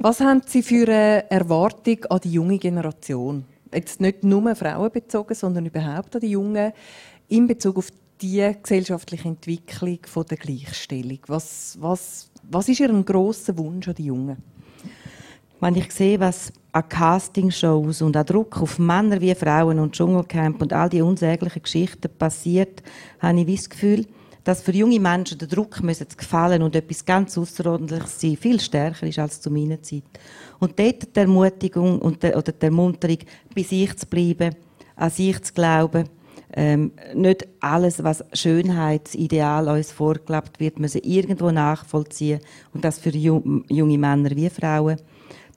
Was 0.00 0.20
haben 0.20 0.42
Sie 0.46 0.62
für 0.62 0.86
eine 0.86 1.30
Erwartung 1.30 2.04
an 2.06 2.20
die 2.22 2.32
junge 2.32 2.58
Generation? 2.58 3.44
Jetzt 3.74 4.00
nicht 4.00 4.24
nur 4.24 4.54
Frauen 4.54 4.90
bezogen, 4.90 5.34
sondern 5.34 5.66
überhaupt 5.66 6.14
an 6.14 6.20
die 6.20 6.30
Jungen 6.30 6.72
in 7.28 7.46
Bezug 7.46 7.78
auf 7.78 7.88
die 8.20 8.52
gesellschaftliche 8.62 9.28
Entwicklung 9.28 9.98
von 10.06 10.26
der 10.26 10.36
Gleichstellung. 10.36 11.18
Was, 11.26 11.76
was, 11.80 12.30
was 12.50 12.68
ist 12.68 12.80
Ihr 12.80 12.92
grosser 13.02 13.56
Wunsch 13.56 13.88
an 13.88 13.94
die 13.94 14.06
Jungen? 14.06 14.36
Wenn 15.60 15.74
ich 15.74 15.92
sehe, 15.92 16.18
was 16.18 16.52
an 16.72 16.88
Castingshows 16.88 18.02
und 18.02 18.16
an 18.16 18.26
Druck 18.26 18.60
auf 18.60 18.78
Männer 18.78 19.20
wie 19.20 19.34
Frauen 19.34 19.78
und 19.78 19.92
Dschungelcamp 19.94 20.62
und 20.62 20.72
all 20.72 20.88
die 20.88 21.02
unsäglichen 21.02 21.62
Geschichten 21.62 22.10
passiert, 22.18 22.82
habe 23.20 23.40
ich 23.40 23.56
das 23.56 23.70
Gefühl, 23.70 24.06
dass 24.44 24.62
für 24.62 24.72
junge 24.72 25.00
Menschen 25.00 25.38
der 25.38 25.48
Druck 25.48 25.82
müssen 25.82 26.08
zu 26.08 26.16
gefallen 26.16 26.62
und 26.62 26.74
etwas 26.74 27.04
ganz 27.04 27.36
Außerordentliches 27.36 28.20
sein 28.20 28.36
viel 28.36 28.60
stärker 28.60 29.06
ist 29.06 29.18
als 29.18 29.40
zu 29.40 29.50
meiner 29.50 29.82
Zeit. 29.82 30.04
Und 30.58 30.78
dort 30.78 31.14
die 31.14 31.20
Ermutigung 31.20 31.98
und 31.98 32.22
der, 32.22 32.36
oder 32.36 32.52
die 32.52 32.64
Ermunterung, 32.64 33.18
bei 33.54 33.62
sich 33.62 33.96
zu 33.96 34.06
bleiben, 34.06 34.54
an 34.96 35.10
sich 35.10 35.42
zu 35.42 35.52
glauben, 35.52 36.08
ähm, 36.52 36.92
nicht 37.14 37.46
alles, 37.60 38.02
was 38.02 38.24
Schönheitsideal 38.32 39.68
uns 39.68 39.92
vorgelebt 39.92 40.58
wird, 40.58 40.80
müssen 40.80 41.02
irgendwo 41.04 41.50
nachvollziehen 41.50 42.40
und 42.74 42.84
das 42.84 42.98
für 42.98 43.10
junge 43.10 43.98
Männer 43.98 44.30
wie 44.30 44.50
Frauen. 44.50 44.96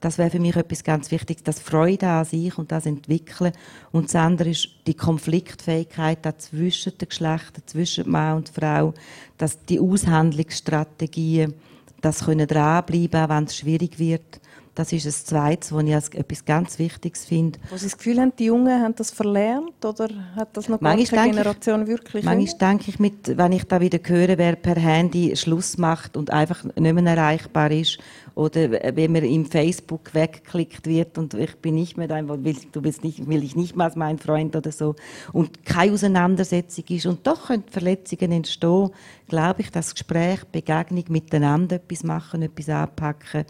Das 0.04 0.18
wäre 0.18 0.28
für 0.28 0.38
mich 0.38 0.54
etwas 0.54 0.84
ganz 0.84 1.10
Wichtiges, 1.10 1.44
das 1.44 1.60
Freude 1.60 2.06
an 2.06 2.26
sich 2.26 2.58
und 2.58 2.70
das 2.70 2.84
Entwickeln. 2.84 3.52
Und 3.90 4.04
das 4.04 4.16
andere 4.16 4.50
ist 4.50 4.68
die 4.86 4.92
Konfliktfähigkeit 4.92 6.18
zwischen 6.42 6.98
den 6.98 7.08
Geschlechtern, 7.08 7.62
zwischen 7.64 8.10
Mann 8.10 8.36
und 8.36 8.50
Frau, 8.50 8.92
dass 9.38 9.64
die 9.64 9.80
Aushandlungsstrategien, 9.80 11.54
das 12.02 12.26
können 12.26 12.46
dranbleiben, 12.46 13.18
auch 13.18 13.28
wenn 13.30 13.44
es 13.44 13.56
schwierig 13.56 13.98
wird. 13.98 14.42
Das 14.74 14.92
ist 14.92 15.06
das 15.06 15.24
Zweite, 15.24 15.74
was 15.74 15.84
ich 15.84 15.94
als 15.94 16.08
etwas 16.10 16.44
ganz 16.44 16.78
Wichtiges 16.78 17.24
finde. 17.24 17.58
Wo 17.70 17.76
Sie 17.76 17.86
das 17.86 17.96
Gefühl 17.96 18.20
haben, 18.20 18.32
die 18.38 18.46
Jungen 18.46 18.82
haben 18.82 18.94
das 18.96 19.10
verlernt 19.10 19.84
oder 19.84 20.08
hat 20.34 20.54
das 20.54 20.68
noch 20.68 20.80
keine 20.80 21.04
Generation 21.04 21.82
ich, 21.82 21.88
wirklich? 21.88 22.24
Manchmal 22.24 22.72
denke 22.72 22.90
ich, 22.90 22.98
mit, 22.98 23.38
wenn 23.38 23.52
ich 23.52 23.64
da 23.64 23.80
wieder 23.80 24.00
höre, 24.02 24.36
wer 24.36 24.56
per 24.56 24.74
Handy 24.74 25.34
Schluss 25.36 25.78
macht 25.78 26.16
und 26.16 26.30
einfach 26.30 26.64
nicht 26.64 26.76
mehr 26.76 27.16
erreichbar 27.16 27.70
ist 27.70 27.98
oder 28.34 28.70
wenn 28.96 29.12
man 29.12 29.22
im 29.24 29.46
Facebook 29.46 30.12
wegklickt 30.12 30.86
wird 30.86 31.18
und 31.18 31.34
ich 31.34 31.54
bin 31.56 31.76
nicht 31.76 31.96
mehr 31.96 32.08
dein, 32.08 32.26
du 32.26 32.82
bist 32.82 33.04
nicht, 33.04 33.28
will 33.28 33.44
ich 33.44 33.54
nicht 33.54 33.78
als 33.78 33.94
mein 33.94 34.18
Freund 34.18 34.56
oder 34.56 34.72
so 34.72 34.96
und 35.32 35.64
keine 35.64 35.92
Auseinandersetzung 35.92 36.84
ist 36.88 37.06
und 37.06 37.26
doch 37.26 37.46
können 37.46 37.64
Verletzungen 37.70 38.32
entstehen, 38.32 38.90
glaube 39.28 39.62
ich, 39.62 39.70
dass 39.70 39.94
Gespräch, 39.94 40.44
Begegnung 40.46 41.04
miteinander 41.08 41.76
etwas 41.76 42.02
machen, 42.02 42.42
etwas 42.42 42.68
anpacken, 42.68 43.44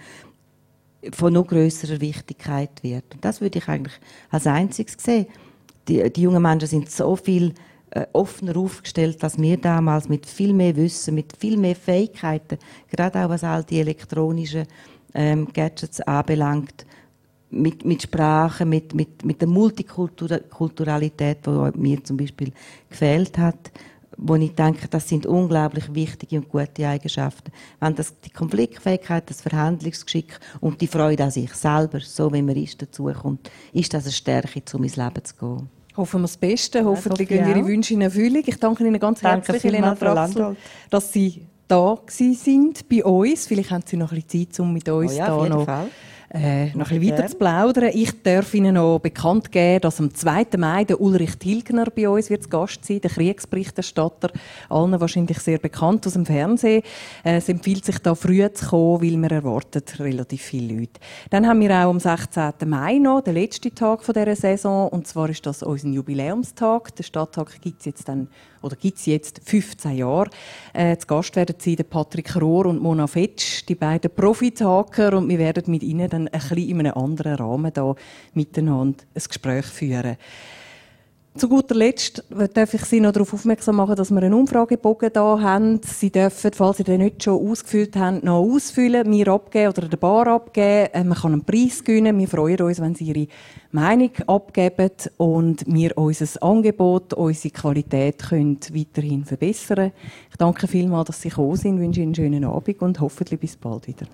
von 1.13 1.33
noch 1.33 1.47
größerer 1.47 2.01
Wichtigkeit 2.01 2.83
wird. 2.83 3.05
Und 3.15 3.25
das 3.25 3.41
würde 3.41 3.59
ich 3.59 3.69
eigentlich 3.69 3.95
als 4.31 4.47
einziges 4.47 4.97
sehen. 4.99 5.27
Die, 5.89 6.11
die 6.11 6.23
jungen 6.23 6.43
Menschen 6.43 6.69
sind 6.69 6.91
so 6.91 7.15
viel 7.17 7.53
äh, 7.95 8.07
offener 8.13 8.57
aufgestellt 8.57 9.23
als 9.23 9.39
wir 9.39 9.57
damals, 9.57 10.09
mit 10.09 10.27
viel 10.27 10.53
mehr 10.53 10.75
Wissen, 10.77 11.15
mit 11.15 11.33
viel 11.39 11.57
mehr 11.57 11.77
Fähigkeiten, 11.77 12.59
gerade 12.91 13.25
auch 13.25 13.29
was 13.31 13.45
all 13.45 13.65
die 13.65 13.81
elektronischen 13.81 14.67
ähm, 15.15 15.49
Gadgets 15.53 16.01
anbelangt, 16.01 16.87
mit, 17.51 17.85
mit 17.85 18.03
Sprache, 18.03 18.65
mit, 18.65 18.95
mit, 18.95 19.25
mit 19.25 19.41
der 19.41 19.47
Multikulturalität, 19.49 21.47
die 21.47 21.71
mir 21.79 22.03
zum 22.03 22.17
Beispiel 22.17 22.53
gefehlt 22.91 23.39
hat 23.39 23.71
wo 24.17 24.37
ich 24.37 24.55
denke, 24.55 24.89
das 24.89 25.09
sind 25.09 25.27
unglaublich 25.27 25.93
wichtige 25.95 26.37
und 26.37 26.49
gute 26.49 26.87
Eigenschaften. 26.87 27.53
Wenn 27.81 27.95
das 27.95 28.19
die 28.21 28.31
Konfliktfähigkeit, 28.31 29.29
das 29.29 29.43
Verhandlungsgeschick 29.43 30.39
und 30.61 30.81
die 30.81 30.87
Freude 30.87 31.25
an 31.25 31.31
sich 31.31 31.53
selber, 31.55 32.01
so 32.01 32.33
wie 32.33 32.43
man 32.43 32.57
ist, 32.57 32.81
dazukommt, 32.81 33.51
ist 33.73 33.93
das 33.93 34.05
eine 34.05 34.13
Stärke, 34.13 34.63
um 34.77 34.85
ins 34.85 34.97
Leben 34.97 35.25
zu 35.25 35.35
gehen. 35.35 35.69
Hoffen 35.97 36.21
wir 36.21 36.25
das 36.25 36.37
Beste. 36.37 36.85
Hoffentlich 36.85 37.29
gehen 37.29 37.49
Ihre 37.49 37.65
Wünsche 37.65 37.95
in 37.95 38.01
Erfüllung. 38.01 38.43
Ich 38.45 38.59
danke 38.59 38.85
Ihnen 38.85 38.99
ganz 38.99 39.21
danke 39.21 39.53
herzlich, 39.53 39.65
Helena 39.65 39.95
Draxler, 39.95 40.57
dass 40.91 41.13
Sie 41.13 41.47
da 41.69 41.99
sind 42.09 42.89
bei 42.89 43.05
uns. 43.05 43.47
Vielleicht 43.47 43.71
haben 43.71 43.85
Sie 43.87 43.97
noch 43.97 44.13
ein 44.13 44.23
bisschen 44.23 44.51
Zeit, 44.51 44.61
um 44.61 44.73
mit 44.73 44.89
uns 44.89 45.13
oh 45.13 45.17
ja, 45.17 45.27
da 45.27 45.49
noch 45.49 45.65
Fall 45.65 45.89
äh, 46.31 46.67
noch 46.77 46.91
ein 46.91 47.01
bisschen 47.01 47.19
weiter 47.19 47.27
zu 47.29 47.37
plaudern. 47.37 47.91
Ich 47.93 48.23
darf 48.23 48.55
Ihnen 48.55 48.75
noch 48.75 48.99
bekannt 48.99 49.53
geben, 49.53 49.81
dass 49.83 50.01
am 50.01 50.15
2. 50.15 50.47
Mai 50.57 50.85
der 50.85 51.01
Ulrich 51.01 51.37
Tilgner 51.37 51.87
bei 51.87 52.09
uns 52.09 52.31
wird 52.31 52.51
Gast 52.51 52.85
sein, 52.85 53.01
der 53.01 53.11
Kriegsberichterstatter, 53.11 54.31
allen 54.69 55.01
wahrscheinlich 55.01 55.39
sehr 55.39 55.59
bekannt 55.59 56.07
aus 56.07 56.15
dem 56.15 56.27
Fernsehen. 56.27 56.83
Äh, 57.25 57.37
es 57.37 57.49
empfiehlt 57.49 57.85
sich 57.85 57.99
da 57.99 58.15
früh 58.15 58.47
zu 58.53 58.67
kommen, 58.67 59.03
weil 59.03 59.17
man 59.17 59.31
erwartet 59.31 59.99
relativ 60.01 60.43
viele 60.43 60.75
Leute. 60.75 61.01
Dann 61.31 61.47
haben 61.47 61.61
wir 61.61 61.71
auch 61.71 61.91
am 61.91 62.01
16. 62.01 62.53
Mai 62.67 62.99
noch 62.99 63.23
den 63.23 63.35
letzten 63.35 63.75
Tag 63.75 64.01
dieser 64.05 64.37
Saison 64.37 64.89
und 64.89 65.07
zwar 65.07 65.29
ist 65.29 65.47
das 65.47 65.63
unser 65.63 65.89
Jubiläumstag. 65.89 66.95
Der 66.97 67.03
Stadttag 67.03 67.61
gibt 67.61 67.81
es 67.81 67.87
jetzt 67.87 68.09
dann 68.09 68.29
oder 68.65 68.77
gibt 68.77 68.99
es 68.99 69.07
jetzt 69.07 69.41
15 69.45 69.99
Jahre. 69.99 70.31
Äh, 70.73 70.97
zu 70.97 71.07
Gast 71.07 71.37
werden 71.37 71.57
sie 71.59 71.77
der 71.77 71.85
Patrick 71.85 72.35
Rohr 72.37 72.67
und 72.67 72.81
Mona 72.81 73.07
Fetsch, 73.07 73.65
die 73.69 73.75
beiden 73.75 74.11
Profitaker 74.11 75.17
und 75.19 75.29
wir 75.29 75.39
werden 75.39 75.65
mit 75.71 75.83
ihnen 75.83 76.09
dann 76.09 76.29
ein 76.29 76.41
bisschen 76.41 76.59
in 76.59 76.81
einem 76.81 76.95
anderen 76.95 77.35
Rahmen 77.35 77.73
da 77.73 77.95
miteinander 78.33 79.05
ein 79.15 79.23
Gespräch 79.23 79.67
führen. 79.67 80.17
Zu 81.37 81.49
guter 81.49 81.75
Letzt 81.75 82.23
darf 82.55 82.75
ich 82.75 82.85
Sie 82.85 83.01
noch 83.01 83.11
darauf 83.11 83.35
aufmerksam 83.35 83.75
machen, 83.75 83.97
dass 83.97 84.13
wir 84.13 84.23
einen 84.23 84.35
Umfragebogen 84.35 85.11
hier 85.13 85.41
haben. 85.43 85.81
Sie 85.83 86.13
dürfen, 86.13 86.53
falls 86.53 86.77
Sie 86.77 86.85
den 86.85 87.01
nicht 87.01 87.25
schon 87.25 87.51
ausgefüllt 87.51 87.97
haben, 87.97 88.21
noch 88.23 88.45
ausfüllen, 88.45 89.11
mir 89.11 89.27
abgeben 89.27 89.71
oder 89.71 89.89
der 89.89 89.97
Bar 89.97 90.29
abgeben. 90.29 90.93
Äh, 90.93 91.03
man 91.03 91.19
kann 91.19 91.33
einen 91.33 91.45
Preis 91.45 91.83
gewinnen. 91.83 92.17
Wir 92.21 92.29
freuen 92.29 92.61
uns, 92.61 92.81
wenn 92.81 92.95
Sie 92.95 93.07
Ihre 93.07 93.27
Meinung 93.73 94.13
abgeben 94.29 94.93
und 95.17 95.65
wir 95.67 95.99
unser 95.99 96.41
Angebot, 96.41 97.15
unsere 97.15 97.53
Qualität 97.53 98.29
können 98.29 98.61
weiterhin 98.73 99.25
verbessern 99.25 99.91
Ich 100.31 100.37
danke 100.37 100.69
vielmals, 100.69 101.09
dass 101.09 101.21
Sie 101.21 101.31
gekommen 101.31 101.57
sind, 101.57 101.81
wünsche 101.81 102.01
Ihnen 102.01 102.11
einen 102.11 102.15
schönen 102.15 102.45
Abend 102.45 102.81
und 102.81 103.01
hoffentlich 103.01 103.41
bis 103.41 103.57
bald 103.57 103.89
wieder. 103.89 104.07